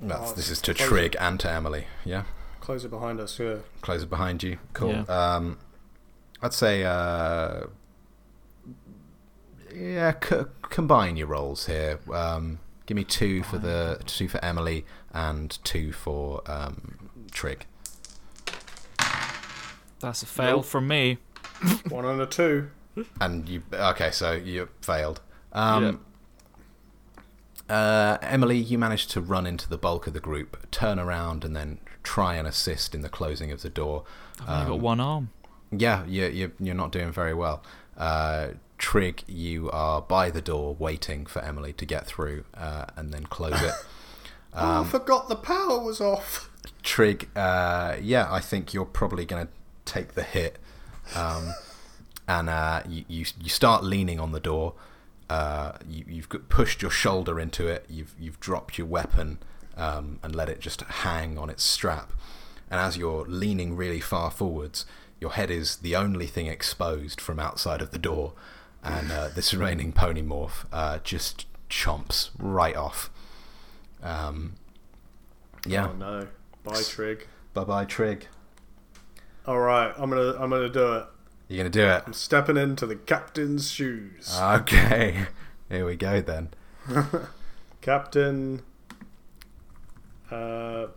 [0.00, 1.86] That's, Oh, this is to close Trig and to Emily.
[2.04, 2.24] Yeah,
[2.60, 3.38] Close it behind us.
[3.38, 3.56] Yeah.
[3.80, 4.58] close it behind you.
[4.74, 4.90] Cool.
[4.90, 5.02] Yeah.
[5.36, 5.58] Um,
[6.42, 7.64] I'd say, uh,
[9.74, 11.98] yeah, c- combine your roles here.
[12.12, 17.66] Um, give me two for the two for Emily and two for um, Trig.
[20.00, 20.64] That's a fail Nope.
[20.66, 21.18] from me.
[21.88, 22.70] One and a two.
[23.20, 24.10] And you okay?
[24.12, 25.20] So you failed.
[25.52, 26.04] Um,
[27.68, 31.54] uh, Emily, you managed to run into the bulk of the group, turn around, and
[31.54, 34.04] then try and assist in the closing of the door.
[34.40, 35.30] I've only got Um, one arm.
[35.70, 37.62] Yeah, you, you, you're not doing very well.
[37.96, 43.12] Uh, Trig, you are by the door waiting for Emily to get through uh, and
[43.12, 43.74] then close it.
[44.54, 46.48] oh, I forgot the power was off.
[46.82, 49.52] Trig, uh, yeah, I think you're probably going to
[49.84, 50.58] take the hit.
[51.14, 51.52] Um,
[52.26, 54.74] and uh, you, you, you start leaning on the door.
[55.28, 57.84] Uh, you, you've pushed your shoulder into it.
[57.88, 59.38] You've, you've dropped your weapon
[59.76, 62.12] um, and let it just hang on its strap.
[62.70, 64.86] And as you're leaning really far forwards,
[65.20, 68.32] your head is the only thing exposed from outside of the door.
[68.82, 73.10] And uh, this remaining pony morph uh, just chomps right off.
[74.02, 74.54] Um,
[75.66, 75.88] yeah.
[75.88, 76.28] Oh no.
[76.64, 77.26] Bye, Trig.
[77.54, 78.26] Bye bye, Trig.
[79.46, 81.06] All right, I'm gonna I'm gonna do it.
[81.48, 82.02] You're gonna do it.
[82.06, 84.38] I'm stepping into the captain's shoes.
[84.38, 85.26] Okay.
[85.70, 86.50] Here we go then.
[87.80, 88.62] Captain.
[90.30, 90.88] Uh.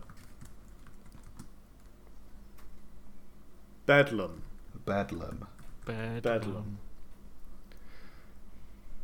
[3.86, 4.42] Bedlam.
[4.84, 5.46] Bedlam.
[5.86, 6.20] Bedlam.
[6.22, 6.78] Bedlam.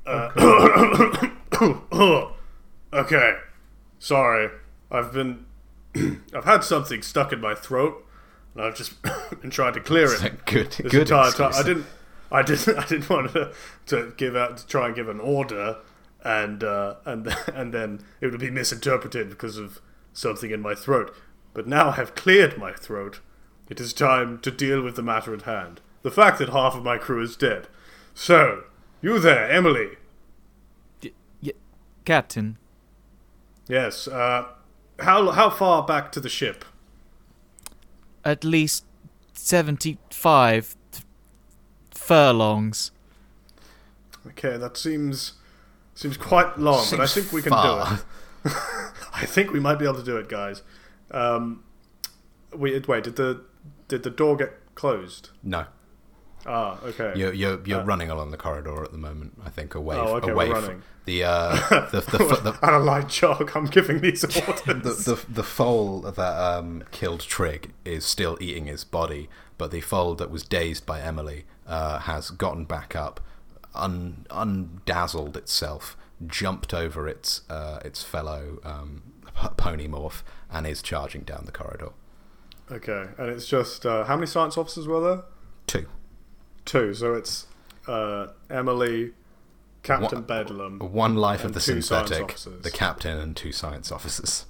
[0.07, 0.31] Uh,
[2.93, 3.37] okay.
[3.99, 4.51] Sorry.
[4.91, 5.47] I've been.
[6.35, 8.07] I've had something stuck in my throat,
[8.59, 9.01] and I've just
[9.41, 10.45] been trying to clear It's a it.
[10.47, 11.53] good, this good entire time.
[11.55, 11.87] I didn't.
[12.31, 12.79] I didn't.
[12.79, 13.53] I didn't want to,
[13.87, 15.79] to give out to try and give an order,
[16.25, 19.81] and uh, and and then it would be misinterpreted because of
[20.13, 21.15] something in my throat.
[21.55, 23.21] But now I have cleared my throat.
[23.69, 25.81] It is time to deal with the matter at hand.
[26.03, 27.69] The fact that half of my crew is dead.
[28.15, 28.65] So,
[29.03, 29.97] you there, Emily?
[31.43, 31.53] Y-
[32.05, 32.57] Captain,
[33.69, 34.09] Yes.
[34.09, 34.47] Uh,
[35.01, 36.65] how how far back to the ship?
[38.29, 38.85] At least
[39.33, 40.77] 75
[41.91, 42.91] furlongs.
[44.27, 45.33] Okay, that seems
[45.95, 47.87] seems quite long, but I think we can far.
[47.89, 48.53] do it.
[49.15, 50.63] I think we might be able to do it, guys.
[51.11, 51.65] Um,
[52.55, 53.05] we wait.
[53.05, 53.43] Did the
[53.89, 55.31] did the door get closed?
[55.43, 55.65] No,
[56.49, 57.13] Ah, okay.
[57.15, 59.39] you're you're, you're running along the corridor at the moment.
[59.45, 61.55] I think away Oh, okay, away from the uh
[61.93, 64.63] the the, the, the, At a light jog, I'm giving these orders.
[64.65, 69.81] the, the, the foal that um, killed Trig is still eating his body, but the
[69.83, 73.21] foal that was dazed by Emily uh, has gotten back up,
[73.75, 75.97] un, undazzled itself,
[76.27, 79.03] jumped over its uh, its fellow um,
[79.57, 81.91] pony morph, and is charging down the corridor.
[82.73, 85.23] okay, and it's just uh, how many science officers were there?
[85.67, 85.87] Two.
[86.69, 86.93] Two.
[86.93, 87.47] So it's
[87.87, 89.13] uh, Emily,
[89.83, 90.79] Captain What- Bedlam.
[90.81, 94.45] One life And of the two synthetic, the captain, and two science officers.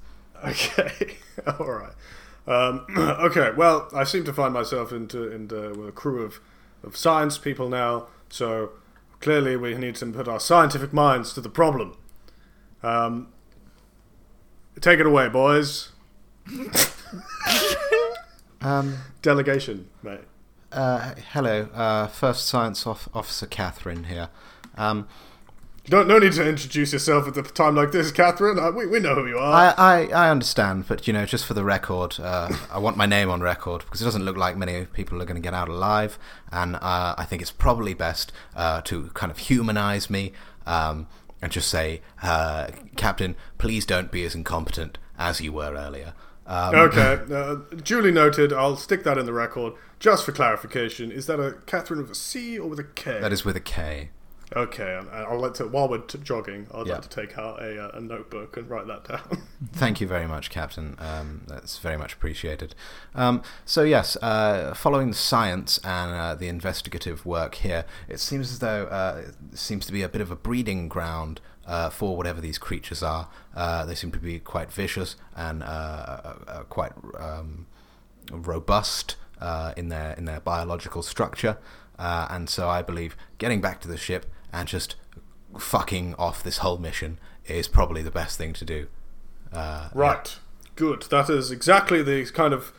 [0.44, 1.16] Okay,
[1.60, 1.92] all right.
[2.48, 6.40] Um, okay, well, I seem to find myself into into with a crew of,
[6.82, 8.08] of science people now.
[8.30, 8.70] So
[9.20, 11.96] clearly, we need to put our scientific minds to the problem.
[12.82, 13.28] Um,
[14.80, 15.92] take it away, boys.
[18.60, 20.20] Um, Delegation, mate.
[20.72, 24.28] Uh, hello, uh, First Science off- Officer Catherine here.
[24.76, 25.08] Um,
[25.86, 28.58] Don't no need to introduce yourself at a time like this, Catherine.
[28.58, 29.74] Uh, we we know who you are.
[29.78, 33.06] I, I, I understand, but you know, just for the record, uh, I want my
[33.06, 35.68] name on record because it doesn't look like many people are going to get out
[35.68, 36.18] alive,
[36.52, 40.32] and uh, I think it's probably best uh, to kind of humanize me
[40.66, 41.06] um,
[41.40, 46.12] and just say, uh, Captain, please don't be as incompetent as you were earlier.
[46.46, 48.52] Um, Okay, uh, duly noted.
[48.52, 51.10] I'll stick that in the record just for clarification.
[51.10, 53.20] Is that a Catherine with a C or with a K?
[53.20, 54.10] That is with a K.
[54.56, 56.94] Okay, and I'll like to, while we're t- jogging, I'd Yeah.
[56.94, 59.42] like to take out a, uh, a notebook and write that down.
[59.74, 60.96] Thank you very much, Captain.
[60.98, 62.74] Um, that's very much appreciated.
[63.14, 68.50] Um, so, yes, uh, following the science and uh, the investigative work here, it seems
[68.50, 72.16] as though uh, it seems to be a bit of a breeding ground uh, for
[72.16, 73.28] whatever these creatures are.
[73.54, 77.66] Uh, they seem to be quite vicious and uh, uh, uh, quite um,
[78.30, 81.58] robust uh, in their in their biological structure.
[81.98, 84.94] Uh, and so, I believe getting back to the ship and just
[85.58, 88.86] fucking off this whole mission is probably the best thing to do.
[89.52, 90.38] Uh, right,
[90.76, 91.02] good.
[91.10, 92.72] That is exactly the kind of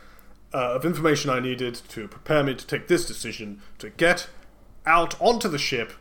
[0.54, 4.28] uh, of information I needed to prepare me to take this decision to get
[4.86, 5.92] out onto the ship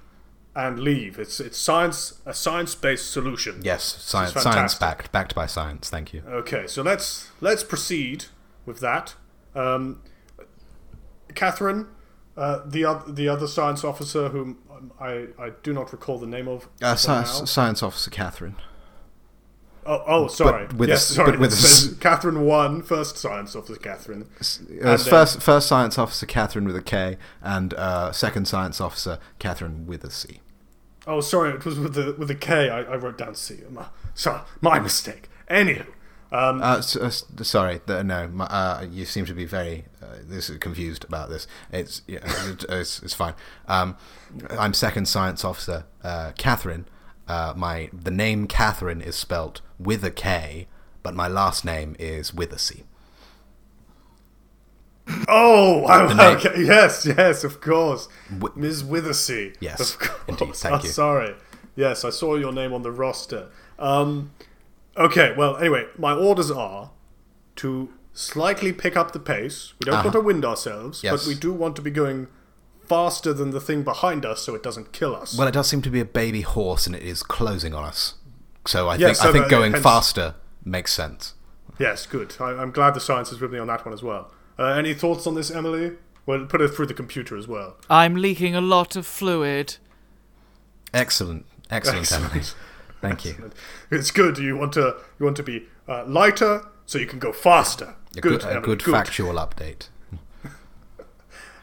[0.56, 1.20] and leave.
[1.20, 3.62] It's it's science a science based solution.
[3.64, 5.90] Yes, science science backed backed by science.
[5.90, 6.24] Thank you.
[6.28, 8.26] Okay, so let's let's proceed
[8.66, 9.16] with that.
[9.56, 10.02] Um,
[11.36, 11.88] Catherine,
[12.38, 14.58] uh, the other the other science officer whom
[15.00, 16.66] I, I do not recall the name of.
[16.82, 16.96] Uh, now.
[16.96, 18.56] science, science officer Catherine.
[19.86, 20.68] Oh, oh, sorry.
[20.76, 21.32] with yes, s- sorry.
[21.32, 24.28] but with a It says s- Catherine one, first science officer Catherine.
[24.40, 29.18] Uh, then- first, first science officer Catherine with a K, and uh, second science officer
[29.40, 30.42] Catherine with a C.
[31.08, 32.70] Oh, sorry, it was with the with a K.
[32.70, 33.62] I, I wrote down C.
[33.72, 35.28] My, sorry, my mistake.
[35.50, 35.88] Anywho,
[36.32, 40.50] um, Uh, s- uh, sorry, no, my, uh, you seem to be very uh, this
[40.50, 41.48] is confused about this.
[41.72, 42.20] It's yeah,
[42.50, 43.34] it- it's, it's fine.
[43.68, 43.98] Um,
[44.52, 46.86] I'm second science officer uh, Catherine.
[47.28, 50.68] Uh, my the name Catherine is spelt with a K,
[51.04, 52.84] but my last name is with a C.
[55.28, 56.64] oh, I'm, okay.
[56.64, 58.84] Yes, yes, of course, Wi- Ms.
[58.84, 59.56] Withersea.
[59.60, 60.22] Yes, of course.
[60.28, 60.90] indeed, thank Oh, you.
[60.90, 61.36] sorry.
[61.76, 63.48] Yes, I saw your name on the roster.
[63.80, 64.32] Um,
[65.00, 66.92] okay, well, anyway, my orders are
[67.58, 69.74] to slightly pick up the pace.
[69.80, 70.04] We don't Uh-huh.
[70.06, 71.12] want to wind ourselves, Yes.
[71.24, 72.28] but we do want to be going
[72.86, 75.38] faster than the thing behind us, so it doesn't kill us.
[75.38, 78.16] Well, it does seem to be a baby horse, and it is closing on us.
[78.66, 80.36] So I Yes, think so I think going hence- faster
[80.66, 81.34] makes sense.
[81.78, 82.36] Yes, good.
[82.40, 84.32] I, I'm glad the science is with me on that one as well.
[84.58, 85.94] Uh, any thoughts on this, Emily?
[86.26, 87.78] We'll put it through the computer as well.
[87.90, 89.78] I'm leaking a lot of fluid.
[90.94, 92.26] Excellent, excellent, Excellent.
[92.34, 92.46] Emily.
[93.02, 93.52] Thank you.
[93.92, 94.38] It's good.
[94.38, 97.96] You want to you want to be uh, lighter so you can go faster.
[98.18, 99.88] A good, good, a Emily, good factual update.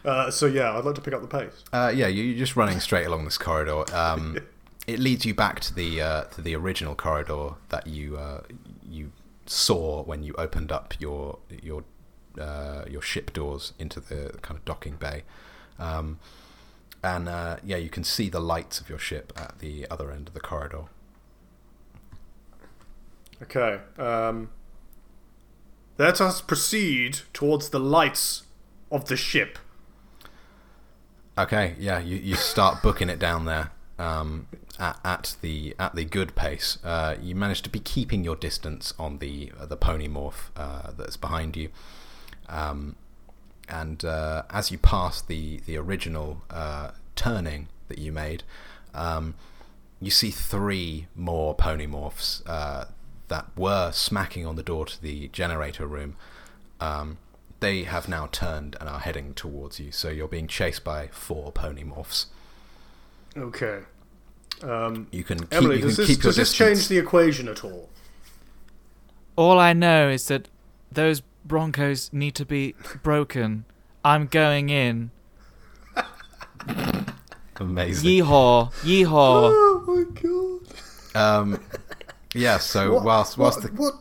[0.05, 1.65] Uh, so yeah, I'd like to pick up the pace.
[1.73, 3.85] Uh, yeah, you- you're just running straight along this corridor.
[3.93, 4.39] Um,
[4.87, 8.43] it leads you back to the uh, to the original corridor that you uh,
[8.89, 9.11] you
[9.47, 11.83] saw when you opened up your your
[12.41, 15.25] uh, your ship doors into the kind of docking bay.
[15.81, 16.21] Um,
[17.03, 20.29] and uh, yeah, you can see the lights of your ship at the other end
[20.29, 20.85] of the corridor.
[23.43, 23.81] Okay.
[23.99, 24.51] Um,
[25.99, 28.43] let us proceed towards the lights
[28.91, 29.59] of the ship.
[31.39, 34.47] Okay, yeah, you, you start booking it down there um,
[34.79, 36.79] at, at the at the good pace.
[36.83, 40.93] Uh, you manage to be keeping your distance on the uh, the pony morph uh,
[40.97, 41.69] that's behind you,
[42.49, 42.97] um,
[43.69, 48.43] and uh, as you pass the the original uh, turning that you made,
[48.95, 49.35] um,
[50.01, 52.87] you see three more pony morphs uh,
[53.29, 56.17] that were smacking on the door to the generator room.
[56.81, 57.19] Um,
[57.61, 59.91] they have now turned and are heading towards you.
[59.93, 62.27] So you're being chased by four pony morphs.
[63.37, 63.81] Okay.
[64.63, 66.99] Um, You can keep, Emily, you does can this keep your does this change the
[66.99, 67.89] equation at all?
[69.37, 70.49] All I know is that
[70.91, 73.65] those Broncos need to be broken.
[74.05, 75.11] I'm going in.
[77.59, 78.11] Amazing.
[78.11, 78.73] Yeehaw!
[78.83, 79.51] Yeehaw!
[79.53, 81.41] Oh my god!
[81.41, 81.61] Um,
[82.37, 82.59] yeah.
[82.59, 83.95] So whilst whilst what, the what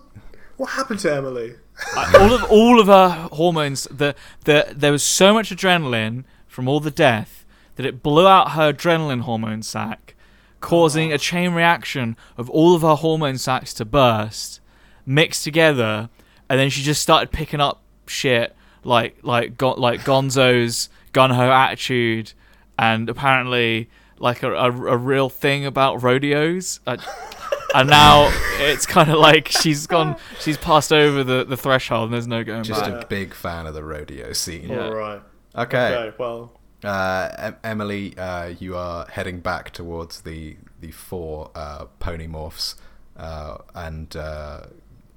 [0.58, 1.56] what happened to Emily?
[1.96, 6.68] I- all of all of her hormones, the the there was so much adrenaline from
[6.68, 7.46] all the death
[7.76, 10.16] that it blew out her adrenaline hormone sac,
[10.62, 14.62] causing a chain reaction of all of her hormone sacs to burst,
[15.06, 16.10] mixed together,
[16.50, 21.52] and then she just started picking up shit like like go, like Gonzo's gun ho
[21.52, 22.32] attitude,
[22.80, 26.80] and apparently like a, a, a real thing about rodeos.
[26.88, 26.96] Uh,
[27.76, 32.14] and now it's kind of like she's gone, she's passed over the, the threshold, and
[32.14, 32.92] there's no going just back.
[32.92, 34.70] Just a big fan of the rodeo scene.
[34.70, 34.86] Yeah.
[34.86, 35.22] All right.
[35.56, 35.96] Okay.
[35.96, 36.16] Okay.
[36.18, 36.52] Well.
[36.84, 42.76] Uh, em- Emily, uh, you are heading back towards the the four uh, pony morphs,
[43.18, 44.62] uh, and uh,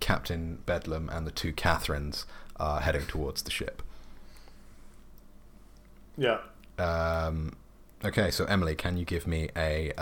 [0.01, 2.25] Captain Bedlam and the two Catherines
[2.57, 3.83] are heading towards the ship.
[6.17, 6.39] Yeah.
[6.79, 7.57] Um,
[8.05, 9.93] okay, so Emily, can you give me a?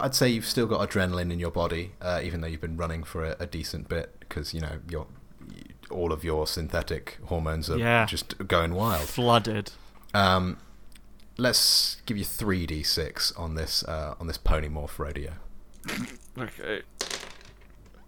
[0.00, 3.02] I'd say you've still got adrenaline in your body, uh, even though you've been running
[3.04, 5.06] for a, a decent bit, because you know your
[5.90, 8.06] all of your synthetic hormones are Yeah.
[8.06, 9.02] just going wild.
[9.08, 9.72] Flooded.
[10.14, 10.56] Um,
[11.36, 15.32] let's give you three d six on this uh, on this pony morph rodeo.
[16.36, 16.82] Okay.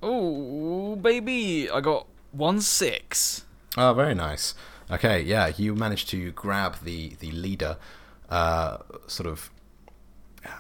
[0.03, 3.45] Oh, baby, I got one six.
[3.77, 4.55] Oh, very nice.
[4.91, 7.77] Okay, yeah, you managed to grab the the leader,
[8.29, 9.51] uh, sort of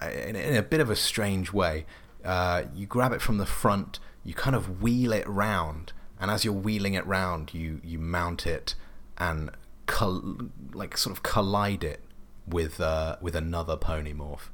[0.02, 1.86] in, in a bit of a strange way.
[2.24, 6.44] Uh, you grab it from the front, you kind of wheel it round, and as
[6.44, 8.74] you're wheeling it round, you you mount it
[9.18, 9.50] and
[9.86, 10.38] col-
[10.72, 12.00] like sort of collide it
[12.46, 14.48] with uh, with another pony morph.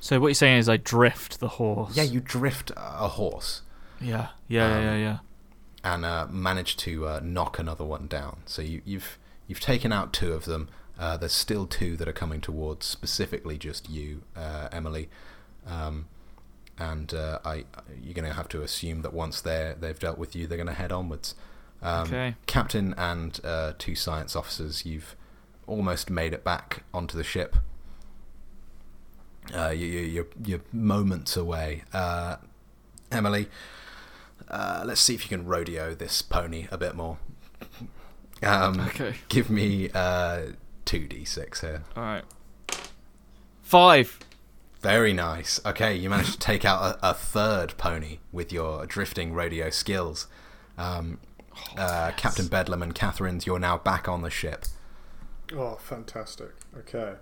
[0.00, 1.96] So what you're saying is I drift the horse.
[1.96, 3.62] Yeah, you drift a horse
[4.00, 4.28] Yeah.
[4.48, 4.76] Yeah.
[4.76, 4.96] Um, yeah.
[4.96, 5.18] Yeah.
[5.84, 8.38] and uh, manage to uh, knock another one down.
[8.44, 10.68] So you, you've you've taken out two of them.
[10.98, 15.08] Uh, there's still two that are coming towards specifically just you, uh, Emily.
[15.66, 16.06] Um,
[16.78, 17.64] and uh, I,
[18.02, 20.66] you're going to have to assume that once they they've dealt with you, they're going
[20.68, 21.34] to head onwards.
[21.82, 22.34] Um, Okay.
[22.46, 25.16] Captain and uh, two science officers, you've
[25.66, 27.56] almost made it back onto the ship.
[29.54, 31.82] Uh, you, you, you're, you're moments away.
[31.92, 32.36] Uh,
[33.10, 33.48] Emily,
[34.48, 37.18] uh, let's see if you can rodeo this pony a bit more.
[38.44, 39.14] Um, Okay.
[39.28, 40.46] Give me uh,
[40.92, 41.82] 2d6 here.
[41.96, 42.24] All right.
[43.62, 44.18] Five.
[44.82, 45.58] Very nice.
[45.64, 50.26] Okay, you managed to take out a, a third pony with your drifting rodeo skills.
[50.76, 51.18] Um,
[51.78, 54.66] uh, Captain Bedlam and Catherine's, you're now back on the ship.
[55.54, 56.52] Oh, fantastic.
[56.76, 57.14] Okay.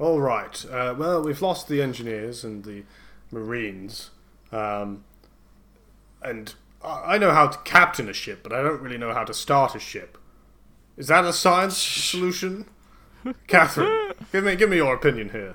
[0.00, 0.64] All right.
[0.68, 2.82] Uh, well, we've lost the engineers and the
[3.30, 4.10] marines.
[4.50, 5.04] Um,
[6.22, 9.24] and I I know how to captain a ship, but I don't really know how
[9.24, 10.18] to start a ship.
[10.96, 12.66] Is that a science solution?
[13.46, 15.54] Catherine, give me give me your opinion here.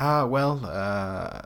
[0.00, 1.40] Ah, well, uh,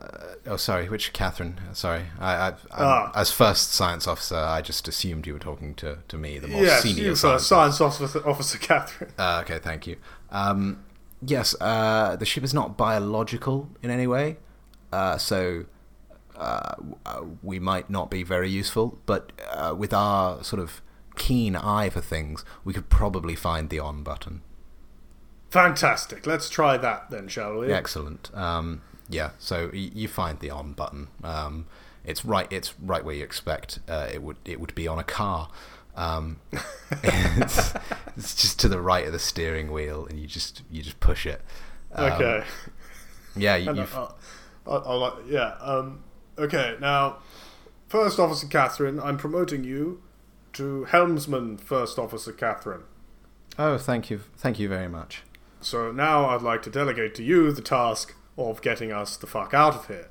[0.47, 1.59] oh, sorry, which Catherine?
[1.73, 3.11] Sorry, I, I, Ah.
[3.15, 6.63] as first science officer, I just assumed you were talking to, to me, the more
[6.63, 9.11] yes, senior you science science officer, officer Catherine.
[9.19, 9.97] Uh, okay, thank you.
[10.31, 10.85] Um,
[11.25, 14.37] yes, uh, the ship is not biological in any way,
[14.93, 15.65] uh, so
[16.37, 16.75] uh,
[17.07, 18.99] uh, we might not be very useful.
[19.07, 20.83] But uh, with our sort of
[21.17, 24.43] keen eye for things, we could probably find the on button.
[25.53, 26.27] Fantastic.
[26.27, 27.71] Let's try that then, shall we?
[27.71, 28.35] Excellent.
[28.35, 28.81] Um,
[29.11, 31.09] yeah, so y- you find the on button.
[31.23, 31.67] Um,
[32.07, 32.47] it's right.
[32.51, 34.39] It's right where you expect uh, it would.
[34.47, 35.51] It would be on a car.
[35.95, 36.39] Um,
[37.03, 37.75] it's,
[38.17, 41.27] it's just to the right of the steering wheel, and you just you just push
[41.27, 41.43] it.
[41.95, 42.45] Um, Okay.
[43.37, 44.09] Yeah, you, And, you've, uh,
[44.67, 45.55] I'll, I'll, like- yeah.
[45.61, 46.03] Um,
[46.39, 46.77] okay.
[46.81, 47.19] Now,
[47.89, 50.03] First Officer Catherine, I'm promoting you
[50.55, 52.85] to Helmsman First Officer Catherine.
[53.59, 55.23] oh, thank you, thank you very much.
[55.63, 59.55] So now I'd like to delegate to you the task of getting us the fuck
[59.55, 60.09] out of here.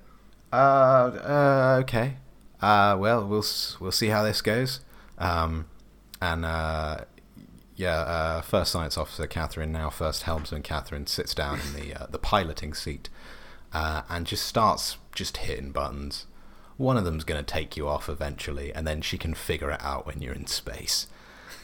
[0.52, 2.16] Uh, uh okay.
[2.62, 3.46] Uh, well, we'll
[3.80, 4.82] we'll see how this goes.
[5.18, 5.68] Um,
[6.22, 7.00] and uh,
[7.76, 12.08] yeah, uh, first science officer Catherine, now first helmsman Catherine, sits down in the uh,
[12.08, 13.10] the piloting seat
[13.74, 16.28] uh, and just starts just hitting buttons.
[16.78, 19.82] One of them's going to take you off eventually, and then she can figure it
[19.82, 21.08] out when you're in space.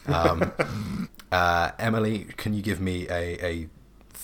[0.06, 0.52] Um,
[1.32, 3.68] uh, Emily, can you give me a, a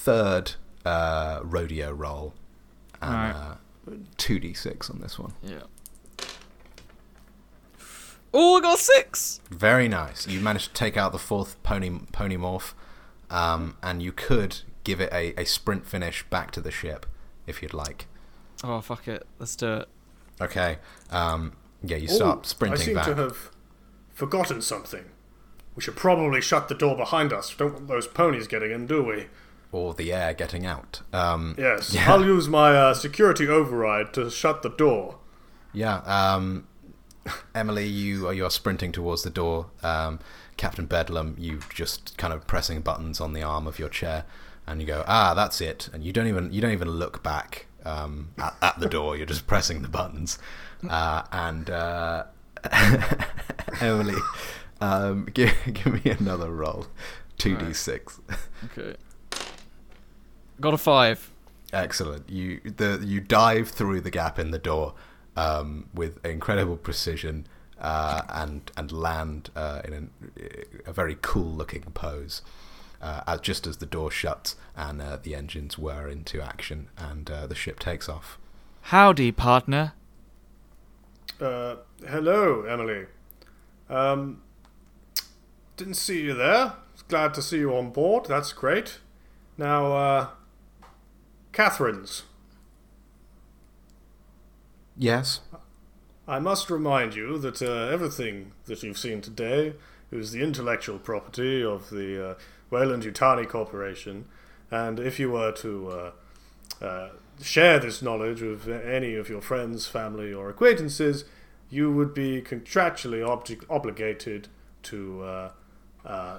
[0.04, 0.54] third
[0.86, 2.34] uh, rodeo roll?
[3.02, 3.36] And Alright.
[3.36, 3.56] uh,
[4.18, 5.34] 2d6 on this one.
[5.42, 5.64] Yeah.
[8.34, 9.42] Oh, I got six.
[9.50, 10.28] Very nice.
[10.28, 12.74] You managed to take out the fourth pony pony morph,
[13.30, 17.06] um, and you could give it a, a sprint finish back to the ship
[17.46, 18.08] if you'd like.
[18.64, 19.28] Oh, fuck it.
[19.40, 19.90] Let's do it.
[20.42, 20.78] Okay.
[21.12, 21.54] Um,
[21.84, 23.06] yeah, you start Ooh, sprinting I seem back.
[23.06, 23.52] to have
[24.14, 25.06] forgotten something.
[25.76, 27.54] We should probably shut the door behind us.
[27.56, 29.28] Don't want those ponies getting in, do we?
[29.74, 31.02] Or the air getting out.
[31.12, 31.94] Um, Yes.
[31.94, 32.14] Yeah.
[32.14, 35.18] I'll use my uh, security override to shut the door.
[35.74, 35.98] Yeah.
[36.06, 36.68] Um,
[37.56, 39.68] Emily, you are you are sprinting towards the door.
[39.82, 40.20] Um,
[40.58, 44.26] Captain Bedlam, you just kind of pressing buttons on the arm of your chair,
[44.68, 45.90] and you go, ah, that's it.
[45.92, 49.18] And you don't even you don't even look back um, at, at the door.
[49.18, 50.38] You're just pressing the buttons.
[50.88, 52.26] Uh, and uh,
[53.82, 54.22] Emily,
[54.82, 56.86] um, give give me another roll,
[57.38, 58.20] two d six.
[58.66, 58.96] Okay.
[60.62, 61.32] Got a five.
[61.72, 62.30] Excellent.
[62.30, 64.94] You the you dive through the gap in the door
[65.36, 67.48] um, with incredible precision
[67.80, 70.10] uh, and and land uh, in an,
[70.86, 72.42] a very cool looking pose.
[73.02, 77.46] Uh, just as the door shuts and uh, the engines whir into action and uh,
[77.46, 78.38] the ship takes off.
[78.84, 79.92] Howdy, partner.
[81.42, 81.76] Uh,
[82.08, 83.08] hello, Emily.
[83.90, 84.42] Um,
[85.76, 86.74] didn't see you there.
[87.10, 88.26] Glad to see you on board.
[88.26, 89.00] That's great.
[89.58, 90.28] Now, uh,
[91.54, 92.24] Catherine's.
[94.98, 95.42] Yes.
[96.28, 99.74] I must remind you that uh, everything that you've seen today
[100.12, 102.36] is the intellectual property of the uh,
[102.70, 104.26] Weyland Yutani Corporation,
[104.72, 105.90] And if you were to
[106.82, 107.10] uh, uh,
[107.42, 111.26] share this knowledge with any of your friends, family, or acquaintances,
[111.70, 114.48] you would be contractually obli- obligated
[114.84, 115.50] to uh,
[116.06, 116.38] uh,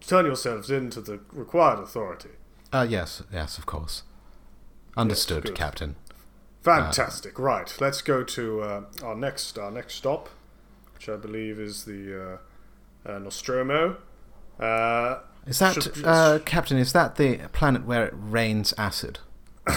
[0.00, 2.30] turn yourselves into the required authority.
[2.72, 4.02] Uh, yes, yes, of course.
[4.96, 5.54] Understood, good.
[5.54, 5.96] Captain.
[6.62, 7.38] Fantastic.
[7.38, 7.72] right.
[7.80, 10.28] Let's go to uh, our next our next stop,
[10.94, 12.40] which I believe is the
[13.06, 13.98] uh, uh, Nostromo.
[14.58, 19.20] Uh, Is that, should- uh, Captain, is that the planet where it rains acid?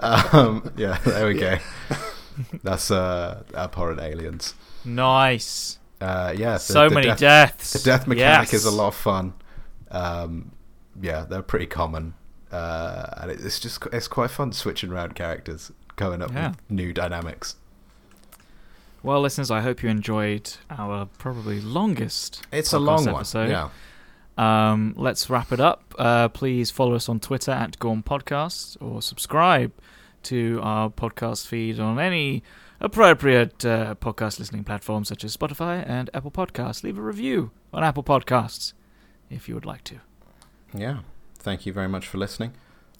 [0.00, 1.58] um, yeah, there we go.
[2.62, 4.54] That's uh, abhorrent aliens.
[4.84, 5.78] Nice.
[6.00, 7.72] Uh, yeah, the- so the many death, deaths.
[7.72, 8.54] The death mechanic Yes.
[8.54, 9.34] is a lot of fun.
[9.90, 10.52] Um,
[11.00, 12.14] yeah, they're pretty common,
[12.50, 16.48] uh, and it- it's just it's quite fun switching around characters, going up Yeah.
[16.50, 17.56] with new dynamics.
[19.02, 22.46] Well, listeners, I hope you enjoyed our probably longest.
[22.52, 23.50] It's a long episode.
[23.50, 23.50] one.
[23.50, 23.68] Yeah,
[24.36, 25.94] Um, let's wrap it up.
[25.98, 29.72] Uh, please follow us on Twitter at Gorm Podcast or subscribe
[30.24, 32.42] to our podcast feed on any
[32.78, 36.82] appropriate uh, podcast listening platforms such as Spotify and Apple Podcasts.
[36.84, 38.74] Leave a review on Apple Podcasts
[39.30, 40.00] if you would like to.
[40.74, 41.00] Yeah.
[41.38, 42.52] Thank you very much for listening.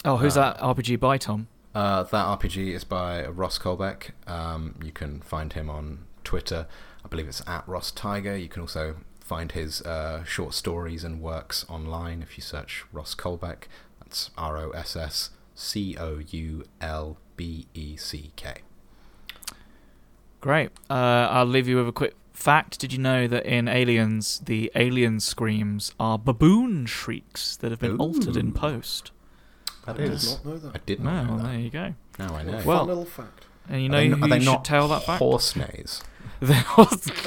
[0.05, 1.49] Oh, who's Uh, that RPG by, Tom?
[1.75, 4.11] Uh, that RPG is by Ross Coulbeck.
[4.27, 6.67] Um, you can find him on Twitter.
[7.05, 8.37] I believe it's at Ross Tiger.
[8.37, 13.15] You can also find his uh, short stories and works online if you search Ross
[13.15, 13.65] Coulbeck.
[14.01, 18.55] That's R O S S C O U L B E C K.
[20.41, 20.71] Great.
[20.89, 22.79] Uh, I'll leave you with a quick fact.
[22.81, 27.97] Did you know that in Aliens, the alien screams are baboon shrieks that have been
[27.99, 29.12] altered in post?
[29.87, 30.75] That I did not know that.
[30.75, 31.49] I did not know well, that.
[31.51, 31.95] there you go.
[32.19, 32.61] Now I know.
[32.61, 33.47] Fun little fact.
[33.69, 35.19] And you Are know they, who are they you not should tell that fact?
[35.19, 36.03] horse neighs?
[36.41, 37.11] There was-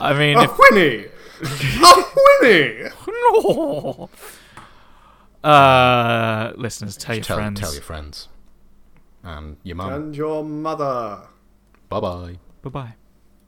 [0.00, 1.06] I mean, A if, Winnie!
[1.82, 2.04] A
[2.40, 2.90] Winnie!
[3.08, 4.10] no.
[5.44, 7.60] Uh, listeners, tell your tell, friends.
[7.60, 8.28] tell your friends.
[9.22, 9.92] And your mum.
[9.92, 11.20] And your mother.
[11.90, 12.38] Bye bye.
[12.62, 12.94] Bye bye.